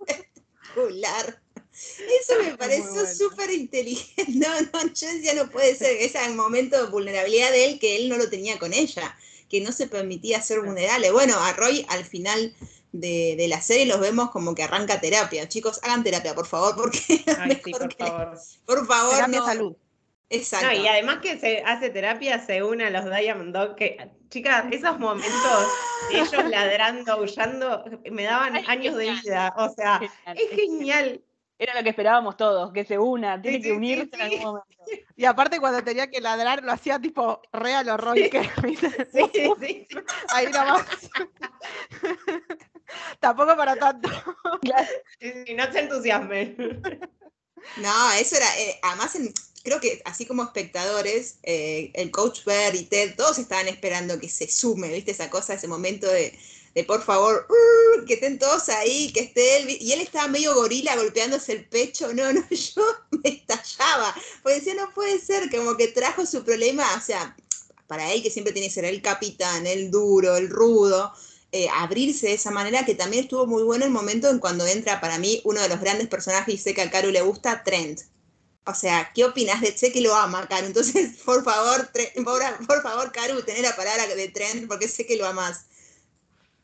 Espectacular. 0.07 1.41
Eso 1.73 2.33
me 2.41 2.55
pareció 2.55 3.05
súper 3.05 3.51
inteligente. 3.51 4.31
No, 4.33 4.47
no, 4.61 4.93
yo 4.93 5.07
decía, 5.07 5.33
no 5.33 5.49
puede 5.49 5.75
ser. 5.75 5.97
Ese 5.97 6.29
momento 6.29 6.81
de 6.81 6.89
vulnerabilidad 6.89 7.51
de 7.51 7.65
él 7.65 7.79
que 7.79 7.97
él 7.97 8.07
no 8.07 8.17
lo 8.17 8.29
tenía 8.29 8.57
con 8.59 8.73
ella, 8.73 9.17
que 9.49 9.61
no 9.61 9.71
se 9.71 9.87
permitía 9.87 10.41
ser 10.41 10.61
vulnerable. 10.61 11.11
Bueno, 11.11 11.35
a 11.37 11.53
Roy 11.53 11.85
al 11.89 12.05
final 12.05 12.53
de, 12.91 13.45
la 13.49 13.61
serie 13.61 13.85
los 13.85 13.99
vemos 13.99 14.31
como 14.31 14.55
que 14.55 14.63
arranca 14.63 15.01
terapia. 15.01 15.47
Chicos, 15.47 15.79
hagan 15.83 16.03
terapia, 16.03 16.35
por 16.35 16.47
favor, 16.47 16.75
porque 16.75 16.99
Ay, 17.39 17.61
sí, 17.63 17.71
por, 17.71 17.93
favor. 17.93 18.37
por 18.65 18.87
favor. 18.87 19.15
Terapia 19.15 19.41
salud. 19.41 19.75
Exacto. 20.29 20.71
y 20.71 20.87
además 20.87 21.19
que 21.21 21.37
se 21.37 21.61
hace 21.63 21.91
terapia, 21.91 22.43
se 22.43 22.63
une 22.63 22.85
a 22.85 22.89
los 22.89 23.05
Diamond 23.05 23.53
Dog, 23.53 23.75
que, 23.75 23.97
chicas, 24.29 24.65
esos 24.71 24.97
momentos, 24.97 25.67
ellos 26.11 26.49
ladrando, 26.49 27.13
aullando, 27.13 27.83
me 28.09 28.23
daban 28.23 28.55
años 28.67 28.95
de 28.95 29.11
vida. 29.11 29.53
O 29.57 29.69
sea, 29.69 30.01
es 30.35 30.49
genial. 30.55 31.21
Era 31.63 31.75
lo 31.75 31.83
que 31.83 31.91
esperábamos 31.91 32.35
todos, 32.35 32.73
que 32.73 32.83
se 32.83 32.99
una, 32.99 33.41
tiene 33.41 33.61
que 33.61 33.71
unirse 33.71 34.13
en 34.17 34.21
algún 34.21 34.39
momento. 34.39 34.67
Y 35.15 35.23
aparte 35.23 35.61
cuando 35.61 35.81
tenía 35.81 36.09
que 36.09 36.19
ladrar, 36.19 36.61
lo 36.61 36.73
hacía 36.73 36.99
tipo 36.99 37.41
real 37.53 37.87
o 37.87 37.95
Roy, 37.95 38.29
que, 38.29 38.41
Sí, 39.13 39.31
sí, 39.61 39.87
Ahí 40.29 40.47
nomás. 40.47 40.85
Tampoco 43.21 43.55
para 43.55 43.77
tanto. 43.77 44.09
Y 45.21 45.53
no 45.53 45.71
se 45.71 45.79
entusiasmen. 45.79 46.81
No, 47.77 48.11
eso 48.19 48.35
era, 48.35 48.59
eh, 48.59 48.77
además 48.83 49.17
creo 49.63 49.79
que 49.79 50.01
así 50.03 50.25
como 50.25 50.43
espectadores, 50.43 51.39
eh, 51.43 51.91
el 51.93 52.11
coach 52.11 52.43
Bear 52.43 52.75
y 52.75 52.83
Ted, 52.83 53.15
todos 53.15 53.39
estaban 53.39 53.69
esperando 53.69 54.19
que 54.19 54.27
se 54.27 54.49
sume, 54.49 54.89
¿viste? 54.89 55.11
Esa 55.11 55.29
cosa, 55.29 55.53
ese 55.53 55.69
momento 55.69 56.07
de, 56.11 56.37
por 56.87 57.03
favor, 57.03 57.47
uh, 57.49 58.05
que 58.05 58.15
estén 58.15 58.39
todos 58.39 58.69
ahí, 58.69 59.11
que 59.13 59.19
esté 59.21 59.57
él. 59.57 59.77
Y 59.79 59.91
él 59.91 60.01
estaba 60.01 60.27
medio 60.27 60.55
gorila 60.55 60.95
golpeándose 60.95 61.53
el 61.53 61.69
pecho. 61.69 62.11
No, 62.13 62.33
no, 62.33 62.43
yo 62.49 62.83
me 63.11 63.29
estallaba. 63.29 64.15
Porque 64.41 64.59
decía, 64.59 64.73
no 64.73 64.91
puede 64.93 65.19
ser, 65.19 65.49
como 65.51 65.77
que 65.77 65.89
trajo 65.89 66.25
su 66.25 66.43
problema, 66.43 66.85
o 66.97 67.01
sea, 67.01 67.35
para 67.87 68.11
él 68.11 68.23
que 68.23 68.31
siempre 68.31 68.53
tiene 68.53 68.69
que 68.69 68.73
ser 68.73 68.85
el 68.85 69.01
capitán, 69.01 69.67
el 69.67 69.91
duro, 69.91 70.35
el 70.37 70.49
rudo 70.49 71.13
eh, 71.55 71.69
abrirse 71.71 72.27
de 72.27 72.33
esa 72.33 72.49
manera, 72.49 72.83
que 72.83 72.95
también 72.95 73.25
estuvo 73.25 73.45
muy 73.45 73.61
bueno 73.61 73.85
el 73.85 73.91
momento 73.91 74.27
en 74.27 74.39
cuando 74.39 74.65
entra 74.65 74.99
para 74.99 75.19
mí 75.19 75.39
uno 75.43 75.61
de 75.61 75.69
los 75.69 75.79
grandes 75.79 76.07
personajes 76.07 76.55
y 76.55 76.57
sé 76.57 76.73
que 76.73 76.81
a 76.81 76.89
Caru 76.89 77.11
le 77.11 77.21
gusta, 77.21 77.63
Trent. 77.63 78.01
O 78.65 78.73
sea, 78.73 79.11
¿qué 79.13 79.23
opinas 79.23 79.61
de 79.61 79.77
Sé 79.77 79.91
que 79.91 80.01
lo 80.01 80.15
ama, 80.15 80.47
Caru? 80.47 80.65
Entonces, 80.65 81.17
por 81.25 81.43
favor, 81.43 81.91
por, 82.23 82.65
por, 82.65 82.81
favor, 82.81 83.11
Caru, 83.11 83.43
tener 83.43 83.61
la 83.61 83.75
palabra 83.75 84.07
de 84.07 84.29
Trent 84.29 84.67
porque 84.67 84.87
sé 84.87 85.05
que 85.05 85.15
lo 85.15 85.27
amas. 85.27 85.65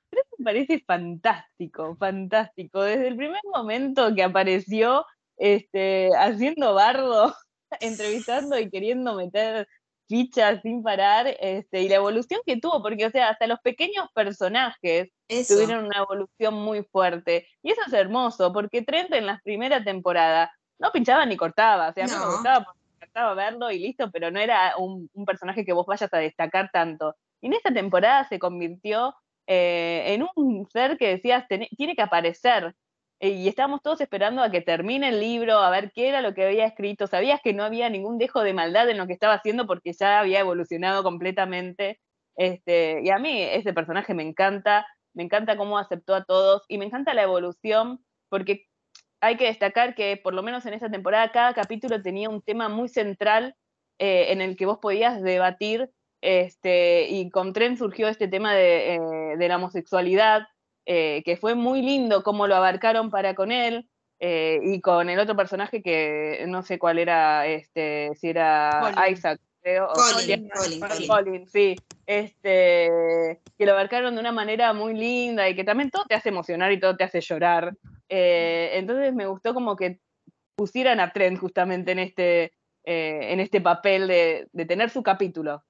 Trent 0.10 0.28
me 0.38 0.46
parece 0.46 0.84
fantástico, 0.86 1.96
fantástico. 1.98 2.82
Desde 2.82 3.08
el 3.08 3.16
primer 3.16 3.42
momento 3.54 4.14
que 4.16 4.24
apareció 4.24 5.06
este, 5.38 6.10
haciendo 6.18 6.74
bardo, 6.74 7.34
entrevistando 7.80 8.58
y 8.60 8.70
queriendo 8.70 9.16
meter 9.16 9.68
fichas 10.08 10.62
sin 10.64 10.82
parar, 10.82 11.28
este, 11.40 11.84
y 11.84 11.90
la 11.90 11.96
evolución 11.96 12.42
que 12.44 12.58
tuvo, 12.58 12.82
porque, 12.82 13.06
o 13.06 13.12
sea, 13.12 13.30
hasta 13.30 13.46
los 13.46 13.60
pequeños 13.60 14.08
personajes 14.16 15.10
tuvieron 15.48 15.86
una 15.86 16.00
evolución 16.00 16.56
muy 16.56 16.84
fuerte. 16.92 17.48
Y 17.62 17.72
eso 17.72 17.82
es 17.86 17.94
hermoso, 17.94 18.52
porque 18.52 18.82
Trent 18.82 19.14
en 19.14 19.28
la 19.28 19.40
primera 19.44 19.84
temporada 19.84 20.52
no 20.80 20.92
pinchaba 20.92 21.26
ni 21.26 21.38
cortaba, 21.38 21.90
o 21.90 21.94
sea, 21.94 22.06
a 22.06 22.08
mí 22.08 22.14
me 22.14 22.26
gustaba 22.26 22.66
porque 22.66 22.80
me 23.00 23.06
gustaba 23.06 23.34
verlo 23.36 23.70
y 23.70 23.80
listo, 23.80 24.10
pero 24.12 24.32
no 24.32 24.40
era 24.40 24.76
un, 24.78 25.10
personaje 25.28 25.64
que 25.64 25.74
vos 25.74 25.86
vayas 25.86 26.12
a 26.12 26.18
destacar 26.18 26.72
tanto. 26.72 27.16
Y 27.40 27.48
en 27.48 27.54
esta 27.54 27.72
temporada 27.72 28.28
se 28.28 28.40
convirtió 28.40 29.14
eh, 29.50 30.14
en 30.14 30.28
un 30.36 30.68
ser 30.70 30.98
que 30.98 31.08
decías, 31.10 31.46
tiene 31.48 31.96
que 31.96 32.02
aparecer, 32.02 32.76
eh, 33.20 33.30
y 33.32 33.48
estábamos 33.50 33.82
todos 33.82 34.00
esperando 34.02 34.42
a 34.42 34.50
que 34.52 34.62
termine 34.62 35.10
el 35.10 35.20
libro, 35.20 35.58
a 35.58 35.70
ver 35.70 35.92
qué 35.94 36.08
era 36.08 36.22
lo 36.22 36.34
que 36.34 36.46
había 36.46 36.66
escrito. 36.66 37.08
Sabías 37.08 37.42
que 37.44 37.54
no 37.54 37.64
había 37.64 37.90
ningún 37.90 38.18
dejo 38.18 38.42
de 38.42 38.54
maldad 38.54 38.90
en 38.90 38.98
lo 38.98 39.08
que 39.08 39.14
estaba 39.14 39.34
haciendo 39.34 39.68
porque 39.68 39.92
ya 39.94 40.20
había 40.20 40.40
evolucionado 40.40 41.04
completamente. 41.04 42.00
Este, 42.38 43.02
y 43.04 43.10
a 43.10 43.20
mí 43.20 43.42
ese 43.42 43.74
personaje 43.74 44.14
me 44.14 44.24
encanta, 44.24 44.88
me 45.14 45.24
encanta 45.24 45.58
cómo 45.58 45.78
aceptó 45.78 46.16
a 46.16 46.24
todos 46.24 46.64
y 46.70 46.78
me 46.78 46.86
encanta 46.86 47.14
la 47.14 47.24
evolución 47.24 48.00
porque 48.30 48.68
hay 49.22 49.36
que 49.38 49.46
destacar 49.48 49.96
que 49.96 50.18
por 50.18 50.34
lo 50.34 50.44
menos 50.44 50.66
en 50.66 50.74
esta 50.74 50.90
temporada 50.90 51.32
cada 51.32 51.54
capítulo 51.54 52.02
tenía 52.02 52.30
un 52.30 52.42
tema 52.42 52.70
muy 52.70 52.88
central 52.88 53.56
eh, 54.00 54.32
en 54.32 54.42
el 54.42 54.56
que 54.56 54.66
vos 54.66 54.80
podías 54.80 55.22
debatir 55.22 55.92
este, 56.22 57.08
y 57.10 57.30
con 57.30 57.54
Tren 57.54 57.78
surgió 57.78 58.08
este 58.08 58.28
tema 58.28 58.54
de, 58.54 58.96
eh, 58.96 59.00
de 59.38 59.48
la 59.48 59.56
homosexualidad, 59.56 60.48
eh, 60.86 61.22
que 61.24 61.38
fue 61.38 61.56
muy 61.56 61.82
lindo 61.82 62.24
cómo 62.24 62.48
lo 62.48 62.56
abarcaron 62.56 63.10
para 63.10 63.36
con 63.36 63.52
él. 63.52 63.88
Eh, 64.22 64.60
y 64.62 64.82
con 64.82 65.10
el 65.10 65.18
otro 65.18 65.34
personaje 65.38 65.82
que 65.82 66.44
no 66.46 66.62
sé 66.62 66.78
cuál 66.78 67.00
era, 67.00 67.48
este, 67.48 68.12
si 68.16 68.28
era 68.28 68.94
Isaac, 69.10 69.40
creo. 69.62 69.88
Colin, 69.94 70.50
Colin, 71.08 71.48
sí. 71.48 71.78
Este, 72.06 73.40
que 73.58 73.66
lo 73.66 73.72
abarcaron 73.72 74.16
de 74.16 74.20
una 74.20 74.34
manera 74.34 74.74
muy 74.74 74.94
linda 74.94 75.48
y 75.48 75.56
que 75.56 75.64
también 75.64 75.90
todo 75.90 76.04
te 76.04 76.16
hace 76.16 76.28
emocionar 76.30 76.70
y 76.74 76.82
todo 76.82 76.98
te 76.98 77.06
hace 77.06 77.22
llorar. 77.22 77.74
Entonces 78.10 79.14
me 79.14 79.28
gustó 79.28 79.54
como 79.54 79.78
que 79.78 80.02
pusieran 80.58 81.00
a 81.00 81.14
Trent 81.14 81.40
justamente 81.40 81.94
en 81.94 82.00
este, 82.00 82.52
en 82.84 83.40
este 83.40 83.62
papel 83.62 84.10
de, 84.10 84.50
de 84.52 84.66
tener 84.66 84.90
su 84.90 85.02
capítulo. 85.02 85.64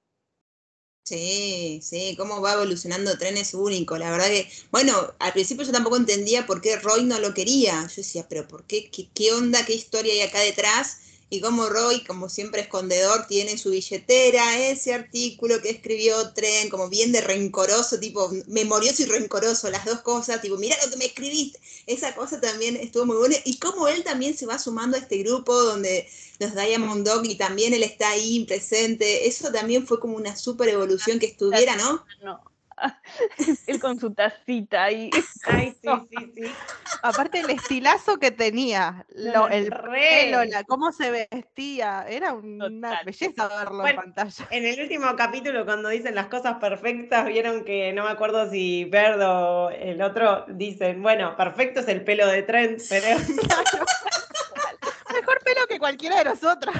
Sí, 1.10 1.80
sí, 1.82 2.14
cómo 2.16 2.40
va 2.40 2.52
evolucionando 2.52 3.18
Tren 3.18 3.36
es 3.36 3.52
único. 3.54 3.98
La 3.98 4.12
verdad 4.12 4.28
que, 4.28 4.48
bueno, 4.70 5.12
al 5.18 5.32
principio 5.32 5.64
yo 5.64 5.72
tampoco 5.72 5.96
entendía 5.96 6.46
por 6.46 6.60
qué 6.60 6.76
Roy 6.76 7.02
no 7.04 7.18
lo 7.18 7.34
quería. 7.34 7.82
Yo 7.88 7.96
decía, 7.96 8.28
pero 8.28 8.46
¿por 8.46 8.64
qué? 8.64 8.90
¿Qué, 8.90 9.10
qué 9.12 9.32
onda? 9.32 9.64
¿Qué 9.66 9.74
historia 9.74 10.12
hay 10.12 10.20
acá 10.20 10.38
detrás? 10.38 10.98
Y 11.30 11.40
cómo 11.40 11.68
Roy, 11.68 12.02
como 12.04 12.28
siempre 12.28 12.62
escondedor, 12.62 13.26
tiene 13.28 13.56
su 13.56 13.70
billetera, 13.70 14.58
ese 14.68 14.92
artículo 14.92 15.62
que 15.62 15.70
escribió 15.70 16.32
Tren, 16.32 16.68
como 16.68 16.88
bien 16.88 17.12
de 17.12 17.20
rencoroso, 17.20 18.00
tipo 18.00 18.30
memorioso 18.48 19.02
y 19.02 19.06
rencoroso, 19.06 19.70
las 19.70 19.84
dos 19.84 20.00
cosas, 20.00 20.42
tipo, 20.42 20.56
mira 20.56 20.76
lo 20.84 20.90
que 20.90 20.96
me 20.96 21.06
escribiste, 21.06 21.60
esa 21.86 22.16
cosa 22.16 22.40
también 22.40 22.76
estuvo 22.76 23.06
muy 23.06 23.16
buena, 23.16 23.36
y 23.44 23.58
cómo 23.58 23.86
él 23.86 24.02
también 24.02 24.36
se 24.36 24.44
va 24.44 24.58
sumando 24.58 24.96
a 24.96 25.00
este 25.00 25.18
grupo 25.18 25.54
donde 25.54 26.08
los 26.40 26.54
Diamond 26.54 27.06
Dog 27.06 27.24
y 27.24 27.36
también 27.36 27.74
él 27.74 27.84
está 27.84 28.10
ahí 28.10 28.44
presente, 28.44 29.28
eso 29.28 29.52
también 29.52 29.86
fue 29.86 30.00
como 30.00 30.16
una 30.16 30.34
super 30.36 30.68
evolución 30.68 31.20
que 31.20 31.26
estuviera, 31.26 31.76
¿no? 31.76 32.04
No, 32.24 32.40
él 33.66 33.80
con 33.80 33.98
su 33.98 34.12
tacita 34.12 34.90
y. 34.90 35.10
Ay, 35.46 35.74
sí, 35.82 35.88
sí, 36.10 36.32
sí. 36.34 36.52
Aparte 37.02 37.40
el 37.40 37.50
estilazo 37.50 38.18
que 38.18 38.30
tenía, 38.30 39.06
el 39.50 39.70
pelo, 39.70 40.40
cómo 40.66 40.92
se 40.92 41.10
vestía, 41.30 42.06
era 42.08 42.32
una 42.32 43.02
belleza 43.04 43.48
verlo 43.48 43.86
en 43.86 43.96
pantalla. 43.96 44.48
En 44.50 44.66
el 44.66 44.80
último 44.80 45.14
capítulo, 45.16 45.64
cuando 45.64 45.88
dicen 45.88 46.14
las 46.14 46.26
cosas 46.26 46.58
perfectas, 46.58 47.26
vieron 47.26 47.64
que 47.64 47.92
no 47.92 48.04
me 48.04 48.10
acuerdo 48.10 48.50
si 48.50 48.84
Verde 48.84 49.24
o 49.24 49.70
el 49.70 50.00
otro 50.02 50.44
dicen, 50.48 51.02
bueno, 51.02 51.36
perfecto 51.36 51.80
es 51.80 51.88
el 51.88 52.04
pelo 52.04 52.26
de 52.26 52.42
Trent, 52.42 52.80
pero. 52.88 53.18
Mejor 55.12 55.40
pelo 55.44 55.66
que 55.68 55.78
cualquiera 55.78 56.18
de 56.18 56.24
nosotros. 56.24 56.74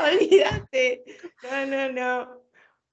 olvídate. 0.00 1.04
No, 1.42 1.66
no, 1.66 1.92
no. 1.92 2.45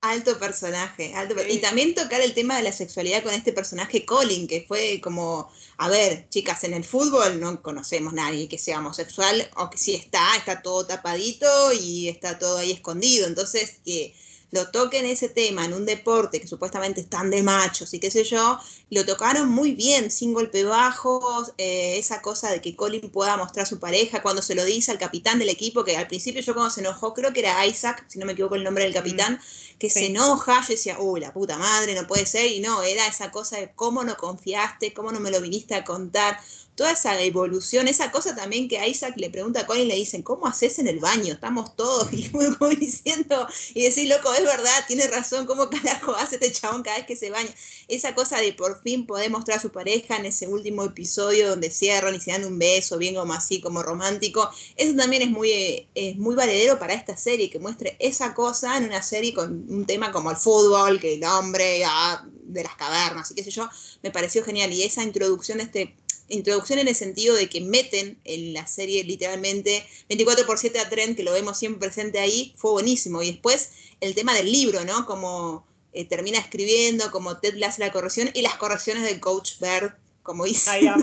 Alto 0.03 0.37
personaje, 0.37 1.13
alto 1.15 1.33
Y 1.47 1.59
también 1.59 1.95
tocar 1.95 2.19
el 2.19 2.33
tema 2.33 2.57
de 2.57 2.63
la 2.63 2.73
sexualidad 2.73 3.23
con 3.23 3.33
este 3.33 3.53
personaje 3.53 4.05
Colin, 4.05 4.47
que 4.47 4.65
fue 4.67 4.99
como, 5.01 5.49
a 5.77 5.87
ver, 5.87 6.27
chicas, 6.29 6.65
en 6.65 6.73
el 6.73 6.83
fútbol 6.83 7.39
no 7.39 7.61
conocemos 7.61 8.11
a 8.11 8.17
nadie 8.17 8.49
que 8.49 8.57
sea 8.57 8.79
homosexual, 8.79 9.49
o 9.55 9.69
que 9.69 9.77
si 9.77 9.95
está, 9.95 10.35
está 10.35 10.61
todo 10.61 10.85
tapadito 10.85 11.71
y 11.71 12.09
está 12.09 12.37
todo 12.37 12.57
ahí 12.57 12.73
escondido. 12.73 13.27
Entonces, 13.27 13.79
que 13.85 14.13
lo 14.53 14.69
toquen 14.69 15.05
ese 15.05 15.29
tema 15.29 15.65
en 15.65 15.73
un 15.73 15.83
deporte 15.83 16.39
que 16.39 16.47
supuestamente 16.47 17.01
están 17.01 17.31
de 17.31 17.41
machos 17.41 17.91
y 17.95 17.99
qué 17.99 18.11
sé 18.11 18.23
yo, 18.23 18.59
lo 18.91 19.03
tocaron 19.03 19.49
muy 19.49 19.71
bien, 19.71 20.11
sin 20.11 20.31
golpe 20.31 20.63
bajo, 20.63 21.43
eh, 21.57 21.97
esa 21.97 22.21
cosa 22.21 22.51
de 22.51 22.61
que 22.61 22.75
Colin 22.75 23.09
pueda 23.09 23.35
mostrar 23.35 23.63
a 23.63 23.69
su 23.69 23.79
pareja 23.79 24.21
cuando 24.21 24.43
se 24.43 24.53
lo 24.53 24.63
dice 24.63 24.91
al 24.91 24.99
capitán 24.99 25.39
del 25.39 25.49
equipo, 25.49 25.83
que 25.83 25.97
al 25.97 26.05
principio 26.05 26.43
yo 26.43 26.53
cuando 26.53 26.69
se 26.69 26.81
enojó, 26.81 27.15
creo 27.15 27.33
que 27.33 27.39
era 27.39 27.65
Isaac, 27.65 28.05
si 28.07 28.19
no 28.19 28.27
me 28.27 28.33
equivoco 28.33 28.53
el 28.53 28.63
nombre 28.63 28.83
del 28.83 28.93
capitán, 28.93 29.33
mm, 29.33 29.77
que 29.79 29.89
se 29.89 30.05
enoja, 30.05 30.61
yo 30.61 30.67
decía, 30.67 30.99
uy, 30.99 31.19
la 31.19 31.33
puta 31.33 31.57
madre, 31.57 31.95
no 31.95 32.05
puede 32.05 32.27
ser, 32.27 32.51
y 32.51 32.59
no, 32.59 32.83
era 32.83 33.07
esa 33.07 33.31
cosa 33.31 33.57
de 33.57 33.71
cómo 33.73 34.03
no 34.03 34.15
confiaste, 34.17 34.93
cómo 34.93 35.11
no 35.11 35.19
me 35.19 35.31
lo 35.31 35.41
viniste 35.41 35.73
a 35.73 35.83
contar 35.83 36.39
toda 36.75 36.91
esa 36.91 37.19
evolución, 37.21 37.87
esa 37.87 38.11
cosa 38.11 38.35
también 38.35 38.67
que 38.67 38.79
a 38.79 38.87
Isaac 38.87 39.13
le 39.17 39.29
pregunta 39.29 39.61
a 39.61 39.67
Colin, 39.67 39.87
le 39.87 39.95
dicen, 39.95 40.23
¿cómo 40.23 40.47
haces 40.47 40.79
en 40.79 40.87
el 40.87 40.99
baño? 40.99 41.33
Estamos 41.33 41.75
todos, 41.75 42.11
y 42.13 42.29
muy 42.59 42.75
diciendo, 42.75 43.47
y 43.73 43.83
decir, 43.83 44.09
loco, 44.09 44.33
es 44.33 44.43
verdad, 44.43 44.83
tiene 44.87 45.07
razón, 45.07 45.45
¿cómo 45.45 45.69
carajo 45.69 46.15
hace 46.15 46.35
este 46.35 46.51
chabón 46.51 46.83
cada 46.83 46.97
vez 46.97 47.05
que 47.05 47.15
se 47.15 47.29
baña? 47.29 47.49
Esa 47.87 48.15
cosa 48.15 48.39
de 48.39 48.53
por 48.53 48.81
fin 48.81 49.05
poder 49.05 49.29
mostrar 49.29 49.59
a 49.59 49.61
su 49.61 49.71
pareja 49.71 50.17
en 50.17 50.25
ese 50.25 50.47
último 50.47 50.83
episodio 50.83 51.49
donde 51.49 51.69
cierran 51.69 52.15
y 52.15 52.19
se 52.19 52.31
dan 52.31 52.45
un 52.45 52.57
beso, 52.57 52.97
bien 52.97 53.15
como 53.15 53.33
así, 53.33 53.61
como 53.61 53.83
romántico, 53.83 54.49
eso 54.75 54.95
también 54.95 55.23
es 55.23 55.29
muy, 55.29 55.87
es 55.93 56.17
muy 56.17 56.35
valedero 56.35 56.79
para 56.79 56.93
esta 56.93 57.15
serie, 57.17 57.49
que 57.49 57.59
muestre 57.59 57.95
esa 57.99 58.33
cosa 58.33 58.77
en 58.77 58.85
una 58.85 59.03
serie 59.03 59.33
con 59.33 59.65
un 59.69 59.85
tema 59.85 60.11
como 60.11 60.31
el 60.31 60.37
fútbol, 60.37 60.99
que 60.99 61.15
el 61.15 61.23
hombre 61.23 61.83
ah, 61.85 62.25
de 62.43 62.63
las 62.63 62.75
cavernas 62.75 63.31
y 63.31 63.35
qué 63.35 63.43
sé 63.43 63.51
yo, 63.51 63.69
me 64.01 64.11
pareció 64.11 64.43
genial, 64.43 64.71
y 64.71 64.83
esa 64.83 65.03
introducción 65.03 65.59
este 65.59 65.95
introducción 66.29 66.79
en 66.79 66.87
el 66.87 66.95
sentido 66.95 67.35
de 67.35 67.49
que 67.49 67.61
meten 67.61 68.17
en 68.23 68.53
la 68.53 68.65
serie 68.67 69.03
literalmente 69.03 69.85
24 70.09 70.45
por 70.45 70.57
7 70.57 70.79
a 70.79 70.89
Trent, 70.89 71.17
que 71.17 71.23
lo 71.23 71.33
vemos 71.33 71.57
siempre 71.57 71.87
presente 71.87 72.19
ahí, 72.19 72.53
fue 72.57 72.71
buenísimo. 72.71 73.21
Y 73.21 73.31
después 73.31 73.71
el 74.01 74.15
tema 74.15 74.33
del 74.33 74.51
libro, 74.51 74.83
¿no? 74.85 75.05
Como 75.05 75.65
eh, 75.93 76.05
termina 76.05 76.39
escribiendo, 76.39 77.11
como 77.11 77.37
Ted 77.37 77.53
le 77.55 77.65
hace 77.65 77.81
la 77.81 77.91
corrección 77.91 78.29
y 78.33 78.41
las 78.41 78.55
correcciones 78.55 79.03
del 79.03 79.19
coach 79.19 79.59
Bird, 79.59 79.93
como 80.23 80.45
dice. 80.45 80.71
Ay, 80.71 80.87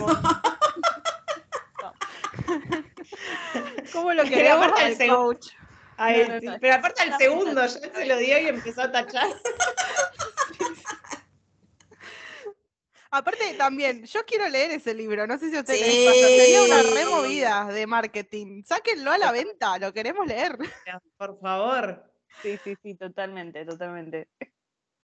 ¿Cómo 3.92 4.12
lo 4.12 4.24
queremos 4.24 4.68
al 4.76 4.96
coach? 5.08 5.48
pero 6.60 6.74
aparte 6.74 7.02
al 7.02 7.18
segundo, 7.18 7.66
ya 7.66 7.68
se 7.68 8.06
lo 8.06 8.16
dio 8.16 8.40
y 8.40 8.46
empezó 8.46 8.82
a 8.82 8.90
tachar. 8.90 9.28
Aparte, 13.12 13.54
también, 13.54 14.04
yo 14.04 14.24
quiero 14.24 14.48
leer 14.48 14.70
ese 14.70 14.94
libro, 14.94 15.26
no 15.26 15.36
sé 15.38 15.50
si 15.50 15.58
ustedes 15.58 16.06
pasa. 16.06 16.28
Sería 16.28 16.62
una 16.62 16.82
removida 16.82 17.64
de 17.66 17.86
marketing. 17.86 18.62
Sáquenlo 18.64 19.10
a 19.10 19.18
la 19.18 19.32
venta, 19.32 19.78
lo 19.78 19.92
queremos 19.92 20.26
leer. 20.26 20.56
Por 21.16 21.40
favor. 21.40 22.04
Sí, 22.42 22.58
sí, 22.62 22.76
sí, 22.82 22.94
totalmente, 22.94 23.64
totalmente. 23.64 24.28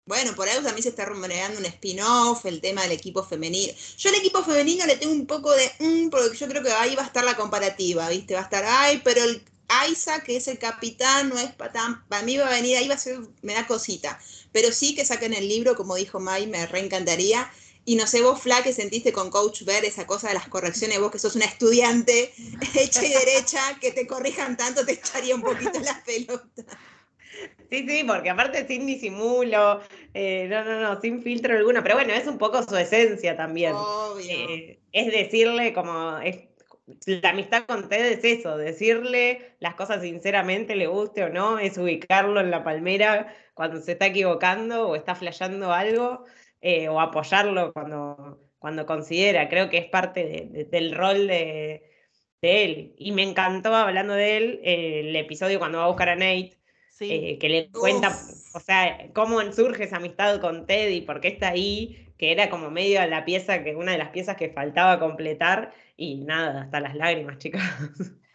Bueno, 0.07 0.35
por 0.35 0.47
ahí 0.47 0.57
también 0.57 0.83
se 0.83 0.91
está 0.91 1.07
rumoreando 1.07 1.59
un 1.59 1.65
spin-off, 1.65 2.45
el 2.45 2.61
tema 2.61 2.83
del 2.83 2.93
equipo 2.93 3.25
femenino. 3.25 3.73
Yo 3.97 4.11
al 4.11 4.17
equipo 4.17 4.45
femenino 4.45 4.85
le 4.85 4.97
tengo 4.97 5.15
un 5.15 5.27
poco 5.27 5.51
de, 5.53 5.73
mm, 5.79 6.11
porque 6.11 6.37
yo 6.37 6.47
creo 6.47 6.63
que 6.63 6.73
ahí 6.73 6.95
va 6.95 7.05
a 7.05 7.07
estar 7.07 7.25
la 7.25 7.37
comparativa, 7.37 8.11
¿viste? 8.11 8.35
Va 8.35 8.41
a 8.41 8.45
estar, 8.45 8.65
ay, 8.67 9.01
pero 9.03 9.25
el 9.25 9.43
Isaac, 9.91 10.25
que 10.25 10.37
es 10.37 10.47
el 10.49 10.59
capitán, 10.59 11.31
no 11.31 11.39
es 11.39 11.53
para 11.55 12.05
para 12.07 12.23
mí 12.23 12.37
va 12.37 12.49
a 12.49 12.51
venir, 12.51 12.77
ahí 12.77 12.87
va 12.87 12.97
a 12.97 12.99
ser, 12.99 13.19
me 13.41 13.55
da 13.55 13.67
cosita. 13.67 14.21
Pero 14.53 14.73
sí 14.73 14.95
que 14.95 15.07
saquen 15.07 15.33
el 15.33 15.49
libro, 15.49 15.75
como 15.75 15.95
dijo 15.97 16.21
Mai, 16.21 16.47
me 16.47 16.67
reencantaría. 16.67 17.51
Y 17.85 17.97
no 17.97 18.07
sé, 18.07 18.23
vos, 18.23 18.41
Fla, 18.41 18.63
que 18.63 18.73
sentiste 18.73 19.13
con 19.13 19.31
Coach 19.31 19.63
Ver 19.65 19.85
esa 19.85 20.07
cosa 20.07 20.29
de 20.29 20.35
las 20.35 20.49
correcciones, 20.49 21.01
vos 21.01 21.11
que 21.11 21.19
sos 21.19 21.37
una 21.37 21.45
estudiante 21.45 22.33
hecha 22.75 23.05
y 23.05 23.13
derecha, 23.13 23.61
que 23.81 23.93
te 23.93 24.07
corrijan 24.07 24.57
tanto, 24.57 24.85
te 24.87 24.93
echaría 24.93 25.35
un 25.35 25.43
poquito 25.43 25.79
la 25.81 26.03
pelota. 26.05 26.65
Sí, 27.71 27.87
sí, 27.89 28.05
porque 28.07 28.31
aparte 28.31 28.67
sin 28.67 28.87
disimulo, 28.87 29.81
eh, 30.15 30.47
no, 30.49 30.65
no, 30.65 30.81
no, 30.81 31.01
sin 31.01 31.23
filtro 31.23 31.57
alguno, 31.57 31.83
pero 31.83 31.97
bueno, 31.97 32.13
es 32.13 32.27
un 32.27 32.39
poco 32.39 32.63
su 32.63 32.77
esencia 32.77 33.37
también. 33.37 33.73
Obvio. 33.75 34.31
Eh, 34.31 34.81
es 34.93 35.13
decirle 35.13 35.73
como, 35.73 36.19
es, 36.19 36.45
la 37.07 37.31
amistad 37.31 37.65
con 37.67 37.89
Ted 37.89 38.13
es 38.13 38.25
eso, 38.25 38.57
decirle 38.57 39.57
las 39.59 39.75
cosas 39.75 40.03
sinceramente, 40.03 40.77
le 40.77 40.87
guste 40.87 41.25
o 41.25 41.29
no, 41.31 41.59
es 41.59 41.79
ubicarlo 41.79 42.41
en 42.41 42.51
la 42.51 42.63
palmera 42.63 43.35
cuando 43.55 43.81
se 43.81 43.93
está 43.93 44.07
equivocando 44.07 44.89
o 44.89 44.97
está 44.97 45.15
flasheando 45.15 45.73
algo, 45.73 46.25
eh, 46.67 46.89
o 46.89 46.99
apoyarlo 46.99 47.73
cuando, 47.75 48.41
cuando 48.59 48.87
considera, 48.87 49.49
creo 49.51 49.69
que 49.69 49.77
es 49.79 49.87
parte 49.87 50.25
de- 50.25 50.47
de- 50.51 50.65
del 50.65 50.95
rol 50.95 51.27
de, 51.29 51.91
de 52.41 52.65
él. 52.65 52.95
Y 52.99 53.13
me 53.13 53.23
encantó, 53.23 53.75
hablando 53.75 54.15
de 54.15 54.37
él, 54.39 54.61
eh, 54.65 55.01
el 55.01 55.15
episodio 55.17 55.59
cuando 55.59 55.79
va 55.79 55.85
a 55.85 55.89
buscar 55.89 56.09
a 56.09 56.15
Nate, 56.17 56.59
Sí. 56.89 57.09
eh, 57.13 57.39
que 57.39 57.49
le 57.49 57.71
cuenta, 57.71 58.09
Uf. 58.09 58.55
o 58.57 58.61
sea, 58.61 59.11
cómo 59.13 59.41
surge 59.53 59.85
esa 59.85 59.97
amistad 59.99 60.41
con 60.41 60.67
Teddy, 60.67 61.03
por 61.03 61.21
qué 61.21 61.29
está 61.29 61.49
ahí, 61.49 62.09
que 62.17 62.33
era 62.33 62.49
como 62.49 62.71
medio 62.71 63.05
la 63.09 63.25
pieza, 63.25 63.63
que 63.65 63.75
una 63.77 63.93
de 63.93 63.99
las 63.99 64.11
piezas 64.11 64.37
que 64.37 64.49
faltaba 64.49 64.99
completar, 65.01 65.73
y 65.97 66.25
nada, 66.25 66.63
hasta 66.63 66.81
las 66.81 66.95
lágrimas, 66.95 67.37
chicas. 67.43 67.63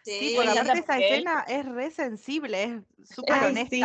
Sí, 0.03 0.11
Sí, 0.19 0.34
porque 0.36 0.49
aparte 0.59 0.80
esa 0.80 0.97
él- 0.97 1.03
escena 1.03 1.45
es 1.47 1.65
re 1.65 1.89
sensible, 1.91 2.63
es 2.63 3.09
súper 3.15 3.38
Ay, 3.41 3.55
sí. 3.55 3.82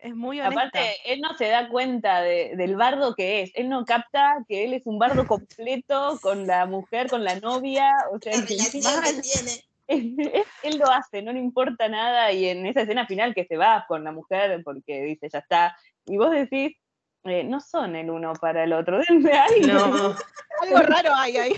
Es 0.00 0.14
muy 0.14 0.40
honesta. 0.40 0.60
Aparte, 0.62 0.96
él 1.06 1.20
no 1.20 1.36
se 1.36 1.48
da 1.48 1.68
cuenta 1.68 2.20
de- 2.22 2.52
del 2.56 2.76
bardo 2.76 3.14
que 3.14 3.42
es. 3.42 3.50
Él 3.54 3.68
no 3.68 3.84
capta 3.84 4.36
que 4.48 4.64
él 4.64 4.74
es 4.74 4.82
un 4.86 4.98
bardo 4.98 5.26
completo 5.26 6.18
con 6.22 6.46
la 6.46 6.66
mujer, 6.66 7.08
con 7.08 7.24
la 7.24 7.38
novia. 7.40 7.92
O 8.12 8.18
sea, 8.20 8.32
La 8.36 8.46
que 8.46 9.12
tiene. 9.22 9.64
él, 9.88 10.44
él 10.62 10.78
lo 10.78 10.90
hace, 10.90 11.22
no 11.22 11.32
le 11.32 11.40
importa 11.40 11.88
nada. 11.88 12.30
Y 12.32 12.46
en 12.48 12.64
esa 12.66 12.82
escena 12.82 13.06
final 13.06 13.34
que 13.34 13.44
se 13.46 13.56
va 13.56 13.84
con 13.88 14.04
la 14.04 14.12
mujer 14.12 14.60
porque 14.64 15.02
dice, 15.02 15.28
ya 15.32 15.40
está. 15.40 15.76
Y 16.06 16.16
vos 16.16 16.30
decís, 16.30 16.76
eh, 17.24 17.42
no 17.44 17.60
son 17.60 17.96
el 17.96 18.08
uno 18.10 18.32
para 18.34 18.62
el 18.64 18.72
otro. 18.74 18.98
Denme 19.08 19.32
algo. 19.32 19.66
No. 19.88 20.16
Algo 20.62 20.78
raro 20.80 21.10
hay 21.16 21.36
ahí. 21.38 21.52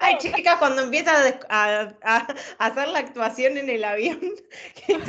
Ay, 0.00 0.16
chicas, 0.18 0.56
cuando 0.58 0.82
empieza 0.82 1.12
a, 1.48 2.26
hacer 2.58 2.88
la 2.88 2.98
actuación 2.98 3.56
en 3.58 3.70
el 3.70 3.84
avión. 3.84 4.20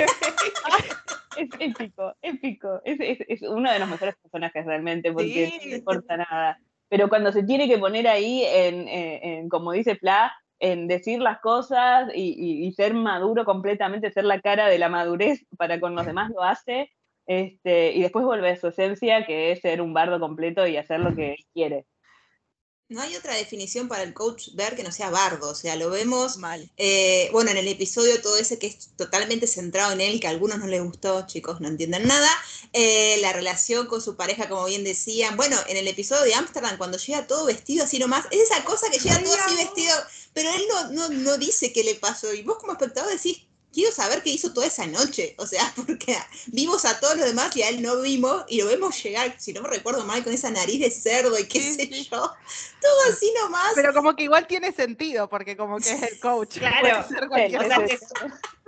Es 1.36 1.50
épico, 1.60 2.14
épico. 2.22 2.80
Es, 2.86 3.00
es- 3.00 3.26
es 3.28 3.42
uno 3.42 3.72
de 3.72 3.80
los 3.80 3.90
mejores 3.90 4.16
personajes 4.22 4.66
realmente, 4.66 5.12
porque 5.12 5.52
no 5.58 5.66
le 5.72 5.76
importa 5.78 6.18
nada. 6.18 6.60
Pero 6.90 7.10
cuando 7.10 7.32
se 7.32 7.42
tiene 7.44 7.68
que 7.68 7.80
poner 7.80 8.08
ahí, 8.08 8.44
en, 8.46 8.88
en- 8.88 9.24
en, 9.24 9.50
como 9.50 9.72
dice 9.72 9.96
Fla, 9.96 10.32
en 10.60 10.88
decir 10.88 11.20
las 11.20 11.40
cosas 11.40 12.10
y, 12.14 12.36
y- 12.38 12.68
y 12.68 12.72
ser 12.74 12.94
maduro 12.94 13.46
completamente, 13.46 14.12
ser 14.12 14.26
la 14.26 14.40
cara 14.42 14.68
de 14.68 14.78
la 14.78 14.90
madurez 14.90 15.44
para 15.58 15.80
con 15.80 15.96
los 15.96 16.06
demás, 16.06 16.30
lo 16.30 16.44
hace. 16.44 16.92
Este, 17.26 17.94
y 17.94 18.02
después 18.04 18.26
vuelve 18.26 18.52
a 18.52 18.56
su 18.56 18.68
esencia, 18.68 19.26
que 19.26 19.52
es 19.54 19.62
ser 19.62 19.82
un 19.82 19.94
bardo 19.94 20.20
completo 20.20 20.68
y 20.68 20.78
hacer 20.78 21.00
lo 21.00 21.16
que 21.16 21.36
quiere. 21.54 21.86
No 22.94 23.02
hay 23.02 23.16
otra 23.16 23.34
definición 23.34 23.88
para 23.88 24.04
el 24.04 24.14
coach 24.14 24.50
ver 24.54 24.76
que 24.76 24.84
no 24.84 24.92
sea 24.92 25.10
bardo, 25.10 25.50
o 25.50 25.56
sea, 25.56 25.76
lo 25.76 25.90
vemos 25.90 26.38
Mal. 26.38 26.70
Eh, 26.78 27.28
bueno, 27.32 27.50
en 27.50 27.58
el 27.58 27.68
episodio 27.68 28.22
todo 28.22 28.38
ese 28.38 28.60
que 28.60 28.68
es 28.68 28.90
totalmente 28.96 29.48
centrado 29.48 29.94
en 29.94 30.02
él, 30.02 30.20
que 30.20 30.28
a 30.28 30.30
algunos 30.30 30.60
no 30.60 30.68
les 30.68 30.84
gustó, 30.84 31.26
chicos, 31.26 31.60
no 31.60 31.70
entienden 31.70 32.08
nada. 32.08 32.30
Eh, 32.72 33.18
la 33.20 33.34
relación 33.34 33.88
con 33.88 34.00
su 34.00 34.16
pareja, 34.16 34.48
como 34.48 34.66
bien 34.66 34.84
decían. 34.84 35.36
Bueno, 35.38 35.58
en 35.68 35.78
el 35.78 35.88
episodio 35.88 36.22
de 36.22 36.36
Ámsterdam, 36.36 36.78
cuando 36.78 37.00
llega 37.00 37.26
todo 37.26 37.46
vestido 37.46 37.84
así 37.84 37.98
nomás, 37.98 38.26
es 38.30 38.42
esa 38.42 38.64
cosa 38.64 38.92
que 38.92 39.00
llega 39.00 39.24
todo 39.24 39.34
así 39.34 39.56
vestido, 39.56 39.96
pero 40.34 40.54
él 40.54 40.62
no, 40.70 40.92
no, 40.92 41.10
no 41.10 41.38
dice 41.40 41.74
qué 41.74 41.84
le 41.84 41.96
pasó. 41.96 42.32
Y 42.32 42.44
vos 42.44 42.58
como 42.60 42.74
espectador 42.74 43.12
decís, 43.12 43.44
quiero 43.74 43.92
saber 43.92 44.22
qué 44.24 44.30
hizo 44.30 44.54
toda 44.54 44.68
esa 44.68 44.86
noche. 44.88 45.36
O 45.38 45.48
sea, 45.48 45.74
porque 45.76 46.16
vimos 46.48 46.86
a 46.86 47.00
todos 47.00 47.18
los 47.18 47.26
demás 47.26 47.56
y 47.58 47.64
a 47.64 47.70
él 47.70 47.82
no 47.82 48.00
vimos, 48.02 48.44
y 48.48 48.62
lo 48.62 48.68
vemos 48.68 49.02
llegar, 49.04 49.36
si 49.40 49.52
no 49.54 49.62
me 49.62 49.70
recuerdo 49.70 50.06
mal, 50.06 50.24
con 50.24 50.32
esa 50.34 50.52
nariz 50.52 50.80
de 50.80 50.92
cerdo 50.92 51.38
y 51.40 51.48
qué 51.48 51.60
Sí, 51.60 51.74
sé 51.76 51.88
sí. 51.88 52.10
yo. 52.10 52.18
Todo 52.82 53.02
así 53.12 53.34
nomás. 53.42 53.72
Pero 53.76 53.94
como 53.94 54.16
que 54.16 54.24
igual 54.24 54.48
tiene 54.48 54.72
sentido, 54.72 55.28
porque 55.30 55.58
como 55.58 55.78
que 55.80 55.92
es 55.92 56.04
el 56.04 56.20
coach. 56.20 56.58
Claro, 56.60 56.82
Puede 56.82 57.20
ser 57.20 57.28
cualquier 57.28 57.62
o 57.62 57.68
sea, 57.68 57.76
cosa. 57.82 57.88
te, 57.88 58.00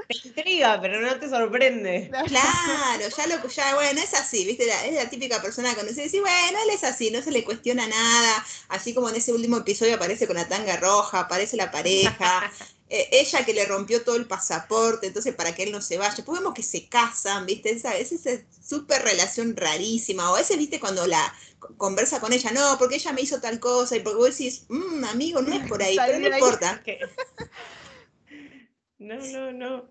te 0.08 0.28
intriga, 0.28 0.80
pero 0.82 1.01
no 1.01 1.20
te 1.20 1.30
sorprende. 1.30 2.10
Claro, 2.28 3.10
ya 3.16 3.28
lo 3.28 3.47
ya, 3.47 3.76
bueno, 3.76 4.01
es 4.01 4.14
así, 4.14 4.45
¿viste? 4.45 4.66
La- 4.66 4.86
es 4.86 4.93
la 4.95 5.10
típica 5.10 5.41
persona 5.41 5.74
que 5.76 5.93
se 5.93 6.03
dice, 6.03 6.20
bueno, 6.22 6.60
él 6.64 6.70
es 6.72 6.84
así, 6.84 7.12
no 7.12 7.22
se 7.22 7.32
le 7.32 7.43
cuestiona 7.43 7.88
nada, 7.88 8.45
así 8.70 8.93
como 8.93 9.10
en 9.10 9.16
ese 9.16 9.34
último 9.34 9.58
episodio 9.58 9.95
aparece 9.95 10.28
con 10.28 10.36
la 10.36 10.47
tanga 10.47 10.78
roja, 10.78 11.22
aparece 11.22 11.58
la 11.58 11.72
pareja, 11.72 12.51
eh, 12.89 13.09
ella 13.11 13.43
que 13.45 13.53
le 13.53 13.65
rompió 13.65 14.03
todo 14.03 14.15
el 14.15 14.27
pasaporte, 14.27 15.07
entonces 15.07 15.33
para 15.36 15.55
que 15.55 15.63
él 15.63 15.71
no 15.71 15.81
se 15.81 15.97
vaya, 15.97 16.13
después 16.15 16.39
vemos 16.39 16.53
que 16.53 16.63
se 16.63 16.88
casan, 16.88 17.45
¿viste? 17.45 17.71
Esa, 17.71 17.97
es 17.97 18.11
esa 18.11 18.31
súper 18.67 19.01
relación 19.03 19.55
rarísima, 19.55 20.31
o 20.31 20.36
a 20.36 20.39
veces, 20.39 20.57
¿viste? 20.57 20.79
Cuando 20.79 21.07
la 21.07 21.33
co- 21.59 21.75
conversa 21.77 22.19
con 22.19 22.31
ella, 22.33 22.51
no, 22.51 22.77
porque 22.77 22.95
ella 22.95 23.11
me 23.13 23.21
hizo 23.21 23.39
tal 23.41 23.59
cosa, 23.59 23.95
y 23.95 24.01
porque 24.01 24.17
vos 24.17 24.29
decís, 24.38 24.65
"Mm, 24.69 25.03
amigo, 25.05 25.41
no 25.41 25.53
es 25.53 25.67
por 25.67 25.81
ahí, 25.81 25.97
pero 25.97 26.19
no 26.19 26.27
importa. 26.27 26.83
No, 28.97 29.17
no, 29.17 29.51
no. 29.51 29.89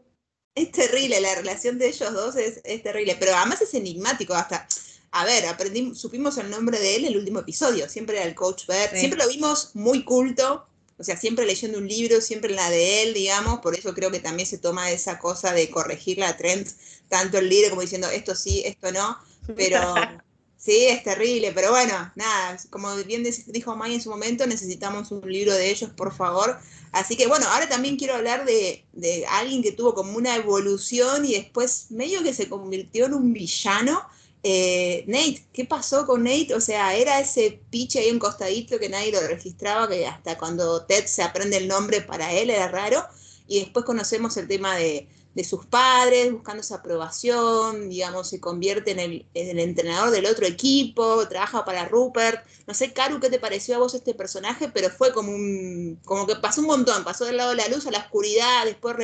Es 0.55 0.71
terrible, 0.71 1.21
la 1.21 1.35
relación 1.35 1.79
de 1.79 1.89
ellos 1.89 2.13
dos 2.13 2.37
es, 2.37 2.61
es 2.65 2.83
terrible, 2.83 3.17
pero 3.19 3.35
además 3.37 3.61
es 3.61 3.75
enigmático 3.75 4.35
hasta. 4.35 4.67
A 5.11 5.25
ver, 5.25 5.47
aprendimos, 5.47 6.01
supimos 6.01 6.39
el 6.39 6.51
nombre 6.51 6.79
de 6.79 6.97
él 6.97 7.05
en 7.05 7.13
el 7.13 7.19
último 7.19 7.41
episodio, 7.41 7.89
siempre 7.89 8.17
era 8.17 8.27
el 8.27 8.35
coach 8.35 8.67
Bert, 8.67 8.93
Sí. 8.93 8.99
siempre 9.01 9.19
lo 9.23 9.29
vimos 9.29 9.71
muy 9.75 10.05
culto, 10.05 10.67
o 10.99 11.05
sea, 11.05 11.17
siempre 11.17 11.47
leyendo 11.47 11.79
un 11.79 11.89
libro, 11.89 12.21
siempre 12.21 12.55
la 12.55 12.71
de 12.71 13.03
él, 13.03 13.15
digamos, 13.15 13.61
por 13.61 13.75
eso 13.77 13.95
creo 13.95 14.11
que 14.11 14.21
también 14.21 14.47
se 14.47 14.59
toma 14.59 14.91
esa 14.91 15.19
cosa 15.19 15.53
de 15.53 15.71
corregir 15.71 16.19
la 16.19 16.37
trend, 16.37 16.69
tanto 17.09 17.39
el 17.39 17.49
libro 17.49 17.71
como 17.71 17.83
diciendo 17.83 18.09
esto 18.09 18.35
sí, 18.35 18.63
esto 18.65 18.93
no, 18.93 19.19
pero 19.57 19.81
sí, 20.57 20.87
es 20.87 21.03
terrible, 21.03 21.53
pero 21.53 21.71
bueno, 21.71 22.13
nada, 22.15 22.57
como 22.71 22.95
bien 22.97 23.27
dijo 23.49 23.77
May 23.77 23.95
en 23.95 24.03
su 24.03 24.11
momento, 24.11 24.47
necesitamos 24.47 25.11
un 25.11 25.31
libro 25.31 25.53
de 25.55 25.71
ellos, 25.71 25.91
por 25.91 26.15
favor. 26.15 26.59
Así 26.93 27.17
que 27.17 27.27
bueno, 27.27 27.47
ahora 27.49 27.69
también 27.69 27.97
quiero 27.97 28.15
hablar 28.15 28.45
de, 28.45 28.85
de 28.93 29.27
alguien 29.27 29.65
que 29.65 29.73
tuvo 29.73 29.95
como 29.95 30.17
una 30.17 30.37
evolución 30.37 31.25
y 31.25 31.35
después 31.35 31.87
medio 31.91 32.23
que 32.23 32.33
se 32.33 32.49
convirtió 32.49 33.07
en 33.07 33.15
un 33.15 33.33
villano. 33.33 34.09
Eh, 34.47 35.05
Nate, 35.07 35.43
¿qué 35.55 35.65
pasó 35.65 36.07
con 36.07 36.23
Nate? 36.23 36.55
O 36.55 36.61
sea, 36.61 36.95
era 36.95 37.19
ese 37.19 37.63
piche 37.71 38.01
ahí 38.01 38.11
encostadito 38.11 38.79
que 38.79 38.91
nadie 38.91 39.11
lo 39.11 39.27
registraba, 39.27 39.89
que 39.89 40.07
hasta 40.07 40.37
cuando 40.37 40.85
Ted 40.85 41.07
se 41.07 41.23
aprende 41.23 41.57
el 41.57 41.67
nombre 41.67 42.03
para 42.03 42.31
él 42.31 42.51
era 42.51 42.69
raro. 42.69 43.03
Y 43.49 43.61
después 43.61 43.87
conocemos 43.87 44.37
el 44.37 44.47
tema 44.47 44.77
de, 44.77 45.09
sus 45.49 45.65
padres, 45.67 46.31
buscando 46.31 46.61
esa 46.61 46.77
aprobación, 46.77 47.89
digamos, 47.89 48.29
se 48.29 48.39
convierte 48.39 48.91
en 48.93 49.01
el, 49.01 49.27
en 49.35 49.49
el 49.49 49.59
entrenador 49.61 50.11
del 50.11 50.27
otro 50.27 50.47
equipo, 50.47 51.27
trabaja 51.27 51.65
para 51.65 51.87
Rupert. 51.87 52.47
No 52.67 52.75
sé, 52.75 52.93
Karu, 52.93 53.21
¿qué 53.21 53.31
te 53.31 53.39
pareció 53.41 53.77
a 53.77 53.79
vos 53.79 53.95
este 53.95 54.15
personaje? 54.15 54.69
Pero 54.69 54.91
fue 54.91 55.13
como 55.15 55.33
un, 55.33 55.99
como 56.05 56.27
que 56.27 56.37
pasó 56.37 56.61
un 56.61 56.67
montón, 56.69 57.03
pasó 57.03 57.25
del 57.25 57.39
lado 57.39 57.51
de 57.51 57.57
la 57.57 57.69
luz 57.69 57.87
a 57.87 57.91
la 57.91 57.99
oscuridad, 57.99 58.67
después 58.67 58.95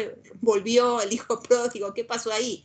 volvió 0.43 1.01
el 1.01 1.13
hijo 1.15 1.41
pródigo, 1.41 1.95
¿qué 1.95 2.05
pasó 2.05 2.31
ahí? 2.31 2.65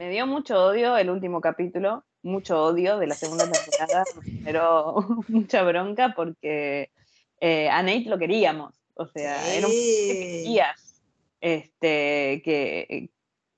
Me 0.00 0.08
dio 0.08 0.26
mucho 0.26 0.64
odio 0.64 0.96
el 0.96 1.10
último 1.10 1.42
capítulo, 1.42 2.06
mucho 2.22 2.64
odio 2.64 2.96
de 2.96 3.06
la 3.06 3.14
segunda 3.14 3.44
temporada, 3.44 4.08
pero 4.42 4.94
mucha 5.28 5.62
bronca 5.62 6.14
porque 6.16 6.90
eh, 7.38 7.68
a 7.68 7.82
Nate 7.82 8.06
lo 8.06 8.16
queríamos, 8.16 8.74
o 8.94 9.04
sea, 9.06 9.54
era 9.54 9.66
un 9.66 9.72
que 9.74 10.14
Sí. 10.14 10.42
querías, 10.42 11.02
este, 11.42 12.40
que, 12.42 13.10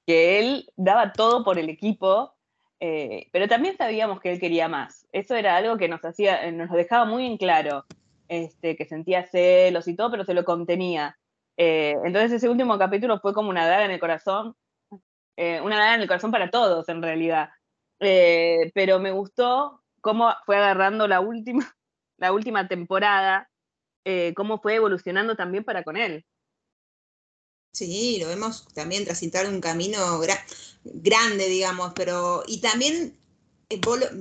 que 0.04 0.40
él 0.40 0.68
daba 0.74 1.14
todo 1.14 1.44
por 1.44 1.60
el 1.60 1.68
equipo, 1.68 2.34
eh, 2.80 3.28
pero 3.30 3.46
también 3.46 3.76
sabíamos 3.76 4.18
que 4.20 4.32
él 4.32 4.40
quería 4.40 4.66
más. 4.66 5.06
Eso 5.12 5.36
era 5.36 5.54
algo 5.56 5.76
que 5.76 5.86
nos 5.86 6.04
hacía, 6.04 6.50
nos 6.50 6.70
lo 6.70 6.76
dejaba 6.76 7.04
muy 7.04 7.24
en 7.24 7.36
claro, 7.36 7.86
este, 8.26 8.74
que 8.74 8.84
sentía 8.84 9.28
celos 9.28 9.86
y 9.86 9.94
todo, 9.94 10.10
pero 10.10 10.24
se 10.24 10.34
lo 10.34 10.44
contenía. 10.44 11.16
Eh, 11.56 11.94
entonces 12.04 12.32
ese 12.32 12.48
último 12.48 12.76
capítulo 12.78 13.20
fue 13.20 13.32
como 13.32 13.48
una 13.48 13.68
daga 13.68 13.84
en 13.84 13.92
el 13.92 14.00
corazón, 14.00 14.56
eh, 15.42 15.60
una 15.62 15.78
daga 15.78 15.94
en 15.96 16.02
el 16.02 16.08
corazón 16.08 16.32
para 16.32 16.50
todos 16.50 16.88
en 16.88 17.02
realidad. 17.02 17.50
Eh, 18.00 18.72
pero 18.74 19.00
me 19.00 19.12
gustó 19.12 19.82
cómo 20.00 20.32
fue 20.46 20.56
agarrando 20.56 21.08
la 21.08 21.20
última, 21.20 21.76
la 22.18 22.32
última 22.32 22.68
temporada, 22.68 23.50
eh, 24.04 24.34
cómo 24.36 24.60
fue 24.60 24.76
evolucionando 24.76 25.36
también 25.36 25.64
para 25.64 25.84
con 25.84 25.96
él. 25.98 26.26
Sí, 27.72 28.18
lo 28.20 28.28
vemos 28.28 28.66
también 28.74 29.04
transitar 29.04 29.48
un 29.48 29.60
camino 29.60 29.98
gra- 30.20 30.44
grande, 30.84 31.48
digamos, 31.48 31.92
pero 31.94 32.44
y 32.46 32.60
también 32.60 33.16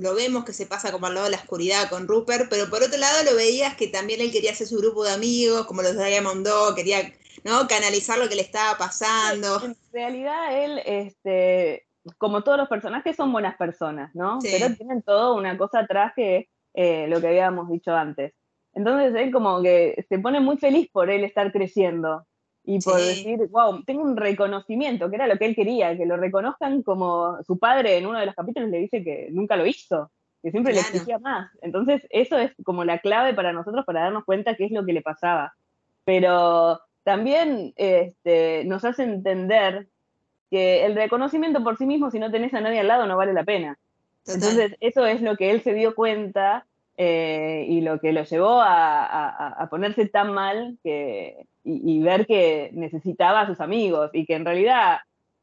lo 0.00 0.14
vemos 0.14 0.44
que 0.46 0.54
se 0.54 0.66
pasa 0.66 0.92
como 0.92 1.06
al 1.06 1.14
lado 1.14 1.26
de 1.26 1.32
la 1.32 1.38
oscuridad 1.38 1.90
con 1.90 2.08
Rupert, 2.08 2.48
pero 2.50 2.70
por 2.70 2.82
otro 2.82 2.98
lado 2.98 3.22
lo 3.24 3.36
veías 3.36 3.76
que 3.76 3.88
también 3.88 4.20
él 4.22 4.32
quería 4.32 4.52
hacer 4.52 4.66
su 4.66 4.78
grupo 4.78 5.04
de 5.04 5.12
amigos, 5.12 5.66
como 5.66 5.82
los 5.82 5.96
Diamond 5.96 6.46
Dog, 6.46 6.74
quería 6.74 7.14
¿no? 7.44 7.66
canalizar 7.68 8.18
lo 8.18 8.28
que 8.28 8.34
le 8.36 8.42
estaba 8.42 8.76
pasando. 8.78 9.64
En 9.64 9.76
realidad 9.92 10.62
él, 10.64 10.80
este, 10.84 11.86
como 12.18 12.42
todos 12.42 12.58
los 12.58 12.68
personajes, 12.68 13.16
son 13.16 13.32
buenas 13.32 13.56
personas, 13.56 14.14
¿no? 14.14 14.40
Sí. 14.40 14.48
Pero 14.52 14.74
tienen 14.74 15.02
todo 15.02 15.34
una 15.36 15.56
cosa 15.58 15.80
atrás 15.80 16.12
que 16.16 16.48
eh, 16.74 17.06
lo 17.08 17.20
que 17.20 17.28
habíamos 17.28 17.68
dicho 17.70 17.94
antes. 17.94 18.32
Entonces 18.74 19.14
él 19.14 19.30
como 19.30 19.60
que 19.62 20.04
se 20.08 20.18
pone 20.18 20.40
muy 20.40 20.56
feliz 20.56 20.88
por 20.92 21.10
él 21.10 21.24
estar 21.24 21.52
creciendo. 21.52 22.24
y 22.64 22.78
por 22.80 23.00
Sí. 23.00 23.06
decir, 23.24 23.48
wow, 23.50 23.82
tengo 23.84 24.02
un 24.04 24.16
reconocimiento, 24.16 25.10
que 25.10 25.16
era 25.16 25.26
lo 25.26 25.36
que 25.36 25.46
él 25.46 25.56
quería, 25.56 25.96
que 25.96 26.06
lo 26.06 26.16
reconozcan 26.16 26.84
como 26.84 27.42
su 27.44 27.58
padre 27.58 27.96
en 27.98 28.06
uno 28.06 28.20
de 28.20 28.26
los 28.26 28.36
capítulos 28.36 28.70
le 28.70 28.78
dice 28.78 29.02
que 29.02 29.26
nunca 29.32 29.56
lo 29.56 29.66
hizo, 29.66 30.12
que 30.44 30.52
siempre 30.52 30.72
Claro. 30.72 30.86
le 30.92 30.96
exigía 30.96 31.18
más. 31.18 31.50
Entonces, 31.60 32.02
eso 32.10 32.38
es 32.38 32.52
como 32.64 32.84
la 32.84 33.00
clave 33.00 33.34
para 33.34 33.52
nosotros 33.52 33.84
para 33.84 34.02
darnos 34.02 34.24
cuenta 34.24 34.54
qué 34.54 34.66
es 34.66 34.70
lo 34.70 34.86
que 34.86 34.92
le 34.92 35.02
pasaba. 35.02 35.52
Pero 36.04 36.80
también 37.04 37.72
este, 37.76 38.64
nos 38.64 38.84
hace 38.84 39.02
entender 39.04 39.88
que 40.50 40.84
el 40.84 40.94
reconocimiento 40.94 41.62
por 41.64 41.78
sí 41.78 41.86
mismo, 41.86 42.10
si 42.10 42.18
no 42.18 42.30
tenés 42.30 42.52
a 42.54 42.60
nadie 42.60 42.80
al 42.80 42.88
lado, 42.88 43.06
no 43.06 43.16
vale 43.16 43.32
la 43.32 43.44
pena. 43.44 43.78
Entonces, 44.26 44.76
eso 44.80 45.06
es 45.06 45.20
lo 45.22 45.36
que 45.36 45.50
él 45.50 45.62
se 45.62 45.74
dio 45.74 45.94
cuenta 45.94 46.66
eh, 46.96 47.64
y 47.68 47.80
lo 47.80 47.98
que 48.00 48.12
lo 48.12 48.22
llevó 48.22 48.60
a, 48.60 49.04
a- 49.06 49.48
a 49.62 49.68
ponerse 49.70 50.06
tan 50.06 50.32
mal 50.32 50.78
que, 50.84 51.46
y, 51.64 51.94
y 51.96 52.00
ver 52.02 52.26
que 52.26 52.70
necesitaba 52.74 53.40
a 53.40 53.46
sus 53.46 53.60
amigos 53.60 54.10
y 54.12 54.26
que 54.26 54.34
en 54.34 54.44
realidad, 54.44 54.98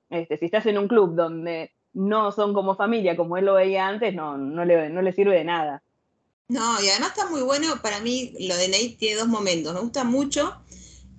este, 0.09 0.37
si 0.37 0.45
estás 0.45 0.65
en 0.67 0.77
un 0.77 0.87
club 0.87 1.15
donde 1.15 1.71
no 1.93 2.31
son 2.31 2.53
como 2.53 2.75
familia, 2.75 3.17
como 3.17 3.35
él 3.37 3.45
lo 3.45 3.55
veía 3.55 3.87
antes, 3.87 4.13
no, 4.13 4.37
no, 4.37 4.63
le, 4.63 4.89
no 4.89 5.01
le 5.01 5.11
sirve 5.11 5.35
de 5.35 5.43
nada. 5.43 5.81
No, 6.47 6.81
y 6.81 6.87
además 6.89 7.09
está 7.17 7.27
muy 7.29 7.41
bueno, 7.41 7.67
para 7.81 7.99
mí 7.99 8.33
lo 8.39 8.55
de 8.55 8.67
Nate 8.69 8.95
tiene 8.99 9.17
dos 9.19 9.27
momentos. 9.27 9.73
Me 9.73 9.81
gusta 9.81 10.03
mucho, 10.03 10.55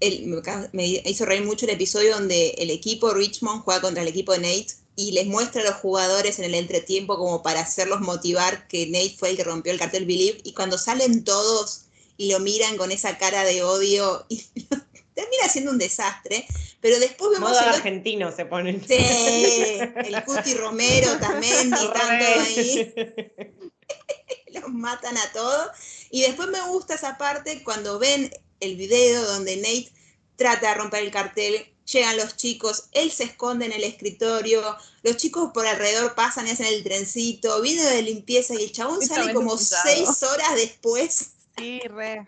el, 0.00 0.42
me 0.72 0.86
hizo 0.86 1.24
reír 1.26 1.44
mucho 1.44 1.66
el 1.66 1.72
episodio 1.72 2.14
donde 2.14 2.50
el 2.58 2.70
equipo 2.70 3.12
Richmond 3.12 3.62
juega 3.62 3.80
contra 3.80 4.02
el 4.02 4.08
equipo 4.08 4.32
de 4.32 4.38
Nate 4.38 4.74
y 4.96 5.12
les 5.12 5.26
muestra 5.26 5.62
a 5.62 5.64
los 5.64 5.74
jugadores 5.76 6.38
en 6.38 6.44
el 6.46 6.54
entretiempo 6.54 7.16
como 7.18 7.42
para 7.42 7.60
hacerlos 7.60 8.00
motivar 8.00 8.66
que 8.68 8.86
Nate 8.86 9.14
fue 9.18 9.30
el 9.30 9.36
que 9.36 9.44
rompió 9.44 9.72
el 9.72 9.78
cartel 9.78 10.06
Believe 10.06 10.40
y 10.44 10.52
cuando 10.52 10.78
salen 10.78 11.24
todos 11.24 11.82
y 12.16 12.30
lo 12.32 12.40
miran 12.40 12.76
con 12.76 12.92
esa 12.92 13.16
cara 13.18 13.44
de 13.44 13.62
odio 13.62 14.26
y 14.28 14.36
termina 15.14 15.48
siendo 15.50 15.70
un 15.70 15.78
desastre, 15.78 16.46
pero 16.80 16.98
después 16.98 17.30
vemos 17.32 17.50
Modo 17.50 17.60
el 17.60 17.66
otro- 17.66 17.76
argentino 17.76 18.34
se 18.34 18.46
ponen. 18.46 18.82
Sí, 18.86 18.94
el 18.98 20.24
Cuti 20.24 20.54
Romero 20.54 21.18
también, 21.18 21.68
y 21.68 21.70
tanto 21.92 22.26
ahí 22.40 22.94
los 24.52 24.68
matan 24.68 25.16
a 25.16 25.32
todos. 25.32 25.68
Y 26.10 26.22
después 26.22 26.48
me 26.48 26.60
gusta 26.68 26.94
esa 26.94 27.18
parte 27.18 27.62
cuando 27.62 27.98
ven 27.98 28.30
el 28.60 28.76
video 28.76 29.24
donde 29.24 29.56
Nate 29.56 29.90
trata 30.36 30.68
de 30.68 30.74
romper 30.74 31.02
el 31.02 31.10
cartel, 31.10 31.66
llegan 31.90 32.16
los 32.16 32.36
chicos, 32.36 32.84
él 32.92 33.10
se 33.10 33.24
esconde 33.24 33.66
en 33.66 33.72
el 33.72 33.84
escritorio, 33.84 34.62
los 35.02 35.16
chicos 35.16 35.50
por 35.52 35.66
alrededor 35.66 36.14
pasan 36.14 36.46
y 36.46 36.50
hacen 36.50 36.66
el 36.66 36.84
trencito, 36.84 37.60
video 37.60 37.88
de 37.88 38.02
limpieza 38.02 38.54
y 38.54 38.64
el 38.64 38.72
chabón 38.72 39.04
sale 39.06 39.34
como 39.34 39.56
seis 39.58 40.22
horas 40.22 40.54
después. 40.54 41.30
Sí, 41.58 41.80
re. 41.80 42.26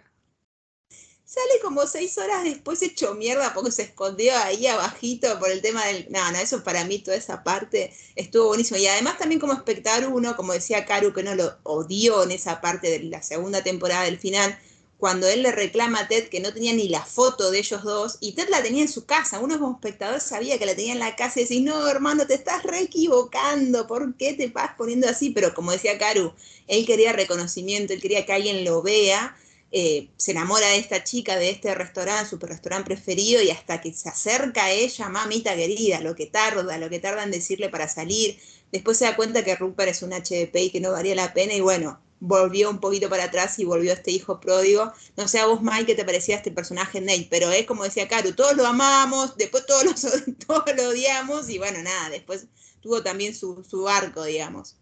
Sale 1.25 1.61
como 1.63 1.87
seis 1.87 2.19
horas 2.19 2.45
después 2.45 2.83
hecho 2.83 3.15
mierda 3.15 3.55
porque 3.55 3.73
se 3.73 3.85
escondió 3.85 4.37
ahí 4.37 4.67
abajito 4.67 5.39
por 5.39 5.51
el 5.51 5.63
tema 5.63 5.83
del... 5.87 6.07
No, 6.11 6.31
no, 6.31 6.37
eso 6.37 6.63
para 6.63 6.85
mí 6.85 6.99
toda 6.99 7.17
esa 7.17 7.43
parte 7.43 7.91
estuvo 8.17 8.49
buenísimo. 8.49 8.79
Y 8.79 8.87
además 8.87 9.17
también 9.17 9.41
como 9.41 9.55
espectador 9.55 10.13
uno, 10.13 10.37
como 10.37 10.53
decía 10.53 10.85
Karu, 10.85 11.15
que 11.15 11.23
no 11.23 11.35
lo 11.35 11.57
odió 11.63 12.23
en 12.25 12.33
esa 12.33 12.61
parte 12.61 12.91
de 12.91 13.05
la 13.05 13.23
segunda 13.23 13.63
temporada 13.63 14.05
del 14.05 14.19
final, 14.19 14.59
cuando 15.03 15.27
él 15.27 15.43
le 15.43 15.51
reclama 15.51 15.99
a 15.99 16.07
Ted 16.07 16.29
que 16.29 16.39
no 16.39 16.55
tenía 16.55 16.73
ni 16.73 16.89
la 16.89 17.05
foto 17.05 17.51
de 17.51 17.59
ellos 17.59 17.83
dos, 17.83 18.19
y 18.21 18.35
Ted 18.35 18.49
la 18.51 18.63
tenía 18.63 18.83
en 18.83 18.89
su 18.89 19.05
casa. 19.05 19.41
Uno 19.41 19.59
como 19.59 19.73
espectador 19.73 20.21
sabía 20.21 20.61
que 20.61 20.67
la 20.67 20.77
tenía 20.77 20.93
en 20.93 21.01
la 21.01 21.17
casa 21.17 21.41
y 21.41 21.43
decís, 21.43 21.61
no, 21.61 21.89
hermano, 21.89 22.25
te 22.25 22.35
estás 22.35 22.63
re 22.63 22.83
equivocando, 22.83 23.89
¿por 23.89 24.15
qué 24.15 24.35
te 24.35 24.47
vas 24.47 24.77
poniendo 24.79 25.09
así? 25.09 25.31
Pero 25.31 25.55
como 25.55 25.73
decía 25.73 25.99
Karu, 25.99 26.33
él 26.69 26.87
quería 26.87 27.13
reconocimiento, 27.13 27.93
él 27.93 28.01
quería 28.01 28.25
que 28.25 28.33
alguien 28.33 28.65
lo 28.65 28.81
vea 28.81 29.37
eh, 29.75 30.11
se 30.19 30.33
enamora 30.33 30.69
de 30.69 30.77
esta 30.77 31.03
chica, 31.03 31.37
de 31.37 31.51
este 31.51 31.75
restaurante, 31.75 32.29
su 32.31 32.39
restaurante 32.39 32.95
preferido, 32.95 33.43
y 33.43 33.51
hasta 33.51 33.81
que 33.81 33.93
se 33.93 34.09
acerca 34.09 34.67
a 34.67 34.71
ella, 34.71 35.09
mamita 35.09 35.57
querida, 35.57 36.01
lo 36.01 36.15
que 36.15 36.27
tarda, 36.27 36.79
lo 36.79 36.91
que 36.91 37.01
tarda 37.01 37.25
en 37.25 37.31
decirle 37.33 37.71
para 37.71 37.89
salir. 37.89 38.39
Después 38.71 38.99
se 38.99 39.07
da 39.07 39.17
cuenta 39.17 39.43
que 39.43 39.57
Rupert 39.57 39.91
es 39.91 40.03
un 40.03 40.13
HDP 40.13 40.57
y 40.57 40.71
que 40.71 40.81
no 40.81 40.93
valía 40.93 41.15
la 41.15 41.33
pena, 41.33 41.55
y 41.55 41.61
bueno, 41.61 41.99
volvió 42.25 42.71
un 42.71 42.79
poquito 42.79 43.09
para 43.09 43.25
atrás 43.25 43.59
y 43.59 43.65
volvió 43.65 43.93
este 43.93 44.13
hijo 44.13 44.39
pródigo. 44.39 44.93
No 45.17 45.27
sé 45.27 45.41
a 45.41 45.47
vos, 45.47 45.61
Mike, 45.61 45.87
qué 45.87 45.95
te 45.97 46.05
parecía 46.05 46.37
este 46.37 46.53
personaje 46.53 47.01
Nate, 47.01 47.27
pero 47.29 47.51
es 47.51 47.67
como 47.67 47.83
decía 47.83 48.07
Karu, 48.07 48.33
todos 48.33 48.57
lo 48.57 48.65
amamos, 48.65 49.37
después 49.37 49.67
todos 49.67 49.85
lo, 49.85 49.93
todos 50.47 50.77
lo 50.77 50.89
odiamos, 50.91 51.51
y 51.51 51.59
bueno, 51.59 51.83
nada, 51.83 52.11
después 52.11 52.47
tuvo 52.81 53.03
también 53.03 53.35
su, 53.35 53.65
su 53.65 53.89
arco, 53.89 54.23
digamos. 54.23 54.77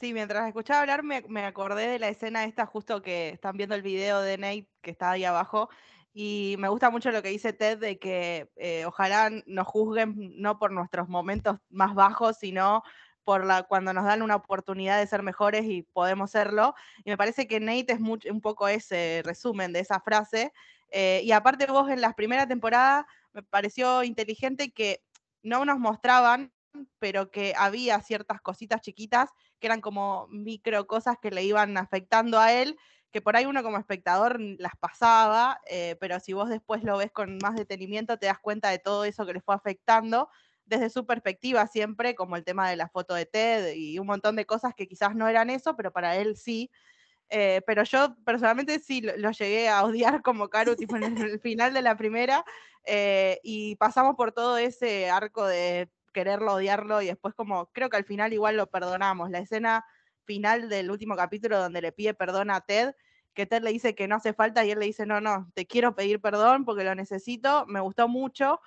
Sí, 0.00 0.12
mientras 0.12 0.48
escuchaba 0.48 0.80
hablar 0.80 1.04
me, 1.04 1.22
me 1.28 1.44
acordé 1.44 1.86
de 1.86 2.00
la 2.00 2.08
escena 2.08 2.44
esta 2.44 2.66
justo 2.66 3.02
que 3.02 3.28
están 3.28 3.56
viendo 3.56 3.76
el 3.76 3.82
video 3.82 4.20
de 4.20 4.38
Nate 4.38 4.68
que 4.82 4.90
está 4.90 5.12
ahí 5.12 5.24
abajo 5.24 5.68
y 6.12 6.56
me 6.58 6.68
gusta 6.68 6.90
mucho 6.90 7.12
lo 7.12 7.22
que 7.22 7.28
dice 7.28 7.52
Ted 7.52 7.78
de 7.78 7.98
que 8.00 8.50
eh, 8.56 8.84
ojalá 8.84 9.30
nos 9.46 9.66
juzguen 9.68 10.32
no 10.40 10.58
por 10.58 10.72
nuestros 10.72 11.08
momentos 11.08 11.58
más 11.68 11.94
bajos, 11.94 12.38
sino 12.38 12.82
por 13.24 13.44
la, 13.44 13.62
cuando 13.64 13.92
nos 13.92 14.04
dan 14.04 14.22
una 14.22 14.36
oportunidad 14.36 14.98
de 14.98 15.06
ser 15.06 15.22
mejores 15.22 15.64
y 15.64 15.82
podemos 15.82 16.30
serlo. 16.30 16.74
Y 17.04 17.10
me 17.10 17.16
parece 17.16 17.46
que 17.46 17.60
Nate 17.60 17.92
es 17.92 18.00
mucho, 18.00 18.30
un 18.32 18.40
poco 18.40 18.68
ese 18.68 19.22
resumen 19.24 19.72
de 19.72 19.80
esa 19.80 20.00
frase. 20.00 20.52
Eh, 20.90 21.20
y 21.24 21.32
aparte 21.32 21.66
vos 21.66 21.90
en 21.90 22.00
la 22.00 22.14
primera 22.14 22.46
temporada 22.46 23.06
me 23.32 23.42
pareció 23.42 24.02
inteligente 24.02 24.72
que 24.72 25.02
no 25.42 25.64
nos 25.64 25.78
mostraban, 25.78 26.52
pero 26.98 27.30
que 27.30 27.54
había 27.56 28.00
ciertas 28.00 28.40
cositas 28.40 28.80
chiquitas 28.80 29.30
que 29.58 29.66
eran 29.66 29.80
como 29.80 30.26
micro 30.28 30.86
cosas 30.86 31.16
que 31.20 31.30
le 31.30 31.44
iban 31.44 31.76
afectando 31.76 32.38
a 32.38 32.52
él, 32.52 32.76
que 33.10 33.20
por 33.20 33.36
ahí 33.36 33.44
uno 33.46 33.62
como 33.62 33.76
espectador 33.76 34.40
las 34.40 34.76
pasaba, 34.78 35.60
eh, 35.68 35.96
pero 36.00 36.20
si 36.20 36.32
vos 36.32 36.48
después 36.48 36.82
lo 36.84 36.96
ves 36.96 37.10
con 37.10 37.38
más 37.42 37.56
detenimiento 37.56 38.18
te 38.18 38.26
das 38.26 38.38
cuenta 38.38 38.70
de 38.70 38.78
todo 38.78 39.04
eso 39.04 39.26
que 39.26 39.32
le 39.32 39.40
fue 39.40 39.54
afectando 39.54 40.28
desde 40.70 40.88
su 40.88 41.04
perspectiva 41.04 41.66
siempre, 41.66 42.14
como 42.14 42.36
el 42.36 42.44
tema 42.44 42.70
de 42.70 42.76
la 42.76 42.88
foto 42.88 43.14
de 43.14 43.26
Ted 43.26 43.74
y 43.74 43.98
un 43.98 44.06
montón 44.06 44.36
de 44.36 44.46
cosas 44.46 44.72
que 44.74 44.86
quizás 44.86 45.14
no 45.14 45.28
eran 45.28 45.50
eso, 45.50 45.76
pero 45.76 45.92
para 45.92 46.16
él 46.16 46.36
sí. 46.36 46.70
Eh, 47.28 47.60
pero 47.66 47.84
yo 47.84 48.16
personalmente 48.24 48.78
sí 48.78 49.02
lo, 49.02 49.16
lo, 49.16 49.30
llegué 49.32 49.68
a 49.68 49.84
odiar 49.84 50.22
como 50.22 50.48
Karu 50.48 50.74
tipo 50.74 50.96
en 50.96 51.04
el, 51.04 51.16
el 51.18 51.40
final 51.40 51.74
de 51.74 51.82
la 51.82 51.96
primera 51.96 52.44
eh, 52.84 53.38
y 53.44 53.76
pasamos 53.76 54.16
por 54.16 54.32
todo 54.32 54.58
ese 54.58 55.10
arco 55.10 55.46
de 55.46 55.90
quererlo, 56.12 56.54
odiarlo 56.54 57.02
y 57.02 57.06
después 57.06 57.34
como 57.34 57.66
creo 57.66 57.88
que 57.88 57.96
al 57.96 58.04
final 58.04 58.32
igual 58.32 58.56
lo 58.56 58.68
perdonamos. 58.68 59.30
La 59.30 59.40
escena 59.40 59.84
final 60.24 60.68
del 60.68 60.90
último 60.90 61.16
capítulo 61.16 61.58
donde 61.58 61.82
le 61.82 61.92
pide 61.92 62.14
perdón 62.14 62.50
a 62.50 62.60
Ted, 62.60 62.94
que 63.34 63.46
Ted 63.46 63.62
le 63.62 63.72
dice 63.72 63.94
que 63.94 64.08
no 64.08 64.16
hace 64.16 64.32
falta 64.32 64.64
y 64.64 64.70
él 64.70 64.78
le 64.78 64.86
dice, 64.86 65.06
no, 65.06 65.20
no, 65.20 65.50
te 65.54 65.66
quiero 65.66 65.94
pedir 65.94 66.20
perdón 66.20 66.64
porque 66.64 66.84
lo 66.84 66.94
necesito, 66.94 67.66
me 67.66 67.80
gustó 67.80 68.08
mucho 68.08 68.60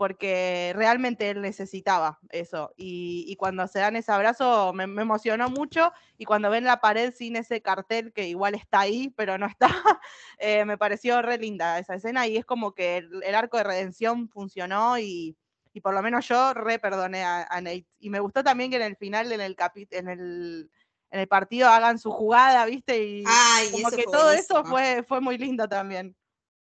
porque 0.00 0.72
realmente 0.76 1.28
él 1.28 1.42
necesitaba 1.42 2.20
eso. 2.30 2.72
Y, 2.78 3.26
y 3.28 3.36
cuando 3.36 3.68
se 3.68 3.80
dan 3.80 3.96
ese 3.96 4.10
abrazo 4.10 4.72
me, 4.72 4.86
me, 4.86 5.02
emocionó 5.02 5.50
mucho 5.50 5.92
y 6.16 6.24
cuando 6.24 6.48
ven 6.48 6.64
la 6.64 6.80
pared 6.80 7.12
sin 7.12 7.36
ese 7.36 7.60
cartel 7.60 8.10
que 8.14 8.26
igual 8.26 8.54
está 8.54 8.80
ahí, 8.80 9.12
pero 9.14 9.36
no 9.36 9.44
está, 9.44 9.68
eh, 10.38 10.64
me 10.64 10.78
pareció 10.78 11.20
re 11.20 11.36
linda 11.36 11.78
esa 11.78 11.96
escena 11.96 12.26
y 12.26 12.38
es 12.38 12.46
como 12.46 12.72
que 12.72 12.96
el, 12.96 13.22
el 13.22 13.34
arco 13.34 13.58
de 13.58 13.64
redención 13.64 14.30
funcionó 14.30 14.98
y, 14.98 15.36
y, 15.74 15.82
por 15.82 15.92
lo 15.92 16.00
menos 16.00 16.26
yo 16.26 16.54
re 16.54 16.78
perdoné 16.78 17.22
a, 17.22 17.42
a, 17.42 17.60
Nate. 17.60 17.86
Y 17.98 18.08
me 18.08 18.20
gustó 18.20 18.42
también 18.42 18.70
que 18.70 18.76
en 18.76 18.82
el 18.84 18.96
final, 18.96 19.30
en 19.30 19.42
el, 19.42 19.54
en 19.90 20.08
el, 20.08 20.70
en 21.10 21.20
el 21.20 21.28
partido, 21.28 21.68
hagan 21.68 21.98
su 21.98 22.10
jugada, 22.10 22.64
¿viste? 22.64 23.04
Y 23.04 23.24
Ay, 23.26 23.70
como 23.70 23.90
que 23.90 24.04
todo 24.04 24.28
buenísimo. 24.28 24.60
eso 24.60 24.64
fue, 24.64 25.04
fue 25.06 25.20
muy 25.20 25.36
lindo 25.36 25.68
también. 25.68 26.16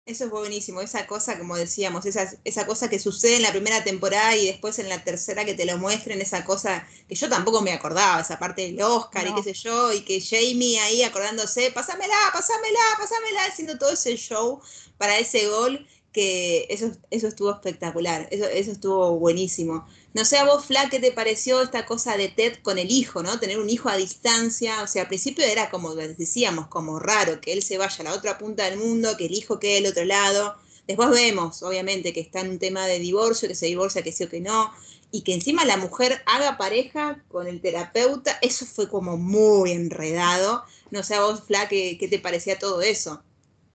Eso 0.10 0.24
es 0.24 0.32
buenísimo, 0.32 0.82
esa 0.82 1.06
cosa, 1.06 1.38
como 1.38 1.56
decíamos, 1.56 2.04
esa, 2.08 2.34
esa 2.44 2.66
cosa 2.66 2.90
que 2.90 2.98
sucede 2.98 3.36
en 3.36 3.44
la 3.44 3.52
primera 3.52 3.84
temporada 3.84 4.36
y 4.36 4.48
después 4.48 4.80
en 4.80 4.90
la 4.90 5.04
tercera 5.04 5.46
que 5.46 5.54
te 5.54 5.66
lo 5.66 5.78
muestren, 5.78 6.20
esa 6.20 6.44
cosa 6.44 6.88
que 7.08 7.14
yo 7.14 7.30
tampoco 7.30 7.62
me 7.62 7.74
acordaba, 7.74 8.20
esa 8.20 8.40
parte 8.40 8.64
del 8.64 8.82
Oscar 8.82 9.24
no. 9.26 9.32
y 9.32 9.36
qué 9.36 9.54
sé 9.54 9.54
yo, 9.54 9.94
y 9.94 10.02
que 10.02 10.20
Jamie 10.20 10.80
ahí 10.80 11.04
acordándose, 11.04 11.70
pásamela, 11.70 12.16
pásamela, 12.34 12.80
pásamela, 12.98 13.46
haciendo 13.46 13.78
todo 13.78 13.92
ese 13.92 14.18
show 14.18 14.60
para 14.98 15.20
ese 15.20 15.48
gol, 15.48 15.88
que 16.12 16.66
eso, 16.70 16.92
eso 17.12 17.28
estuvo 17.28 17.52
espectacular, 17.52 18.28
eso, 18.32 18.46
eso 18.46 18.72
estuvo 18.72 19.20
buenísimo. 19.20 19.86
No 20.14 20.26
sé 20.26 20.38
a 20.38 20.46
vos, 20.46 20.66
Fla, 20.66 20.90
¿qué 20.90 21.00
te 21.00 21.12
pareció 21.12 21.62
esta 21.62 21.86
cosa 21.86 22.18
de 22.18 22.30
Ted 22.30 22.58
con 22.64 22.80
el 22.80 22.92
hijo, 22.92 23.22
¿no? 23.22 23.40
Tener 23.40 23.60
un 23.60 23.70
hijo 23.70 23.90
a 23.90 23.98
distancia, 23.98 24.82
o 24.82 24.88
sea, 24.88 25.04
al 25.04 25.08
principio 25.08 25.46
era 25.46 25.70
como 25.70 25.94
decíamos, 25.94 26.68
como 26.68 27.00
raro 27.00 27.40
que 27.42 27.54
él 27.54 27.62
se 27.62 27.78
vaya 27.78 27.98
a 28.00 28.04
la 28.04 28.14
otra 28.14 28.38
punta 28.38 28.66
del 28.66 28.80
mundo, 28.80 29.16
que 29.18 29.28
el 29.28 29.34
hijo 29.34 29.60
quede 29.60 29.76
del 29.76 29.88
otro 29.88 30.06
lado. 30.06 30.56
Después 30.88 31.12
vemos, 31.12 31.62
obviamente, 31.62 32.14
que 32.14 32.22
está 32.22 32.42
en 32.42 32.50
un 32.50 32.60
tema 32.60 32.88
de 32.88 32.98
divorcio, 32.98 33.48
que 33.48 33.54
se 33.54 33.68
divorcia, 33.68 34.02
que 34.02 34.12
sí 34.12 34.24
o 34.24 34.30
que 34.30 34.42
no, 34.42 34.72
y 35.12 35.22
que 35.22 35.36
encima 35.36 35.64
la 35.66 35.78
mujer 35.78 36.24
haga 36.26 36.58
pareja 36.58 37.24
con 37.30 37.48
el 37.48 37.62
terapeuta, 37.62 38.40
eso 38.42 38.66
fue 38.66 38.90
como 38.90 39.16
muy 39.18 39.72
enredado. 39.72 40.64
No 40.90 41.04
sé 41.04 41.16
a 41.16 41.22
vos, 41.22 41.44
Fla, 41.46 41.68
¿qué, 41.70 41.98
qué 42.00 42.08
te 42.08 42.18
parecía 42.18 42.58
todo 42.58 42.82
eso? 42.82 43.22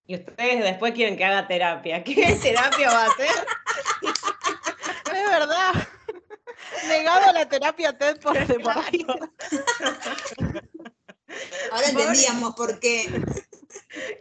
Y 0.06 0.16
ustedes 0.16 0.62
después 0.62 0.92
quieren 0.92 1.16
que 1.16 1.24
haga 1.24 1.46
terapia. 1.46 2.04
¿Qué 2.04 2.38
terapia 2.42 2.90
va 2.90 3.04
a 3.04 3.06
hacer? 3.06 3.46
es 5.14 5.30
verdad. 5.30 5.88
Negado 6.88 7.32
la 7.32 7.48
terapia 7.48 7.96
TED 7.96 8.20
por 8.20 8.36
separado. 8.46 9.30
Ahora 11.72 11.88
entendíamos 11.88 12.54
por 12.54 12.78
qué. 12.80 13.06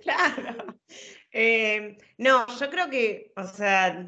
Claro. 0.01 0.77
Eh, 1.31 1.97
no, 2.17 2.45
yo 2.59 2.69
creo 2.69 2.89
que, 2.89 3.34
o 3.36 3.47
sea, 3.47 4.07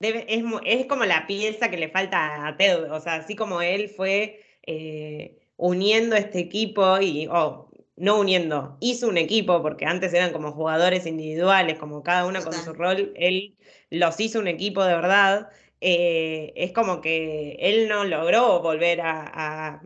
es, 0.00 0.86
como 0.86 1.04
la 1.04 1.26
pieza 1.26 1.70
que 1.70 1.76
le 1.76 1.90
falta 1.90 2.46
a 2.46 2.56
Ted, 2.56 2.90
o 2.92 3.00
sea, 3.00 3.14
así 3.16 3.34
como 3.34 3.60
él 3.60 3.88
fue 3.88 4.40
eh, 4.66 5.48
uniendo 5.56 6.16
este 6.16 6.38
equipo 6.38 6.98
y, 7.00 7.26
oh, 7.30 7.70
no 7.96 8.18
uniendo, 8.18 8.76
hizo 8.80 9.08
un 9.08 9.18
equipo, 9.18 9.62
porque 9.62 9.86
antes 9.86 10.12
eran 10.14 10.32
como 10.32 10.52
jugadores 10.52 11.06
individuales, 11.06 11.78
como 11.78 12.02
cada 12.02 12.26
uno 12.26 12.42
con 12.42 12.52
su 12.52 12.72
rol, 12.72 13.12
él 13.16 13.56
los 13.90 14.18
hizo 14.20 14.40
un 14.40 14.48
equipo 14.48 14.84
de 14.84 14.94
verdad, 14.94 15.48
eh, 15.80 16.52
es 16.56 16.72
como 16.72 17.00
que 17.00 17.56
él 17.60 17.88
no 17.88 18.04
logró 18.04 18.60
volver 18.60 19.00
a, 19.00 19.80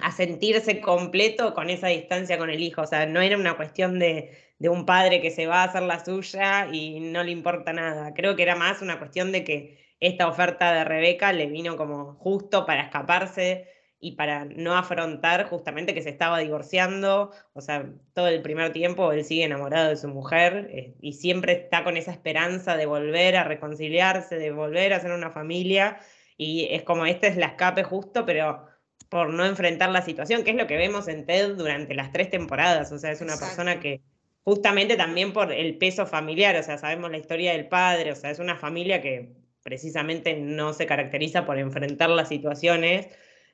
a, 0.00 0.12
sentirse 0.12 0.80
completo 0.80 1.54
con 1.54 1.70
esa 1.70 1.88
distancia 1.88 2.38
con 2.38 2.50
el 2.50 2.62
hijo, 2.62 2.82
o 2.82 2.86
sea, 2.86 3.06
no 3.06 3.20
era 3.20 3.36
una 3.36 3.56
cuestión 3.56 3.98
de, 3.98 4.30
de 4.58 4.68
un 4.68 4.86
padre 4.86 5.20
que 5.20 5.30
se 5.30 5.46
va 5.46 5.62
a 5.62 5.64
hacer 5.64 5.82
la 5.82 6.04
suya 6.04 6.68
y 6.72 7.00
no 7.00 7.22
le 7.22 7.30
importa 7.32 7.72
nada, 7.72 8.14
creo 8.14 8.36
que 8.36 8.42
era 8.42 8.56
más 8.56 8.82
una 8.82 8.98
cuestión 8.98 9.32
de 9.32 9.44
que 9.44 9.78
esta 10.00 10.28
oferta 10.28 10.72
de 10.72 10.84
Rebeca 10.84 11.32
le 11.32 11.46
vino 11.46 11.76
como 11.76 12.14
justo 12.14 12.66
para 12.66 12.82
escaparse 12.82 13.66
y 14.00 14.12
para 14.12 14.44
no 14.44 14.76
afrontar 14.76 15.46
justamente 15.48 15.92
que 15.92 16.02
se 16.02 16.10
estaba 16.10 16.38
divorciando, 16.38 17.32
o 17.52 17.60
sea, 17.60 17.90
todo 18.14 18.28
el 18.28 18.42
primer 18.42 18.72
tiempo 18.72 19.12
él 19.12 19.24
sigue 19.24 19.44
enamorado 19.44 19.88
de 19.88 19.96
su 19.96 20.08
mujer 20.08 20.68
eh, 20.72 20.94
y 21.00 21.14
siempre 21.14 21.52
está 21.52 21.82
con 21.82 21.96
esa 21.96 22.12
esperanza 22.12 22.76
de 22.76 22.86
volver 22.86 23.36
a 23.36 23.44
reconciliarse, 23.44 24.36
de 24.36 24.52
volver 24.52 24.92
a 24.92 25.00
ser 25.00 25.12
una 25.12 25.30
familia 25.30 25.98
y 26.36 26.68
es 26.70 26.84
como 26.84 27.06
este 27.06 27.26
es 27.26 27.36
la 27.36 27.46
escape 27.46 27.82
justo, 27.82 28.24
pero 28.24 28.66
por 29.08 29.32
no 29.32 29.44
enfrentar 29.44 29.90
la 29.90 30.02
situación, 30.02 30.44
que 30.44 30.50
es 30.50 30.56
lo 30.56 30.66
que 30.66 30.76
vemos 30.76 31.08
en 31.08 31.26
Ted 31.26 31.56
durante 31.56 31.94
las 31.94 32.12
tres 32.12 32.30
temporadas, 32.30 32.92
o 32.92 32.98
sea, 32.98 33.10
es 33.10 33.20
una 33.20 33.36
persona 33.36 33.80
que 33.80 34.02
justamente 34.44 34.96
también 34.96 35.32
por 35.32 35.52
el 35.52 35.76
peso 35.76 36.06
familiar, 36.06 36.54
o 36.56 36.62
sea, 36.62 36.78
sabemos 36.78 37.10
la 37.10 37.18
historia 37.18 37.52
del 37.52 37.68
padre, 37.68 38.12
o 38.12 38.16
sea, 38.16 38.30
es 38.30 38.38
una 38.38 38.56
familia 38.56 39.02
que 39.02 39.32
precisamente 39.62 40.36
no 40.36 40.72
se 40.72 40.86
caracteriza 40.86 41.44
por 41.44 41.58
enfrentar 41.58 42.10
las 42.10 42.28
situaciones 42.28 43.08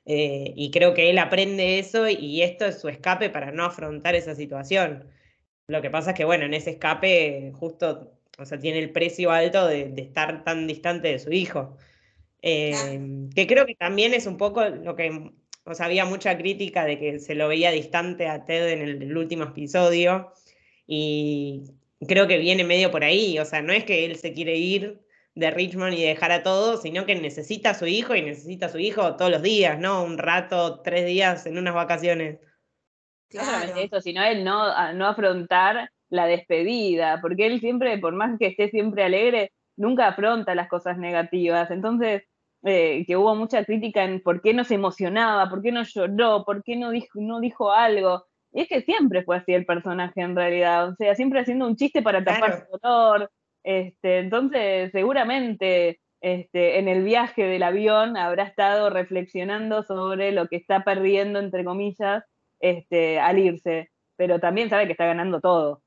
eh, 0.05 0.53
y 0.55 0.71
creo 0.71 0.93
que 0.93 1.09
él 1.09 1.17
aprende 1.17 1.79
eso 1.79 2.07
y 2.07 2.41
esto 2.41 2.65
es 2.65 2.79
su 2.79 2.89
escape 2.89 3.29
para 3.29 3.51
no 3.51 3.65
afrontar 3.65 4.15
esa 4.15 4.35
situación. 4.35 5.09
Lo 5.67 5.81
que 5.81 5.89
pasa 5.89 6.11
es 6.11 6.17
que, 6.17 6.25
bueno, 6.25 6.45
en 6.45 6.53
ese 6.53 6.71
escape 6.71 7.51
justo, 7.55 8.13
o 8.37 8.45
sea, 8.45 8.59
tiene 8.59 8.79
el 8.79 8.91
precio 8.91 9.31
alto 9.31 9.67
de, 9.67 9.93
estar 9.97 10.43
tan 10.43 10.67
distante 10.67 11.07
de 11.09 11.19
su 11.19 11.31
hijo. 11.31 11.77
Eh, 12.41 13.27
que 13.35 13.47
creo 13.47 13.65
que 13.65 13.75
también 13.75 14.13
es 14.13 14.27
un 14.27 14.37
poco 14.37 14.63
lo 14.69 14.95
que, 14.95 15.31
o 15.65 15.73
sea, 15.73 15.87
había 15.87 16.05
mucha 16.05 16.37
crítica 16.37 16.85
de 16.85 16.99
que 16.99 17.19
se 17.19 17.35
lo 17.35 17.47
veía 17.47 17.71
distante 17.71 18.27
a 18.27 18.45
Ted 18.45 18.69
en 18.69 18.81
el 18.81 19.17
último 19.17 19.45
episodio 19.45 20.31
y 20.87 21.63
creo 22.07 22.27
que 22.27 22.37
viene 22.37 22.63
medio 22.63 22.91
por 22.91 23.03
ahí, 23.03 23.39
o 23.39 23.45
sea, 23.45 23.61
no 23.61 23.73
es 23.73 23.83
que 23.85 24.05
él 24.05 24.17
se 24.17 24.33
quiere 24.33 24.57
ir 24.57 25.04
de 25.35 25.51
Richmond 25.51 25.93
y 25.93 26.03
dejar 26.03 26.31
a 26.31 26.43
todos, 26.43 26.81
sino 26.81 27.05
que 27.05 27.15
necesita 27.15 27.71
a 27.71 27.73
su 27.73 27.85
hijo 27.85 28.15
y 28.15 28.21
necesita 28.21 28.67
a 28.67 28.69
su 28.69 28.79
hijo 28.79 29.15
todos 29.17 29.29
los 29.29 29.41
días, 29.41 29.77
¿no? 29.77 30.03
Un 30.03 30.17
rato, 30.17 30.81
tres 30.81 31.05
días 31.05 31.45
en 31.45 31.57
unas 31.57 31.75
vacaciones. 31.75 32.39
Claro. 33.29 33.73
No 33.73 33.81
eso, 33.81 34.01
sino 34.01 34.23
él 34.23 34.43
no, 34.45 34.93
no 34.93 35.07
afrontar 35.07 35.89
la 36.09 36.25
despedida, 36.25 37.19
porque 37.21 37.47
él 37.47 37.59
siempre, 37.59 37.97
por 37.97 38.13
más 38.13 38.39
que 38.39 38.47
esté 38.47 38.69
siempre 38.69 39.03
alegre, 39.03 39.51
nunca 39.75 40.07
afronta 40.07 40.55
las 40.55 40.69
cosas 40.69 40.97
negativas. 40.97 41.69
Entonces, 41.69 42.23
eh, 42.63 43.03
que 43.05 43.17
hubo 43.17 43.35
mucha 43.35 43.65
crítica 43.65 44.03
en 44.05 44.21
por 44.21 44.41
qué 44.41 44.53
no 44.53 44.63
se 44.63 44.75
emocionaba, 44.75 45.49
por 45.49 45.61
qué 45.61 45.71
no 45.71 45.83
lloró, 45.83 46.45
por 46.45 46.63
qué 46.63 46.77
no 46.77 46.91
dijo, 46.91 47.19
no 47.19 47.41
dijo 47.41 47.71
algo. 47.71 48.25
Y 48.53 48.61
es 48.61 48.69
que 48.69 48.81
siempre 48.81 49.23
fue 49.23 49.37
así 49.37 49.53
el 49.53 49.65
personaje 49.65 50.21
en 50.21 50.35
realidad, 50.35 50.89
o 50.89 50.95
sea, 50.95 51.13
siempre 51.13 51.41
haciendo 51.41 51.67
un 51.67 51.75
chiste 51.75 52.01
para 52.01 52.23
tapar 52.23 52.65
su 52.65 52.77
dolor, 52.79 53.29
este, 53.65 54.19
entonces, 54.19 54.91
seguramente 54.91 55.99
este, 56.21 56.77
en 56.77 56.87
el 56.87 57.03
viaje 57.03 57.43
del 57.43 57.63
avión 57.63 58.15
habrá 58.15 58.43
estado 58.43 58.91
reflexionando 58.91 59.81
sobre 59.83 60.31
lo 60.31 60.47
que 60.47 60.57
está 60.57 60.83
perdiendo, 60.83 61.39
entre 61.39 61.65
comillas, 61.65 62.23
este, 62.59 63.19
al 63.19 63.39
irse, 63.39 63.91
pero 64.17 64.39
también 64.39 64.69
sabe 64.69 64.85
que 64.85 64.91
está 64.91 65.07
ganando 65.07 65.41
todo. 65.41 65.81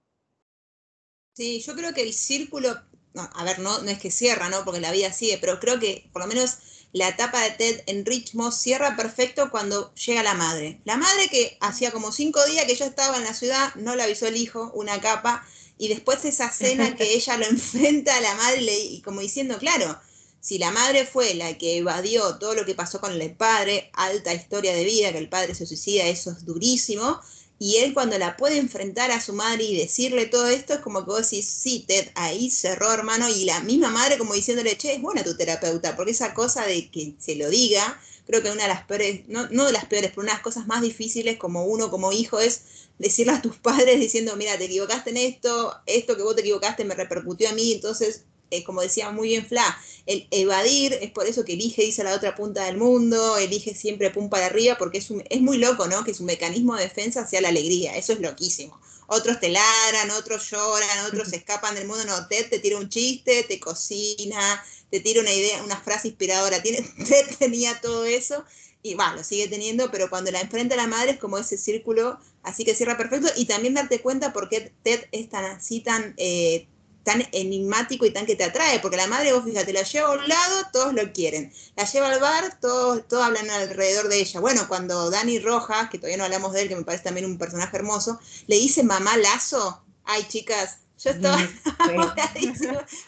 Sí, 1.34 1.60
yo 1.60 1.76
creo 1.76 1.94
que 1.94 2.02
el 2.02 2.12
círculo, 2.12 2.70
a 3.14 3.44
ver, 3.44 3.60
no, 3.60 3.80
no 3.80 3.90
es 3.90 4.00
que 4.00 4.10
cierra, 4.10 4.48
¿no? 4.48 4.64
Porque 4.64 4.80
la 4.80 4.90
vida 4.90 5.12
sigue, 5.12 5.38
pero 5.40 5.60
creo 5.60 5.78
que 5.78 6.10
por 6.12 6.22
lo 6.22 6.28
menos 6.28 6.88
la 6.92 7.08
etapa 7.08 7.40
de 7.42 7.50
Ted 7.50 7.82
en 7.86 8.04
Richmond 8.04 8.52
cierra 8.52 8.96
perfecto 8.96 9.50
cuando 9.52 9.94
llega 9.94 10.24
la 10.24 10.34
madre. 10.34 10.80
La 10.84 10.96
madre 10.96 11.28
que 11.30 11.56
hacía 11.60 11.92
como 11.92 12.10
cinco 12.10 12.44
días 12.46 12.64
que 12.64 12.74
ya 12.74 12.86
estaba 12.86 13.18
en 13.18 13.24
la 13.24 13.34
ciudad, 13.34 13.72
no 13.76 13.94
le 13.94 14.02
avisó 14.02 14.26
el 14.26 14.36
hijo, 14.36 14.72
una 14.74 15.00
capa, 15.00 15.46
y 15.78 15.88
después 15.88 16.24
esa 16.24 16.50
cena 16.50 16.96
que 16.96 17.14
ella 17.14 17.36
lo 17.36 17.46
enfrenta 17.46 18.16
a 18.16 18.20
la 18.20 18.34
madre 18.34 18.78
y 18.78 19.00
como 19.00 19.20
diciendo, 19.20 19.58
claro, 19.58 19.98
si 20.40 20.58
la 20.58 20.70
madre 20.70 21.06
fue 21.06 21.34
la 21.34 21.58
que 21.58 21.78
evadió 21.78 22.38
todo 22.38 22.54
lo 22.54 22.64
que 22.64 22.74
pasó 22.74 23.00
con 23.00 23.12
el 23.12 23.34
padre, 23.34 23.90
alta 23.94 24.34
historia 24.34 24.74
de 24.74 24.84
vida, 24.84 25.12
que 25.12 25.18
el 25.18 25.28
padre 25.28 25.54
se 25.54 25.66
suicida, 25.66 26.06
eso 26.06 26.30
es 26.30 26.44
durísimo, 26.44 27.20
y 27.58 27.76
él 27.78 27.92
cuando 27.92 28.16
la 28.18 28.36
puede 28.36 28.58
enfrentar 28.58 29.10
a 29.10 29.20
su 29.20 29.32
madre 29.32 29.64
y 29.64 29.76
decirle 29.76 30.26
todo 30.26 30.46
esto, 30.46 30.74
es 30.74 30.80
como 30.80 31.00
que 31.00 31.10
vos 31.10 31.28
decís, 31.28 31.46
sí, 31.46 31.84
Ted, 31.86 32.08
ahí 32.14 32.50
cerró, 32.50 32.92
hermano, 32.92 33.28
y 33.28 33.44
la 33.44 33.60
misma 33.60 33.88
madre 33.90 34.16
como 34.16 34.34
diciéndole, 34.34 34.78
che, 34.78 34.94
es 34.94 35.02
buena 35.02 35.24
tu 35.24 35.36
terapeuta, 35.36 35.96
porque 35.96 36.12
esa 36.12 36.34
cosa 36.34 36.64
de 36.64 36.88
que 36.90 37.14
se 37.18 37.34
lo 37.34 37.50
diga, 37.50 38.00
creo 38.28 38.42
que 38.42 38.50
una 38.50 38.64
de 38.64 38.68
las 38.68 38.84
peores, 38.84 39.26
no, 39.26 39.48
no 39.48 39.64
de 39.64 39.72
las 39.72 39.86
peores, 39.86 40.10
pero 40.10 40.20
una 40.20 40.32
de 40.32 40.36
las 40.36 40.42
cosas 40.42 40.66
más 40.66 40.82
difíciles 40.82 41.38
como 41.38 41.64
uno, 41.64 41.90
como 41.90 42.12
hijo, 42.12 42.38
es 42.38 42.60
decirle 42.98 43.32
a 43.32 43.42
tus 43.42 43.56
padres 43.56 43.98
diciendo, 43.98 44.36
mira, 44.36 44.58
te 44.58 44.66
equivocaste 44.66 45.10
en 45.10 45.16
esto, 45.16 45.74
esto 45.86 46.14
que 46.14 46.22
vos 46.22 46.36
te 46.36 46.42
equivocaste 46.42 46.84
me 46.84 46.94
repercutió 46.94 47.48
a 47.48 47.52
mí, 47.52 47.72
entonces, 47.72 48.24
eh, 48.50 48.62
como 48.64 48.82
decía 48.82 49.10
muy 49.10 49.28
bien 49.28 49.46
Fla, 49.46 49.64
el 50.04 50.26
evadir 50.30 50.92
es 51.00 51.10
por 51.10 51.26
eso 51.26 51.44
que 51.44 51.54
elige 51.54 51.84
irse 51.84 52.02
a 52.02 52.04
la 52.04 52.14
otra 52.14 52.34
punta 52.34 52.64
del 52.66 52.76
mundo, 52.76 53.38
elige 53.38 53.74
siempre 53.74 54.10
pum 54.10 54.28
para 54.28 54.46
arriba, 54.46 54.76
porque 54.78 54.98
es, 54.98 55.08
es 55.30 55.40
muy 55.40 55.56
loco, 55.56 55.86
¿no? 55.86 56.04
Que 56.04 56.12
su 56.12 56.24
mecanismo 56.24 56.76
de 56.76 56.82
defensa 56.82 57.26
sea 57.26 57.40
la 57.40 57.48
alegría, 57.48 57.96
eso 57.96 58.12
es 58.12 58.20
loquísimo. 58.20 58.78
Otros 59.10 59.40
te 59.40 59.48
ladran, 59.48 60.10
otros 60.10 60.50
lloran, 60.50 61.06
otros 61.06 61.28
se 61.30 61.36
escapan 61.36 61.74
del 61.74 61.88
mundo, 61.88 62.04
no, 62.04 62.28
Ted 62.28 62.50
te 62.50 62.58
tira 62.58 62.76
un 62.76 62.90
chiste, 62.90 63.42
te 63.42 63.58
cocina, 63.58 64.62
te 64.90 65.00
tira 65.00 65.22
una 65.22 65.32
idea, 65.32 65.62
una 65.62 65.80
frase 65.80 66.08
inspiradora, 66.08 66.62
Tiene, 66.62 66.82
Ted 67.08 67.26
tenía 67.38 67.80
todo 67.80 68.04
eso 68.04 68.44
y 68.82 68.94
va, 68.94 69.14
lo 69.14 69.24
sigue 69.24 69.48
teniendo, 69.48 69.90
pero 69.90 70.10
cuando 70.10 70.30
la 70.30 70.42
enfrenta 70.42 70.74
a 70.74 70.78
la 70.78 70.86
madre 70.86 71.12
es 71.12 71.18
como 71.18 71.38
ese 71.38 71.56
círculo, 71.56 72.18
así 72.42 72.66
que 72.66 72.74
cierra 72.74 72.98
perfecto, 72.98 73.28
y 73.34 73.46
también 73.46 73.74
darte 73.74 74.00
cuenta 74.00 74.32
por 74.32 74.50
qué 74.50 74.72
Ted 74.82 75.06
es 75.10 75.28
tan 75.30 75.44
así, 75.44 75.80
tan, 75.80 76.14
eh, 76.18 76.68
tan 77.08 77.26
enigmático 77.32 78.04
y 78.04 78.10
tan 78.10 78.26
que 78.26 78.36
te 78.36 78.44
atrae, 78.44 78.80
porque 78.80 78.98
la 78.98 79.06
madre, 79.06 79.32
vos 79.32 79.42
fíjate, 79.42 79.72
la 79.72 79.82
lleva 79.82 80.08
a 80.08 80.12
un 80.12 80.28
lado, 80.28 80.66
todos 80.74 80.92
lo 80.92 81.10
quieren, 81.14 81.50
la 81.74 81.90
lleva 81.90 82.12
al 82.12 82.20
bar, 82.20 82.60
todos, 82.60 83.08
todos 83.08 83.24
hablan 83.24 83.48
alrededor 83.48 84.08
de 84.08 84.20
ella. 84.20 84.40
Bueno, 84.40 84.68
cuando 84.68 85.08
Dani 85.08 85.38
Rojas, 85.38 85.88
que 85.88 85.96
todavía 85.96 86.18
no 86.18 86.24
hablamos 86.24 86.52
de 86.52 86.62
él, 86.62 86.68
que 86.68 86.76
me 86.76 86.84
parece 86.84 87.04
también 87.04 87.24
un 87.24 87.38
personaje 87.38 87.74
hermoso, 87.78 88.20
le 88.46 88.56
dice 88.56 88.82
mamá 88.82 89.16
Lazo, 89.16 89.82
ay 90.04 90.22
chicas, 90.28 90.80
yo 91.02 91.12
estaba 91.12 91.38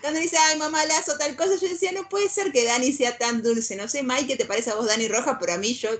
Cuando 0.01 0.21
dice, 0.21 0.37
ay, 0.39 0.59
mamá, 0.59 0.85
lazo, 0.87 1.19
tal 1.19 1.37
cosa, 1.37 1.57
yo 1.61 1.69
decía, 1.69 1.91
no 1.93 2.09
puede 2.09 2.29
ser 2.29 2.53
que 2.53 2.65
Dani 2.65 2.93
sea 2.93 3.19
tan 3.19 3.43
dulce. 3.43 3.75
No 3.75 3.89
sé, 3.89 4.05
Mike, 4.05 4.29
¿qué 4.29 4.37
te 4.37 4.45
parece 4.45 4.71
a 4.71 4.77
vos, 4.77 4.87
Dani 4.87 5.09
Roja? 5.09 5.41
Pero 5.41 5.55
a 5.55 5.59
mí 5.59 5.75
yo 5.75 5.91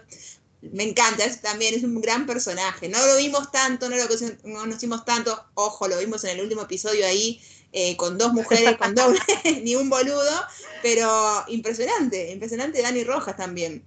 me 0.63 0.85
encanta, 0.85 1.25
es, 1.25 1.41
también 1.41 1.75
es 1.75 1.83
un 1.83 2.01
gran 2.01 2.27
personaje. 2.27 2.89
No 2.89 3.05
lo 3.07 3.17
vimos 3.17 3.51
tanto, 3.51 3.89
no 3.89 3.97
lo 3.97 4.05
conocimos 4.43 5.05
tanto. 5.05 5.45
Ojo, 5.55 5.89
lo 5.89 5.99
vimos 5.99 6.23
en 6.25 6.31
el 6.31 6.43
último 6.43 6.63
episodio 6.63 7.07
ahí, 7.07 7.41
eh, 7.73 7.97
con 7.97 8.19
dos 8.19 8.33
mujeres, 8.33 8.77
con 8.77 8.95
doble, 8.95 9.19
ni 9.63 9.75
un 9.75 9.89
boludo. 9.91 10.47
Pero 10.83 11.45
impresionante, 11.49 12.33
impresionante 12.33 12.83
Dani 12.83 13.05
Rojas 13.05 13.37
también. 13.37 13.83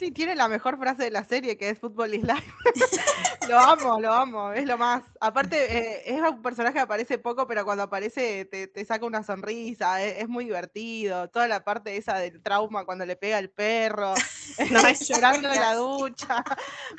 Sí, 0.00 0.10
tiene 0.12 0.34
la 0.34 0.48
mejor 0.48 0.78
frase 0.78 1.04
de 1.04 1.10
la 1.10 1.24
serie, 1.24 1.58
que 1.58 1.68
es 1.68 1.78
Fútbol 1.78 2.14
is 2.14 2.22
life. 2.22 2.50
lo 3.50 3.58
amo, 3.58 4.00
lo 4.00 4.10
amo, 4.10 4.50
es 4.50 4.64
lo 4.64 4.78
más. 4.78 5.02
Aparte, 5.20 5.76
eh, 5.76 6.02
es 6.06 6.22
un 6.22 6.40
personaje 6.40 6.72
que 6.72 6.80
aparece 6.80 7.18
poco, 7.18 7.46
pero 7.46 7.66
cuando 7.66 7.82
aparece 7.82 8.46
te, 8.46 8.84
saca 8.86 9.04
una 9.04 9.22
sonrisa, 9.22 10.02
es, 10.02 10.26
muy 10.26 10.46
divertido. 10.46 11.28
Toda 11.28 11.46
la 11.48 11.62
parte 11.64 11.98
esa 11.98 12.16
del 12.16 12.40
trauma 12.40 12.86
cuando 12.86 13.04
le 13.04 13.14
pega 13.14 13.38
el 13.38 13.50
perro, 13.50 14.14
llorando 15.06 15.52
en 15.52 15.60
la 15.60 15.74
ducha. 15.74 16.42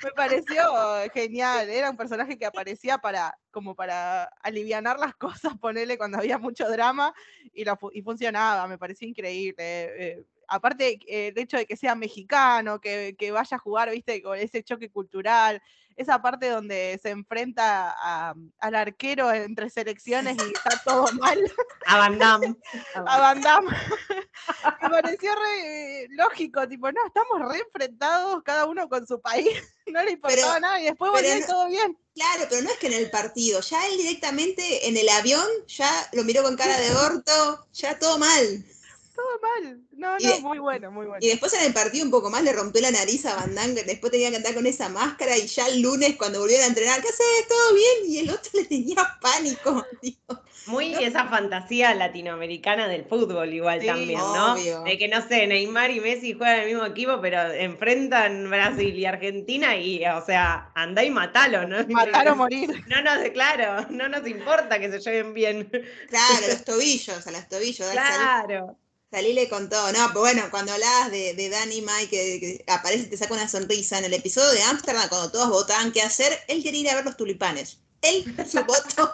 Me 0.04 0.12
pareció 0.12 0.64
genial. 1.12 1.72
Era 1.72 1.90
un 1.90 1.98
personaje 1.98 2.38
que 2.38 2.46
aparecía 2.46 3.00
para 3.00 3.36
como 3.50 3.74
para 3.74 4.26
aliviar 4.44 4.84
las 4.84 5.16
cosas, 5.16 5.58
ponerle 5.58 5.98
cuando 5.98 6.20
había 6.20 6.38
mucho 6.38 6.70
drama 6.70 7.16
y, 7.52 7.64
y 7.94 8.02
funcionaba, 8.04 8.68
me 8.68 8.78
pareció 8.78 9.08
increíble. 9.08 9.56
Eh, 9.58 10.26
aparte 10.52 11.00
eh, 11.08 11.30
el 11.30 11.40
hecho 11.40 11.58
de 11.58 11.66
que 11.66 11.78
sea 11.78 11.96
mexicano, 11.96 12.82
que, 12.82 13.16
vaya 13.32 13.56
a 13.56 13.60
jugar, 13.60 13.90
viste, 13.90 14.22
con 14.22 14.38
ese 14.38 14.64
choque 14.64 14.90
cultural, 14.90 15.62
esa 15.96 16.22
parte 16.22 16.50
donde 16.50 17.00
se 17.02 17.10
enfrenta 17.10 17.92
al 18.60 18.76
arquero 18.76 19.32
entre 19.32 19.70
selecciones 19.70 20.38
y 20.38 20.52
está 20.52 20.82
todo 20.84 21.06
mal. 21.20 21.40
A 21.86 21.98
Van 21.98 22.20
Damme. 22.20 22.56
a 22.96 23.20
Van 23.20 23.42
Damme. 23.42 23.70
Me 24.82 24.90
pareció 24.90 25.32
re 25.34 26.08
lógico, 26.10 26.68
tipo, 26.68 26.92
no, 26.92 27.00
estamos 27.08 27.50
re 27.50 27.60
enfrentados, 27.60 28.44
cada 28.44 28.66
uno 28.66 28.90
con 28.90 29.08
su 29.08 29.22
país, 29.22 29.50
no 29.88 30.04
le 30.04 30.12
importaba 30.12 30.60
nada 30.60 30.82
y 30.82 30.86
después 30.86 31.12
volvió 31.12 31.46
todo 31.46 31.68
bien. 31.70 31.98
Claro, 32.14 32.44
pero 32.50 32.62
no 32.64 32.70
es 32.72 32.78
que 32.78 32.88
en 32.88 32.94
el 32.94 33.10
partido, 33.10 33.62
ya 33.62 33.88
él 33.88 33.98
directamente 33.98 34.90
en 34.90 34.98
el 34.98 35.08
avión 35.08 35.48
ya 35.68 35.90
lo 36.12 36.26
miró 36.26 36.44
con 36.44 36.58
cara 36.58 36.78
de 36.78 36.92
orto, 36.94 37.68
ya 37.72 37.98
todo 37.98 38.18
mal. 38.18 38.66
Todo 39.16 39.40
mal. 39.42 39.82
No, 39.92 40.18
no, 40.18 40.36
de- 40.36 40.40
muy 40.42 40.60
bueno, 40.60 40.92
muy 40.92 41.06
bueno. 41.06 41.20
Y 41.22 41.28
después 41.30 41.54
en 41.54 41.66
el 41.66 41.74
partido 41.74 42.06
un 42.06 42.12
poco 42.12 42.30
más 42.30 42.44
le 42.44 42.54
rompió 42.54 42.82
la 42.82 42.92
nariz 42.92 43.26
a 43.26 43.36
Van 43.36 43.54
Damme, 43.54 43.84
después 43.84 44.12
tenía 44.12 44.30
que 44.30 44.38
andar 44.38 44.54
con 44.54 44.66
esa 44.66 44.90
máscara 44.90 45.38
y 45.38 45.48
ya 45.48 45.68
el 45.68 45.82
lunes 45.82 46.16
cuando 46.18 46.40
volvieron 46.40 46.66
a 46.66 46.68
entrenar, 46.70 47.02
¿qué 47.02 47.10
haces? 47.10 47.48
¿Todo 47.48 47.74
bien? 47.74 48.12
Y 48.12 48.18
el 48.20 48.30
otro 48.30 48.52
le 48.54 48.66
tenía 48.66 49.18
pánico. 49.22 49.86
digo. 50.02 50.42
Muy 50.68 50.94
esa 50.94 51.28
fantasía 51.28 51.94
latinoamericana 51.96 52.88
del 52.88 53.06
fútbol 53.06 53.52
igual 53.52 53.82
Sí, 53.82 53.88
también, 53.88 54.20
¿no? 54.20 54.54
obvio. 54.54 54.84
De 54.84 54.96
que 54.98 55.08
no 55.08 55.28
sé, 55.28 55.48
Neymar 55.48 55.90
y 55.90 56.00
Messi 56.00 56.34
juegan 56.34 56.58
en 56.58 56.62
el 56.62 56.68
mismo 56.68 56.86
equipo, 56.86 57.20
pero 57.20 57.52
enfrentan 57.52 58.48
Brasil 58.48 58.96
y 58.98 59.06
Argentina 59.06 59.76
y, 59.76 60.06
o 60.06 60.24
sea, 60.24 60.72
andá 60.76 61.04
y 61.04 61.10
matalo, 61.10 61.68
¿no? 61.68 61.78
Matar 61.90 62.30
o 62.30 62.36
morir. 62.36 62.70
No 62.88 63.02
nos, 63.02 63.28
claro, 63.30 63.88
no 63.90 64.08
nos 64.08 64.26
importa 64.28 64.80
que 64.80 64.92
se 64.92 65.00
lleven 65.00 65.34
bien. 65.34 65.70
Claro, 66.10 66.36
los 66.48 66.64
tobillos, 66.64 67.26
a 67.26 67.32
los 67.32 67.48
tobillos. 67.50 67.90
Claro. 67.90 68.78
Salile 69.12 69.50
con 69.50 69.70
todo. 69.70 69.92
No, 69.92 70.08
pero 70.08 70.22
bueno, 70.22 70.48
cuando 70.52 70.72
hablabas 70.72 71.12
de, 71.12 71.34
de 71.34 71.50
Danny 71.50 71.82
Mike, 71.82 72.10
que, 72.10 72.40
que 72.40 72.72
aparece 72.72 73.04
y 73.04 73.08
te 73.10 73.18
saca 73.18 73.34
una 73.34 73.48
sonrisa 73.50 73.98
en 74.00 74.06
el 74.06 74.14
episodio 74.14 74.52
de 74.52 74.64
Ámsterdam, 74.64 75.10
cuando 75.10 75.32
todos 75.32 75.50
votaban 75.50 75.92
qué 75.92 76.02
hacer, 76.02 76.40
él 76.48 76.64
quería 76.64 76.82
ir 76.82 76.90
a 76.90 76.96
ver 76.96 77.06
los 77.06 77.18
tulipanes. 77.18 77.80
Él, 78.02 78.26
su 78.50 78.64
voto, 78.64 79.14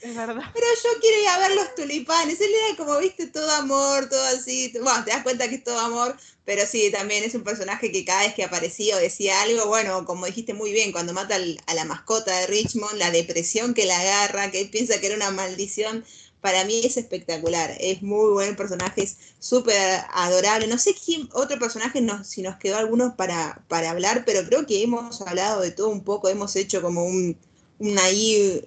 Es 0.00 0.14
verdad. 0.14 0.46
pero 0.52 0.66
yo 0.82 1.00
quiero 1.00 1.20
ir 1.22 1.28
a 1.28 1.38
ver 1.38 1.54
los 1.54 1.74
tulipanes. 1.74 2.40
Él 2.40 2.50
era 2.54 2.76
como, 2.76 2.98
viste, 2.98 3.26
todo 3.26 3.50
amor, 3.52 4.08
todo 4.08 4.22
así. 4.24 4.72
Bueno, 4.82 5.04
te 5.04 5.10
das 5.10 5.22
cuenta 5.22 5.48
que 5.48 5.56
es 5.56 5.64
todo 5.64 5.78
amor, 5.78 6.16
pero 6.44 6.66
sí, 6.66 6.90
también 6.90 7.24
es 7.24 7.34
un 7.34 7.44
personaje 7.44 7.92
que 7.92 8.04
cada 8.04 8.20
vez 8.22 8.34
que 8.34 8.44
aparecía 8.44 8.96
o 8.96 8.98
decía 8.98 9.42
algo, 9.42 9.66
bueno, 9.66 10.04
como 10.06 10.24
dijiste 10.26 10.54
muy 10.54 10.72
bien, 10.72 10.92
cuando 10.92 11.12
mata 11.12 11.34
al- 11.36 11.60
a 11.66 11.74
la 11.74 11.84
mascota 11.84 12.34
de 12.40 12.46
Richmond, 12.46 12.96
la 12.98 13.10
depresión 13.10 13.74
que 13.74 13.84
la 13.84 14.00
agarra, 14.00 14.50
que 14.50 14.62
él 14.62 14.70
piensa 14.70 14.98
que 15.00 15.06
era 15.08 15.16
una 15.16 15.30
maldición, 15.30 16.04
para 16.46 16.64
mí 16.64 16.80
es 16.84 16.96
espectacular. 16.96 17.76
Es 17.80 18.02
muy 18.02 18.30
buen 18.32 18.54
personaje, 18.54 19.02
es 19.02 19.16
súper 19.40 19.76
adorable. 20.12 20.68
No 20.68 20.78
sé 20.78 20.94
quién, 20.94 21.28
otro 21.32 21.58
personaje, 21.58 22.00
nos, 22.00 22.28
si 22.28 22.40
nos 22.40 22.54
quedó 22.56 22.76
algunos 22.76 23.14
para, 23.14 23.64
para 23.66 23.90
hablar, 23.90 24.22
pero 24.24 24.46
creo 24.46 24.64
que 24.64 24.80
hemos 24.80 25.20
hablado 25.22 25.60
de 25.60 25.72
todo 25.72 25.88
un 25.88 26.04
poco, 26.04 26.28
hemos 26.28 26.54
hecho 26.54 26.80
como 26.80 27.04
un, 27.04 27.36
un 27.80 27.98
ahí 27.98 28.64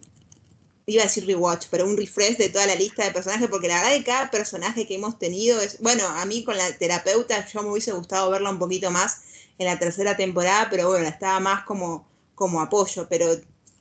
iba 0.87 1.03
a 1.03 1.05
decir 1.05 1.25
rewatch, 1.25 1.67
pero 1.71 1.85
un 1.85 1.95
refresh 1.95 2.35
de 2.35 2.49
toda 2.49 2.65
la 2.65 2.75
lista 2.75 3.05
de 3.05 3.11
personajes, 3.11 3.47
porque 3.47 3.69
la 3.69 3.75
verdad 3.75 3.95
que 3.95 4.03
cada 4.03 4.29
personaje 4.29 4.85
que 4.85 4.95
hemos 4.95 5.17
tenido 5.17 5.61
es, 5.61 5.79
bueno, 5.79 6.05
a 6.05 6.25
mí 6.25 6.43
con 6.43 6.57
la 6.57 6.69
terapeuta 6.77 7.47
yo 7.47 7.63
me 7.63 7.69
hubiese 7.69 7.93
gustado 7.93 8.29
verla 8.29 8.49
un 8.49 8.59
poquito 8.59 8.91
más 8.91 9.21
en 9.57 9.67
la 9.67 9.79
tercera 9.79 10.17
temporada, 10.17 10.67
pero 10.69 10.89
bueno, 10.89 11.07
estaba 11.07 11.39
más 11.39 11.63
como, 11.63 12.05
como 12.35 12.59
apoyo, 12.59 13.07
pero 13.09 13.39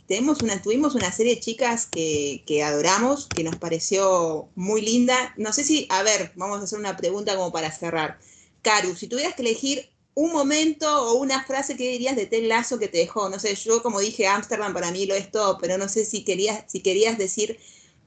tenemos 0.08 0.40
una, 0.40 0.60
tuvimos 0.62 0.94
una 0.94 1.12
serie 1.12 1.34
de 1.34 1.40
chicas 1.40 1.86
que, 1.86 2.42
que 2.46 2.64
adoramos, 2.64 3.26
que 3.26 3.44
nos 3.44 3.56
pareció 3.56 4.48
muy 4.54 4.80
linda. 4.80 5.34
No 5.36 5.52
sé 5.52 5.64
si, 5.64 5.86
a 5.90 6.02
ver, 6.02 6.32
vamos 6.34 6.60
a 6.60 6.64
hacer 6.64 6.78
una 6.78 6.96
pregunta 6.96 7.36
como 7.36 7.52
para 7.52 7.70
cerrar. 7.70 8.18
Caru, 8.62 8.96
si 8.96 9.06
tuvieras 9.06 9.34
que 9.34 9.42
elegir 9.42 9.90
un 10.14 10.32
momento 10.32 10.88
o 11.10 11.14
una 11.18 11.44
frase 11.44 11.76
que 11.76 11.90
dirías 11.90 12.16
de 12.16 12.24
Ted 12.24 12.48
Lasso 12.48 12.78
que 12.78 12.88
te 12.88 12.98
dejó, 12.98 13.28
no 13.28 13.38
sé, 13.38 13.54
yo 13.54 13.82
como 13.82 14.00
dije, 14.00 14.26
Ámsterdam 14.26 14.72
para 14.72 14.90
mí 14.90 15.04
lo 15.04 15.14
es 15.14 15.30
todo, 15.30 15.58
pero 15.58 15.76
no 15.76 15.88
sé 15.90 16.06
si 16.06 16.24
querías, 16.24 16.64
si 16.66 16.80
querías 16.80 17.18
decir, 17.18 17.58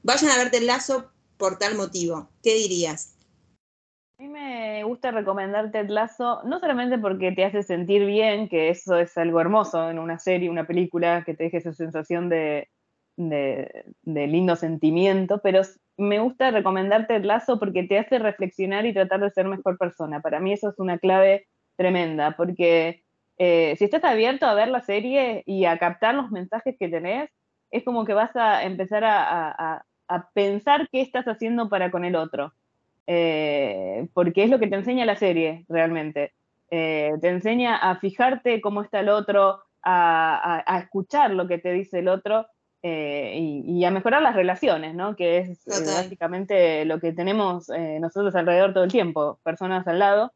vayan 0.02 0.30
a 0.32 0.36
ver 0.36 0.50
Ted 0.50 0.62
Lasso 0.62 1.08
por 1.38 1.58
tal 1.58 1.76
motivo, 1.76 2.28
¿qué 2.42 2.54
dirías? 2.56 3.11
A 4.18 4.22
mí 4.22 4.28
me 4.28 4.84
gusta 4.84 5.10
recomendar 5.10 5.72
Ted 5.72 5.88
Lasso, 5.88 6.42
no 6.44 6.60
solamente 6.60 6.98
porque 6.98 7.32
te 7.32 7.44
hace 7.44 7.62
sentir 7.62 8.06
bien, 8.06 8.48
que 8.48 8.68
eso 8.68 8.96
es 8.98 9.16
algo 9.18 9.40
hermoso 9.40 9.90
en 9.90 9.98
una 9.98 10.18
serie, 10.18 10.48
una 10.50 10.66
película, 10.66 11.24
que 11.24 11.34
te 11.34 11.44
deje 11.44 11.56
esa 11.58 11.72
sensación 11.72 12.28
de, 12.28 12.68
de, 13.16 13.84
lindo 14.04 14.54
sentimiento, 14.54 15.40
pero 15.42 15.62
me 15.96 16.20
gusta 16.20 16.50
recomendar 16.52 17.06
Ted 17.08 17.24
Lasso 17.24 17.58
porque 17.58 17.82
te 17.84 17.98
hace 17.98 18.18
reflexionar 18.20 18.86
y 18.86 18.94
tratar 18.94 19.20
de 19.20 19.30
ser 19.30 19.48
mejor 19.48 19.76
persona. 19.76 20.20
Para 20.20 20.38
mí 20.40 20.52
eso 20.52 20.68
es 20.70 20.78
una 20.78 20.98
clave 20.98 21.48
tremenda, 21.76 22.36
porque 22.36 23.02
eh, 23.38 23.74
si 23.76 23.84
estás 23.84 24.04
abierto 24.04 24.46
a 24.46 24.54
ver 24.54 24.68
la 24.68 24.82
serie 24.82 25.42
y 25.46 25.64
a 25.64 25.78
captar 25.78 26.14
los 26.14 26.30
mensajes 26.30 26.76
que 26.78 26.88
tenés, 26.88 27.28
es 27.70 27.82
como 27.84 28.04
que 28.04 28.14
vas 28.14 28.36
a 28.36 28.62
empezar 28.64 29.02
a- 29.04 29.84
a 30.08 30.30
pensar 30.34 30.88
qué 30.92 31.00
estás 31.00 31.24
haciendo 31.26 31.68
para 31.70 31.90
con 31.90 32.04
el 32.04 32.16
otro 32.16 32.52
eh, 33.06 34.08
porque 34.14 34.44
es 34.44 34.50
lo 34.50 34.58
que 34.58 34.66
te 34.68 34.76
enseña 34.76 35.04
la 35.04 35.16
serie 35.16 35.64
realmente. 35.68 36.32
Eh, 36.70 37.12
te 37.20 37.28
enseña 37.28 37.76
a 37.76 37.96
fijarte 37.96 38.60
cómo 38.60 38.82
está 38.82 39.00
el 39.00 39.08
otro, 39.10 39.62
a, 39.82 40.62
a- 40.64 40.64
a 40.66 40.78
escuchar 40.78 41.30
lo 41.32 41.46
que 41.48 41.58
te 41.58 41.72
dice 41.72 41.98
el 41.98 42.08
otro 42.08 42.46
eh, 42.82 43.34
y, 43.38 43.78
y 43.78 43.84
a 43.84 43.90
mejorar 43.90 44.22
las 44.22 44.34
relaciones, 44.34 44.94
¿no? 44.94 45.14
Que 45.14 45.38
es 45.38 45.64
básicamente 45.94 46.84
lo 46.84 46.98
que 47.00 47.12
tenemos 47.12 47.68
nosotros 48.00 48.34
alrededor 48.34 48.72
todo 48.72 48.84
el 48.84 48.90
tiempo, 48.92 49.38
personas 49.42 49.86
al 49.86 49.98
lado 49.98 50.32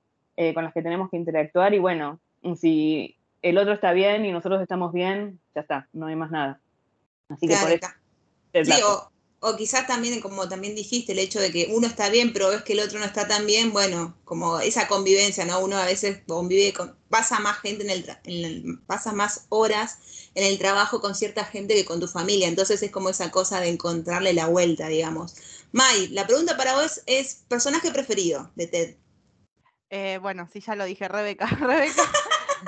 con 0.55 0.65
las 0.65 0.75
que 0.75 0.83
tenemos 0.83 1.09
que 1.11 1.17
interactuar 1.17 1.73
y 1.75 1.79
bueno, 1.79 2.21
si 2.57 3.17
el 3.43 3.57
otro 3.59 3.73
está 3.73 3.93
bien 3.93 4.25
y 4.27 4.33
nosotros 4.33 4.61
estamos 4.61 4.93
bien, 4.93 5.41
ya 5.55 5.63
está, 5.63 5.89
no 5.93 6.07
hay 6.07 6.17
más 6.17 6.31
nada. 6.31 6.61
Así 7.31 7.49
que 7.49 7.55
por 7.63 7.71
eso... 7.73 7.87
Sí, 8.65 8.71
o, 8.83 9.11
o 9.49 9.57
quizás 9.57 9.87
también, 9.87 10.21
como 10.21 10.49
también 10.49 10.75
dijiste, 10.75 11.13
el 11.13 11.19
hecho 11.21 11.41
de 11.41 11.51
que 11.53 11.69
uno 11.73 11.87
está 11.87 12.09
bien, 12.11 12.33
pero 12.33 12.49
ves 12.51 12.63
que 12.63 12.73
el 12.75 12.81
otro 12.81 12.99
no 12.99 13.05
está 13.05 13.27
tan 13.29 13.47
bien, 13.47 13.73
bueno, 13.73 14.17
como 14.25 14.59
esa 14.61 14.89
convivencia, 14.89 15.45
¿no? 15.45 15.61
Uno 15.61 15.77
a 15.79 15.85
veces 15.87 16.21
convive 16.27 16.73
con, 16.73 16.97
pasa 17.09 17.39
más 17.41 17.59
gente 17.61 17.85
en 17.85 17.91
el, 17.91 18.05
en 18.25 18.45
el- 18.45 18.79
pasa 18.87 19.13
más 19.13 19.47
horas 19.51 19.99
en 20.35 20.45
el 20.45 20.59
trabajo 20.59 21.01
con 21.01 21.15
cierta 21.15 21.45
gente 21.45 21.75
que 21.75 21.85
con 21.85 22.01
tu 22.01 22.09
familia, 22.09 22.49
entonces 22.49 22.83
es 22.83 22.91
como 22.91 23.09
esa 23.11 23.31
cosa 23.31 23.61
de 23.61 23.69
encontrarle 23.69 24.33
la 24.35 24.47
vuelta, 24.49 24.89
digamos. 24.89 25.35
May, 25.73 26.09
la 26.09 26.27
pregunta 26.27 26.57
para 26.57 26.75
vos 26.75 27.03
es, 27.07 27.45
personaje 27.49 27.91
preferido 27.93 28.51
de 28.57 28.67
Ted. 28.67 28.97
Eh, 29.91 30.19
bueno, 30.21 30.49
sí, 30.53 30.61
ya 30.61 30.75
lo 30.77 30.85
dije, 30.85 31.09
Rebeca. 31.09 31.47
Rebeca 31.61 32.03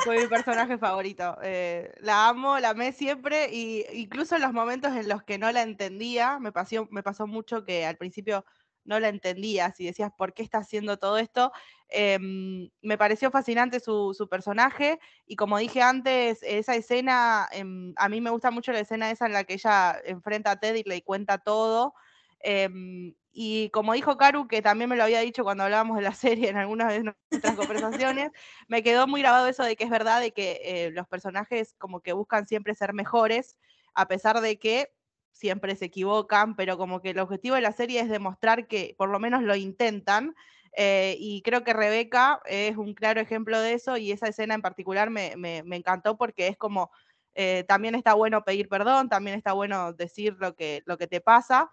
fue 0.05 0.21
mi 0.21 0.27
personaje 0.27 0.79
favorito. 0.79 1.37
Eh, 1.43 1.93
la 2.01 2.29
amo, 2.29 2.59
la 2.59 2.71
amé 2.71 2.93
siempre, 2.93 3.49
y 3.53 3.85
incluso 3.93 4.37
en 4.37 4.43
los 4.43 4.53
momentos 4.53 4.95
en 4.95 5.09
los 5.09 5.23
que 5.23 5.39
no 5.39 5.51
la 5.53 5.63
entendía, 5.63 6.39
me 6.39 6.53
pasó, 6.53 6.87
me 6.91 7.03
pasó 7.03 7.27
mucho 7.27 7.65
que 7.65 7.87
al 7.87 7.97
principio 7.97 8.45
no 8.85 8.99
la 9.01 9.09
entendías 9.09 9.79
y 9.81 9.87
decías, 9.87 10.11
¿por 10.17 10.33
qué 10.33 10.43
está 10.43 10.59
haciendo 10.59 10.99
todo 10.99 11.19
esto? 11.19 11.53
Em, 11.91 12.71
me 12.83 12.97
pareció 12.99 13.31
fascinante 13.31 13.81
su, 13.81 14.27
personaje, 14.31 14.99
y 15.27 15.37
como 15.37 15.59
dije 15.59 15.83
antes, 15.83 16.43
esa 16.43 16.75
escena, 16.75 17.49
em, 17.53 17.93
a 17.97 18.09
mí 18.09 18.21
me 18.21 18.31
gusta 18.31 18.51
mucho 18.51 18.73
la 18.73 18.81
escena 18.81 19.11
esa 19.11 19.27
en 19.27 19.33
la 19.33 19.45
que 19.45 19.55
ella 19.55 20.01
enfrenta 20.05 20.53
a 20.53 20.61
Ted 20.61 20.75
y 20.77 20.85
le 20.85 21.03
cuenta 21.03 21.39
todo. 21.39 21.95
em, 22.41 23.15
y 23.41 23.71
como 23.71 23.93
dijo 23.95 24.17
Karu, 24.17 24.49
que 24.49 24.63
también 24.63 24.91
me 24.91 24.97
lo 24.97 25.05
había 25.05 25.21
dicho 25.21 25.45
cuando 25.45 25.65
hablábamos 25.65 25.97
de 25.97 26.03
la 26.03 26.13
serie 26.15 26.49
en 26.51 26.57
algunas 26.57 26.93
de 26.93 27.03
nuestras 27.05 27.55
conversaciones, 27.55 28.31
me 28.69 28.83
quedó 28.83 29.07
muy 29.07 29.21
grabado 29.23 29.47
eso 29.49 29.63
de 29.65 29.77
que 29.77 29.85
es 29.85 29.91
verdad 29.91 30.21
de 30.21 30.33
que 30.33 30.61
eh, 30.65 30.91
los 30.93 31.07
personajes 31.09 31.75
como 31.79 32.01
que 32.01 32.13
buscan 32.13 32.47
siempre 32.47 32.75
ser 32.75 32.93
mejores, 32.95 33.57
a 33.95 34.09
pesar 34.09 34.41
de 34.41 34.59
que 34.59 34.93
siempre 35.33 35.77
se 35.77 35.85
equivocan, 35.87 36.57
pero 36.57 36.77
como 36.79 37.01
que 37.01 37.11
el 37.11 37.19
objetivo 37.21 37.55
de 37.55 37.61
la 37.63 37.73
serie 37.73 38.01
es 38.01 38.09
demostrar 38.09 38.67
que 38.67 38.95
por 38.99 39.09
lo 39.11 39.21
menos 39.21 39.43
lo 39.43 39.55
intentan. 39.57 40.35
eh, 40.77 41.17
y 41.19 41.43
creo 41.43 41.65
que 41.65 41.73
Rebeca 41.73 42.41
es 42.47 42.77
un 42.77 42.95
claro 42.95 43.21
ejemplo 43.21 43.61
de 43.61 43.73
eso 43.75 43.97
y 43.97 44.13
esa 44.13 44.29
escena 44.29 44.55
en 44.55 44.63
particular 44.63 45.11
me, 45.11 45.35
me- 45.37 45.63
encantó 45.77 46.17
porque 46.19 46.49
es 46.49 46.57
como, 46.57 46.91
eh, 47.35 47.65
también 47.69 47.95
está 47.95 48.15
bueno 48.15 48.45
pedir 48.45 48.69
perdón, 48.69 49.09
también 49.09 49.37
está 49.37 49.53
bueno 49.53 49.93
decir 49.93 50.37
lo 50.41 50.55
que, 50.57 50.83
lo 50.87 50.99
que 50.99 51.07
te 51.07 51.21
pasa. 51.21 51.71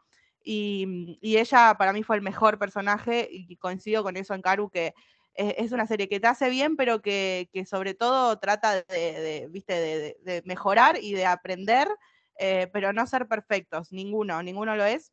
Y, 0.48 1.18
y 1.22 1.38
ella 1.38 1.76
para 1.78 1.92
mí 1.92 2.04
fue 2.04 2.16
el 2.16 2.22
mejor 2.22 2.60
personaje 2.60 3.28
y 3.32 3.58
coincido 3.58 4.04
con 4.04 4.16
eso 4.16 4.34
en 4.36 4.42
Karu, 4.42 4.70
que 4.70 4.94
es, 5.36 5.72
una 5.72 5.86
serie 5.86 6.08
que 6.08 6.20
te 6.20 6.28
hace 6.28 6.50
bien, 6.50 6.76
pero 6.76 7.02
que, 7.02 7.50
sobre 7.70 7.94
todo 7.94 8.40
trata 8.40 8.82
de, 8.84 9.48
¿viste? 9.50 10.16
de, 10.24 10.42
mejorar 10.46 10.98
y 11.02 11.14
de 11.14 11.26
aprender, 11.26 11.88
eh, 12.40 12.70
pero 12.72 12.94
no 12.94 13.06
ser 13.08 13.28
perfectos, 13.28 13.92
ninguno, 13.92 14.42
ninguno 14.44 14.76
lo 14.76 14.86
es. 14.86 15.12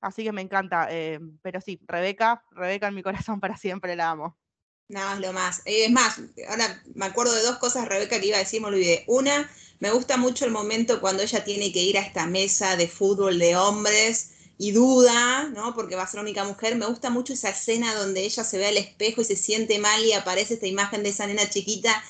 Así 0.00 0.22
que 0.22 0.32
me 0.32 0.42
encanta, 0.42 0.88
eh, 0.90 1.18
pero 1.42 1.60
sí, 1.60 1.80
Rebeca, 1.86 2.44
Rebeca 2.50 2.88
en 2.88 2.94
mi 2.94 3.02
corazón 3.02 3.40
para 3.40 3.56
siempre 3.56 3.96
la 3.96 4.10
amo. 4.10 4.38
Nada 4.86 5.12
más 5.12 5.20
lo 5.20 5.32
más. 5.32 5.62
Es 5.64 5.90
más, 5.90 6.20
ahora 6.46 6.82
me 6.94 7.06
acuerdo 7.06 7.34
de 7.34 7.42
dos 7.42 7.56
cosas, 7.56 7.88
Rebeca, 7.88 8.20
que 8.20 8.26
iba 8.26 8.36
a 8.36 8.40
decir, 8.40 8.60
me 8.60 8.68
olvidé. 8.68 9.04
Una, 9.06 9.50
me 9.78 9.90
gusta 9.90 10.18
mucho 10.18 10.44
el 10.44 10.50
momento 10.50 11.00
cuando 11.00 11.22
ella 11.22 11.42
tiene 11.42 11.72
que 11.72 11.82
ir 11.82 11.96
a 11.96 12.02
esta 12.02 12.26
mesa 12.26 12.76
de 12.76 12.86
fútbol 12.86 13.38
de 13.38 13.56
hombres 13.56 14.33
y 14.58 14.72
duda, 14.72 15.44
¿no? 15.54 15.74
Porque 15.74 15.96
va 15.96 16.04
a 16.04 16.06
ser 16.06 16.16
la 16.16 16.22
única 16.22 16.44
mujer. 16.44 16.76
Me 16.76 16.86
gusta 16.86 17.10
mucho 17.10 17.32
esa 17.32 17.50
escena 17.50 17.94
donde 17.94 18.24
ella 18.24 18.44
se 18.44 18.58
ve 18.58 18.66
al 18.66 18.76
espejo 18.76 19.20
y 19.20 19.24
se 19.24 19.36
siente 19.36 19.78
mal 19.78 20.04
y 20.04 20.12
aparece 20.12 20.54
esta 20.54 20.66
imagen 20.66 21.02
de 21.02 21.10
esa 21.10 21.26
nena 21.26 21.48
chiquita 21.48 22.02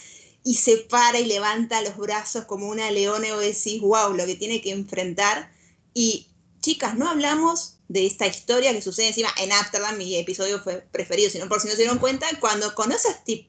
y 0.44 0.56
se 0.56 0.76
para 0.76 1.18
y 1.18 1.24
levanta 1.24 1.80
los 1.80 1.96
brazos 1.96 2.44
como 2.44 2.68
una 2.68 2.90
leona 2.90 3.28
y 3.28 3.30
vos 3.30 3.40
decís, 3.40 3.80
wow, 3.80 4.12
lo 4.12 4.26
que 4.26 4.36
tiene 4.36 4.60
que 4.60 4.72
enfrentar. 4.72 5.50
Y 5.94 6.28
chicas, 6.60 6.96
no 6.96 7.08
hablamos 7.08 7.74
de 7.88 8.06
esta 8.06 8.26
historia 8.26 8.72
que 8.72 8.82
sucede 8.82 9.08
encima 9.08 9.30
en 9.38 9.52
Amsterdam, 9.52 9.96
mi 9.96 10.16
episodio 10.16 10.62
fue 10.62 10.86
preferido, 10.90 11.30
sino 11.30 11.48
por 11.48 11.60
si 11.60 11.68
no 11.68 11.72
se 11.72 11.82
dieron 11.82 11.98
cuenta, 11.98 12.26
cuando 12.40 12.74
conoce 12.74 13.08
a 13.08 13.12
este 13.12 13.48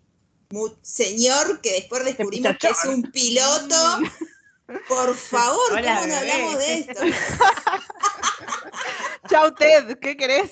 señor 0.81 1.61
que 1.61 1.73
después 1.73 2.05
descubrimos 2.05 2.55
que 2.59 2.67
es 2.67 2.85
un 2.85 3.03
piloto, 3.11 3.75
por 4.88 5.13
favor, 5.16 5.74
Hola, 5.74 5.95
¿cómo 5.95 6.07
no 6.07 6.16
hablamos 6.16 6.57
de 6.59 6.74
esto? 6.80 7.01
Chau 9.30 9.53
Ted, 9.55 9.97
¿qué 9.99 10.16
querés? 10.18 10.51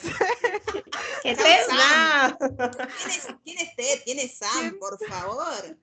¿Qué 1.24 1.36
Chau? 1.36 1.46
Sam. 1.68 2.38
No. 2.42 2.72
¿Quién 2.72 3.10
es, 3.10 3.28
quién 3.44 3.58
es 3.60 3.76
Ted? 3.76 4.02
¿Quién 4.06 4.20
es 4.20 4.38
Sam? 4.38 4.78
Por 4.80 4.98
favor. 5.06 5.78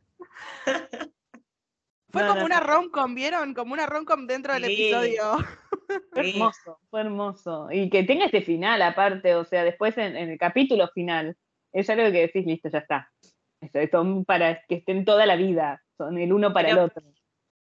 Fue 2.12 2.22
No, 2.22 2.28
como 2.28 2.40
no, 2.40 2.46
una 2.46 2.60
rom-com, 2.60 3.14
¿vieron? 3.14 3.54
Como 3.54 3.72
una 3.72 3.86
rom-com 3.86 4.26
dentro 4.26 4.52
del 4.54 4.64
Sí. 4.64 4.72
episodio. 4.90 5.38
Fue 6.12 6.22
Sí. 6.24 6.30
hermoso, 6.30 6.78
fue 6.88 7.00
hermoso. 7.00 7.68
Y 7.72 7.90
que 7.90 8.04
tenga 8.04 8.26
este 8.26 8.42
final 8.42 8.80
aparte, 8.82 9.34
o 9.34 9.44
sea, 9.44 9.64
después 9.64 9.98
en, 9.98 10.16
en 10.16 10.30
el 10.30 10.38
capítulo 10.38 10.86
final, 10.94 11.36
es 11.72 11.90
algo 11.90 12.04
que 12.12 12.20
decís, 12.28 12.46
listo, 12.46 12.68
ya 12.68 12.78
está. 12.78 13.10
Son 13.90 14.24
para 14.24 14.62
que 14.68 14.76
estén 14.76 15.04
toda 15.04 15.26
la 15.26 15.34
vida, 15.34 15.82
son 15.98 16.16
el 16.18 16.32
uno 16.32 16.52
para 16.52 16.68
Pero- 16.68 16.80
el 16.82 16.86
otro. 16.86 17.02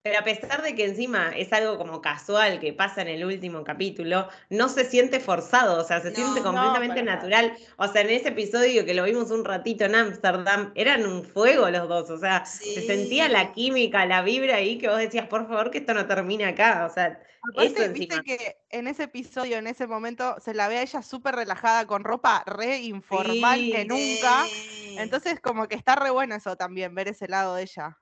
Pero 0.07 0.21
a 0.21 0.23
pesar 0.25 0.63
de 0.63 0.77
que 0.77 0.85
encima 0.85 1.31
es 1.37 1.53
algo 1.53 1.77
como 1.79 2.01
casual 2.01 2.61
que 2.61 2.73
pasa 2.73 3.03
en 3.03 3.09
el 3.09 3.25
último 3.25 3.65
capítulo, 3.65 4.29
no 4.51 4.69
se 4.69 4.85
siente 4.85 5.19
forzado, 5.19 5.81
o 5.81 5.85
sea, 5.85 6.01
se 6.01 6.13
No, 6.13 6.15
siente 6.15 6.41
no, 6.41 6.45
completamente 6.45 7.03
nada. 7.03 7.17
natural. 7.17 7.57
O 7.77 7.89
sea, 7.89 8.03
en 8.03 8.11
ese 8.11 8.29
episodio 8.29 8.85
que 8.85 8.95
lo 8.95 9.03
vimos 9.03 9.33
un 9.33 9.45
ratito 9.45 9.85
en 9.85 9.97
Ámsterdam, 9.97 10.71
eran 10.77 11.07
un 11.07 11.25
fuego 11.25 11.69
los 11.71 11.89
dos, 11.89 12.09
o 12.11 12.19
sea, 12.19 12.45
se 12.47 12.83
sentía 12.83 13.29
la 13.29 13.51
química, 13.53 14.07
la 14.07 14.23
vibra 14.23 14.57
ahí 14.57 14.79
que 14.79 14.89
vos 14.89 14.99
decías, 14.99 15.27
por 15.27 15.49
favor, 15.49 15.71
que 15.73 15.79
esto 15.79 15.93
no 15.95 16.07
termine 16.07 16.45
acá. 16.47 16.87
O 16.87 16.93
sea, 16.95 17.21
Aparte, 17.53 17.85
eso 17.85 17.93
viste 17.93 18.23
que 18.23 18.57
en 18.71 18.87
ese 18.89 19.05
episodio, 19.05 19.57
en 19.59 19.67
ese 19.67 19.87
momento, 19.87 20.37
se 20.41 20.55
la 20.55 20.69
ve 20.69 20.79
a 20.79 20.83
ella 20.83 21.03
súper 21.03 21.35
relajada, 21.37 21.87
con 21.87 22.05
ropa 22.05 22.43
re 22.47 22.79
informal 22.79 23.59
Sí, 23.59 23.71
que 23.71 23.85
nunca. 23.85 24.45
Sí. 24.45 24.97
Entonces, 24.99 25.41
como 25.41 25.69
que 25.69 25.75
está 25.77 25.97
re 25.97 26.11
bueno 26.11 26.35
eso 26.35 26.57
también, 26.57 26.95
ver 26.95 27.09
ese 27.09 27.29
lado 27.29 27.55
de 27.55 27.63
ella. 27.63 27.99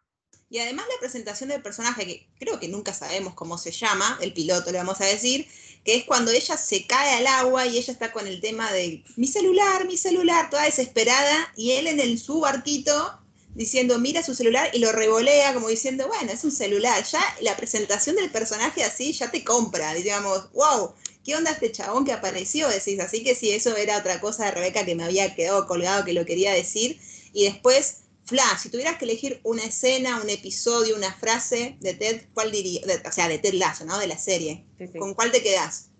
Y 0.55 0.61
además 0.61 0.87
la 0.89 1.01
presentación 1.01 1.49
del 1.49 1.63
personaje, 1.63 2.07
que 2.07 2.29
creo 2.39 2.61
que 2.61 2.69
nunca 2.69 2.95
sabemos 2.95 3.35
cómo 3.35 3.59
se 3.59 3.73
llama, 3.73 4.17
el 4.21 4.33
piloto 4.33 4.71
le 4.71 4.79
vamos 4.79 5.01
a 5.01 5.05
decir, 5.05 5.49
que 5.85 5.97
es 5.97 6.05
cuando 6.05 6.31
ella 6.31 6.57
se 6.57 6.87
cae 6.87 7.17
al 7.17 7.27
agua 7.27 7.67
y 7.67 7.77
ella 7.77 7.93
está 7.93 8.13
con 8.13 8.29
el 8.29 8.41
tema 8.41 8.71
de 8.71 9.03
mi 9.17 9.27
celular, 9.27 9.85
mi 9.85 9.97
celular, 9.97 10.51
toda 10.51 10.63
desesperada, 10.63 11.53
y 11.57 11.73
él 11.73 11.89
en 11.89 11.99
el 11.99 12.21
su 12.21 12.39
barquito 12.39 13.19
diciendo 13.57 13.99
mira 13.99 14.23
su 14.23 14.33
celular 14.33 14.71
y 14.73 14.79
lo 14.79 14.93
revolea 14.93 15.55
como 15.55 15.71
diciendo, 15.71 16.07
bueno, 16.07 16.31
es 16.31 16.45
un 16.45 16.53
celular. 16.53 17.05
Ya 17.05 17.21
la 17.41 17.57
presentación 17.57 18.15
del 18.15 18.31
personaje 18.31 18.85
así 18.85 19.13
ya 19.13 19.33
te 19.33 19.43
compra, 19.43 19.93
digamos, 19.93 20.53
wow, 20.53 20.95
¿qué 21.25 21.35
onda 21.35 21.51
este 21.51 21.73
chabón 21.73 22.05
que 22.05 22.13
apareció? 22.13 22.69
Decís, 22.69 23.01
así 23.01 23.25
que 23.25 23.35
sí, 23.35 23.51
eso 23.51 23.77
era 23.77 23.99
otra 23.99 24.21
cosa 24.21 24.45
de 24.45 24.53
Rebeca 24.53 24.85
que 24.85 24.95
me 24.95 25.03
había 25.03 25.35
quedado 25.35 25.67
colgado 25.67 26.05
que 26.05 26.13
lo 26.13 26.25
quería 26.25 26.53
decir. 26.53 27.01
Y 27.33 27.43
después 27.43 28.04
Flash, 28.27 28.59
si 28.59 28.71
tuvieras 28.71 28.97
que 28.97 29.05
elegir 29.05 29.41
una 29.43 29.63
escena, 29.65 30.21
un 30.23 30.31
episodio, 30.31 30.97
una 30.97 31.13
frase 31.13 31.77
de 31.81 31.95
Ted, 31.95 32.23
¿cuál 32.33 32.51
diría? 32.51 32.81
o 33.07 33.13
sea, 33.13 33.29
de 33.29 33.39
Ted 33.39 33.55
Lasso, 33.55 33.85
¿no? 33.85 33.99
De 33.99 34.07
la 34.07 34.17
serie. 34.17 34.67
Sí, 34.79 34.87
sí. 34.87 34.99
¿Con 34.99 35.15
cuál 35.15 35.31
te 35.31 35.43
quedás? 35.43 35.91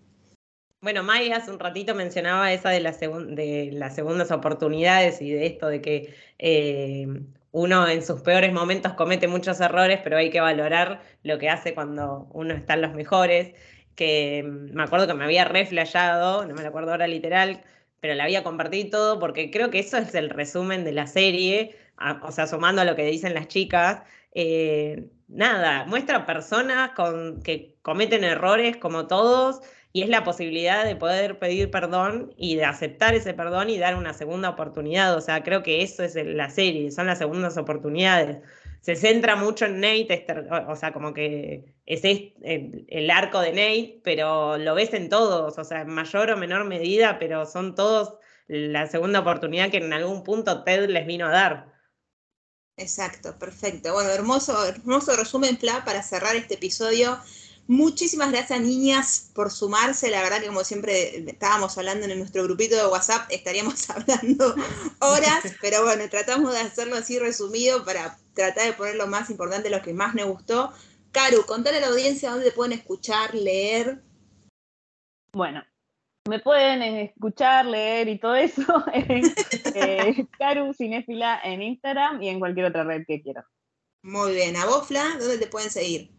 Bueno, 0.85 1.03
Mai 1.03 1.33
hace 1.33 1.51
un 1.51 1.59
ratito 1.59 1.95
mencionaba 1.95 2.53
esa 2.53 2.69
de, 2.69 2.81
la 2.81 2.93
de 2.93 3.71
las 3.73 3.95
segundas 3.95 4.31
oportunidades 4.31 5.23
y 5.23 5.31
de 5.31 5.47
esto 5.47 5.69
de 5.69 5.81
que 5.81 6.15
eh, 6.39 7.07
uno 7.53 7.89
en 7.89 8.05
sus 8.05 8.21
peores 8.21 8.53
momentos 8.53 8.93
comete 8.93 9.27
muchos 9.27 9.61
errores, 9.61 10.01
pero 10.05 10.19
hay 10.19 10.29
que 10.29 10.41
valorar 10.41 11.01
lo 11.23 11.39
que 11.39 11.49
hace 11.49 11.73
cuando 11.73 12.29
uno 12.33 12.53
está 12.53 12.75
en 12.75 12.83
los 12.83 12.93
mejores. 12.93 13.55
Que 13.95 14.43
mm, 14.43 14.75
me 14.75 14.83
acuerdo 14.83 15.07
que 15.07 15.15
me 15.15 15.25
había 15.25 15.45
reflejado, 15.47 16.45
no 16.45 16.55
me 16.55 16.63
lo 16.63 16.69
acuerdo 16.69 16.91
ahora 16.91 17.07
literal, 17.07 17.65
pero 18.01 18.15
la 18.15 18.25
había 18.25 18.43
compartido 18.43 18.91
todo 18.91 19.19
porque 19.19 19.51
creo 19.51 19.71
que 19.71 19.79
eso 19.79 19.97
es 19.97 20.15
el 20.15 20.29
resumen 20.31 20.85
de 20.85 20.93
la 20.93 21.07
serie, 21.07 21.77
a- 21.97 22.21
o 22.25 22.33
sea, 22.33 22.47
sumando 22.47 22.83
a 22.83 22.85
lo 22.85 22.97
que 22.97 23.05
dicen 23.07 23.35
las 23.35 23.49
chicas. 23.49 24.03
eh, 24.37 25.09
nada, 25.29 25.85
muestra 25.87 26.27
personas 26.27 26.91
que 27.45 27.77
cometen 27.83 28.25
errores 28.25 28.77
como 28.77 29.07
todos 29.07 29.61
y 29.93 30.03
es 30.03 30.09
la 30.09 30.25
posibilidad 30.25 30.85
de 30.85 30.97
poder 30.97 31.39
pedir 31.39 31.71
perdón 31.71 32.35
y 32.37 32.57
de 32.57 32.65
aceptar 32.65 33.15
ese 33.15 33.33
perdón 33.33 33.71
y 33.71 33.79
dar 33.79 33.95
una 33.95 34.13
segunda 34.13 34.51
oportunidad. 34.51 35.15
O 35.17 35.21
sea, 35.21 35.45
creo 35.45 35.63
que 35.63 35.83
eso 35.83 36.03
es 36.03 36.17
la 36.17 36.51
serie, 36.51 36.91
son 36.91 37.07
las 37.07 37.19
segundas 37.19 37.57
oportunidades. 37.57 38.39
Se 38.81 38.97
centra 38.97 39.37
mucho 39.37 39.67
en 39.67 39.81
Nate, 39.81 40.07
este- 40.15 40.35
o 40.69 40.77
sea, 40.77 40.93
como 40.93 41.15
que 41.15 41.75
ese 41.87 42.11
es 42.13 42.33
el, 42.43 42.87
el 42.89 43.11
arco 43.11 43.41
de 43.41 43.51
Nate, 43.53 44.01
pero 44.03 44.59
lo 44.59 44.75
ves 44.75 44.93
en 44.95 45.09
todos, 45.09 45.57
o 45.59 45.65
sea, 45.65 45.83
en 45.83 45.89
mayor 45.91 46.31
o 46.31 46.37
menor 46.37 46.65
medida, 46.65 47.19
pero 47.19 47.47
son 47.47 47.75
todos 47.75 48.19
la 48.49 48.87
segunda 48.89 49.21
oportunidad 49.21 49.71
que 49.71 49.79
en 49.79 49.93
algún 49.93 50.23
punto 50.25 50.65
Ted 50.65 50.89
les 50.91 51.07
vino 51.07 51.27
a 51.27 51.31
dar. 51.31 51.74
Exacto, 52.77 53.39
perfecto. 53.39 53.93
Bueno, 53.93 54.11
hermoso, 54.11 54.65
hermoso 54.67 55.15
resumen, 55.17 55.59
Fla, 55.59 55.85
para 55.85 56.03
cerrar 56.03 56.35
este 56.35 56.55
episodio. 56.55 57.19
Muchísimas 57.67 58.31
gracias, 58.31 58.61
niñas, 58.61 59.31
por 59.33 59.51
sumarse. 59.51 60.11
La 60.11 60.23
verdad 60.23 60.41
que 60.41 60.49
como 60.49 60.65
siempre 60.65 61.25
estábamos 61.31 61.79
hablando 61.79 62.07
en 62.07 62.19
nuestro 62.19 62.43
grupito 62.43 62.77
de 62.77 62.87
WhatsApp, 62.87 63.31
estaríamos 63.31 63.89
hablando 63.91 64.55
horas, 64.99 65.45
pero 65.61 65.83
bueno, 65.85 66.09
tratamos 66.11 66.53
de 66.53 66.59
hacerlo 66.59 66.97
así 66.97 67.19
resumido 67.19 67.85
para 67.85 68.19
tratar 68.35 68.67
de 68.67 68.73
poner 68.75 68.97
lo 68.97 69.07
más 69.07 69.31
importante, 69.31 69.71
lo 69.71 69.81
que 69.81 69.95
más 69.95 70.15
me 70.15 70.25
gustó. 70.25 70.73
Caru, 71.13 71.47
contale 71.47 71.79
a 71.79 71.81
la 71.81 71.87
audiencia 71.87 72.33
dónde 72.33 72.51
pueden 72.51 72.73
escuchar, 72.73 73.35
leer. 73.35 74.03
Bueno, 75.33 75.63
me 76.29 76.39
pueden 76.39 76.83
escuchar, 76.83 77.67
leer 77.67 78.09
y 78.09 78.19
todo 78.19 78.35
eso 78.35 78.63
en 78.93 79.35
eh, 79.75 80.27
Caru 80.39 80.73
Cinéfila 80.73 81.41
en 81.45 81.63
Instagram 81.63 82.23
y 82.23 82.29
en 82.29 82.39
cualquier 82.39 82.67
otra 82.67 82.85
red 82.85 83.05
que 83.07 83.23
quieran. 83.23 83.45
Muy 84.03 84.35
bien. 84.35 84.57
¿A 84.57 84.67
vos, 84.67 84.87
Fla, 84.89 85.17
dónde 85.19 85.39
te 85.39 85.47
pueden 85.47 85.71
seguir? 85.71 86.11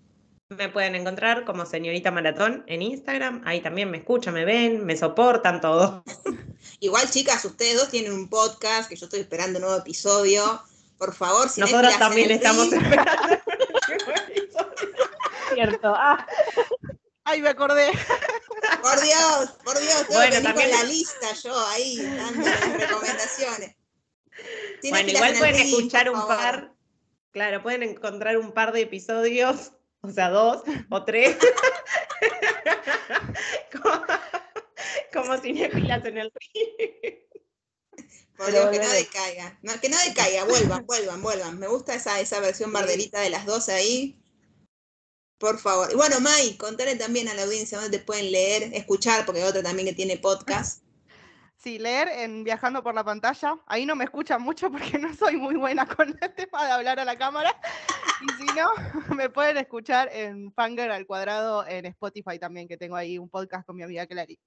Me 0.50 0.70
pueden 0.70 0.94
encontrar 0.94 1.44
como 1.44 1.66
señorita 1.66 2.12
maratón 2.12 2.64
en 2.68 2.84
Instagram, 2.84 3.42
ahí 3.46 3.62
también 3.62 3.90
me 3.90 3.98
escuchan, 3.98 4.36
me 4.36 4.46
ven, 4.46 4.86
me 4.86 4.96
soportan 4.96 5.60
todo. 5.60 6.04
Igual, 6.80 7.10
chicas, 7.10 7.44
ustedes 7.46 7.78
dos 7.78 7.90
tienen 7.90 8.14
un 8.14 8.30
podcast 8.30 8.88
que 8.88 8.96
yo 8.96 9.06
estoy 9.06 9.22
esperando 9.22 9.58
un 9.58 9.66
nuevo 9.66 9.80
episodio. 9.80 10.62
Por 11.00 11.16
favor, 11.16 11.50
si 11.50 11.62
Nosotros 11.62 11.98
también 11.98 12.30
estamos 12.30 12.72
esperando. 12.74 13.40
Cierto. 15.54 15.94
Ah, 15.96 16.26
Ay, 17.28 17.42
me 17.42 17.50
acordé. 17.50 17.92
Por 18.86 19.02
Dios, 19.02 19.50
por 19.64 19.80
Dios, 19.80 19.98
tengo 20.08 20.14
Bueno, 20.14 20.36
que 20.36 20.42
también- 20.42 20.70
con 20.70 20.78
la 20.80 20.84
lista 20.86 21.34
yo 21.44 21.68
ahí, 21.70 21.98
dando 21.98 22.46
recomendaciones. 22.78 23.76
Bueno, 24.90 25.10
igual 25.10 25.34
pueden 25.40 25.56
escuchar 25.56 26.10
un 26.10 26.18
favor. 26.18 26.36
par, 26.38 26.74
claro, 27.32 27.64
pueden 27.64 27.82
encontrar 27.84 28.38
un 28.38 28.52
par 28.52 28.72
de 28.74 28.82
episodios, 28.82 29.72
o 30.02 30.12
sea, 30.12 30.30
dos 30.30 30.62
o 30.92 31.04
tres, 31.04 31.36
como, 33.82 34.04
como 35.14 35.38
cinéfilas 35.42 36.06
en 36.06 36.18
el 36.20 36.32
ring. 36.32 37.16
Por 38.38 38.52
Dios, 38.52 38.70
que 38.70 38.80
no 38.80 38.90
decaiga. 38.90 39.58
No, 39.64 39.80
que 39.80 39.90
no 39.90 39.98
decaiga, 40.06 40.44
vuelvan, 40.44 40.86
vuelvan, 40.86 41.22
vuelvan. 41.22 41.58
Me 41.58 41.68
gusta 41.68 41.96
esa, 41.96 42.20
esa 42.20 42.40
versión 42.42 42.74
barderita 42.74 43.22
de 43.22 43.30
las 43.30 43.46
dos 43.46 43.70
ahí. 43.70 44.22
Por 45.38 45.60
favor. 45.60 45.90
Y 45.92 45.96
bueno, 45.96 46.20
Mai, 46.22 46.56
contale 46.58 46.96
también 46.96 47.28
a 47.28 47.34
la 47.34 47.44
audiencia 47.44 47.80
dónde 47.80 47.98
te 47.98 48.04
pueden 48.04 48.32
leer, 48.32 48.72
escuchar, 48.74 49.26
porque 49.26 49.42
hay 49.42 49.48
otra 49.48 49.64
también 49.64 49.88
que 49.88 49.94
tiene 49.94 50.18
podcast. 50.18 50.82
Sí, 51.58 51.80
leer 51.80 52.10
en 52.10 52.44
Viajando 52.44 52.84
por 52.84 52.94
la 52.94 53.04
pantalla. 53.04 53.58
Ahí 53.66 53.88
no 53.88 53.96
me 53.96 54.04
escuchan 54.04 54.40
mucho 54.40 54.70
porque 54.70 55.00
no 55.00 55.16
soy 55.16 55.36
muy 55.36 55.56
buena 55.56 55.88
con 55.96 56.10
el 56.10 56.34
tema 56.36 56.64
de 56.64 56.72
hablar 56.72 57.00
a 57.00 57.06
la 57.06 57.18
cámara. 57.18 57.60
Y 58.22 58.32
si 58.34 58.46
no, 58.54 58.70
me 59.16 59.32
pueden 59.32 59.58
escuchar 59.58 60.10
en 60.14 60.54
Fanger 60.54 60.92
al 60.92 61.08
cuadrado 61.08 61.66
en 61.66 61.88
Spotify 61.88 62.38
también, 62.38 62.68
que 62.68 62.78
tengo 62.78 62.96
ahí 62.96 63.18
un 63.18 63.30
podcast 63.30 63.66
con 63.66 63.76
mi 63.78 63.82
amiga 63.82 64.06
Clary. 64.06 64.38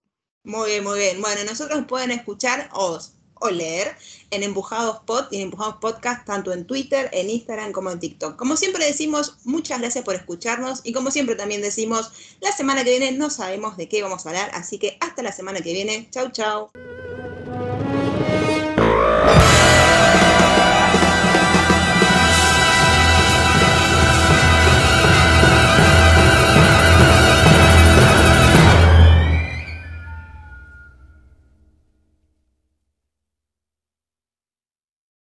Muy 0.45 0.70
bien, 0.70 0.84
muy 0.84 0.99
bien. 1.01 1.20
Bueno, 1.20 1.43
nosotros 1.45 1.84
pueden 1.86 2.12
escuchar 2.12 2.68
o, 2.72 3.01
o 3.41 3.51
leer 3.51 3.97
en 4.30 4.43
Empujados 4.43 5.01
Pod 5.07 5.26
y 5.30 5.36
en 5.36 5.43
Empujados 5.43 5.76
Podcast, 5.80 6.26
tanto 6.26 6.53
en 6.53 6.66
Twitter, 6.66 7.09
en 7.12 7.30
Instagram 7.30 7.72
como 7.72 7.91
en 7.91 7.99
TikTok. 7.99 8.36
Como 8.36 8.57
siempre 8.57 8.84
decimos, 8.84 9.36
muchas 9.45 9.80
gracias 9.80 10.05
por 10.05 10.14
escucharnos 10.14 10.80
y 10.84 10.93
como 10.93 11.11
siempre 11.11 11.34
también 11.34 11.62
decimos, 11.62 12.11
la 12.41 12.53
semana 12.53 12.84
que 12.84 12.91
viene 12.91 13.12
no 13.12 13.30
sabemos 13.30 13.76
de 13.76 13.89
qué 13.89 14.03
vamos 14.03 14.26
a 14.26 14.30
hablar, 14.30 14.51
así 14.55 14.78
que 14.78 14.99
hasta 15.01 15.22
la 15.22 15.32
semana 15.32 15.61
que 15.61 15.72
viene. 15.72 16.09
Chau, 16.11 16.30
chau. 16.30 16.70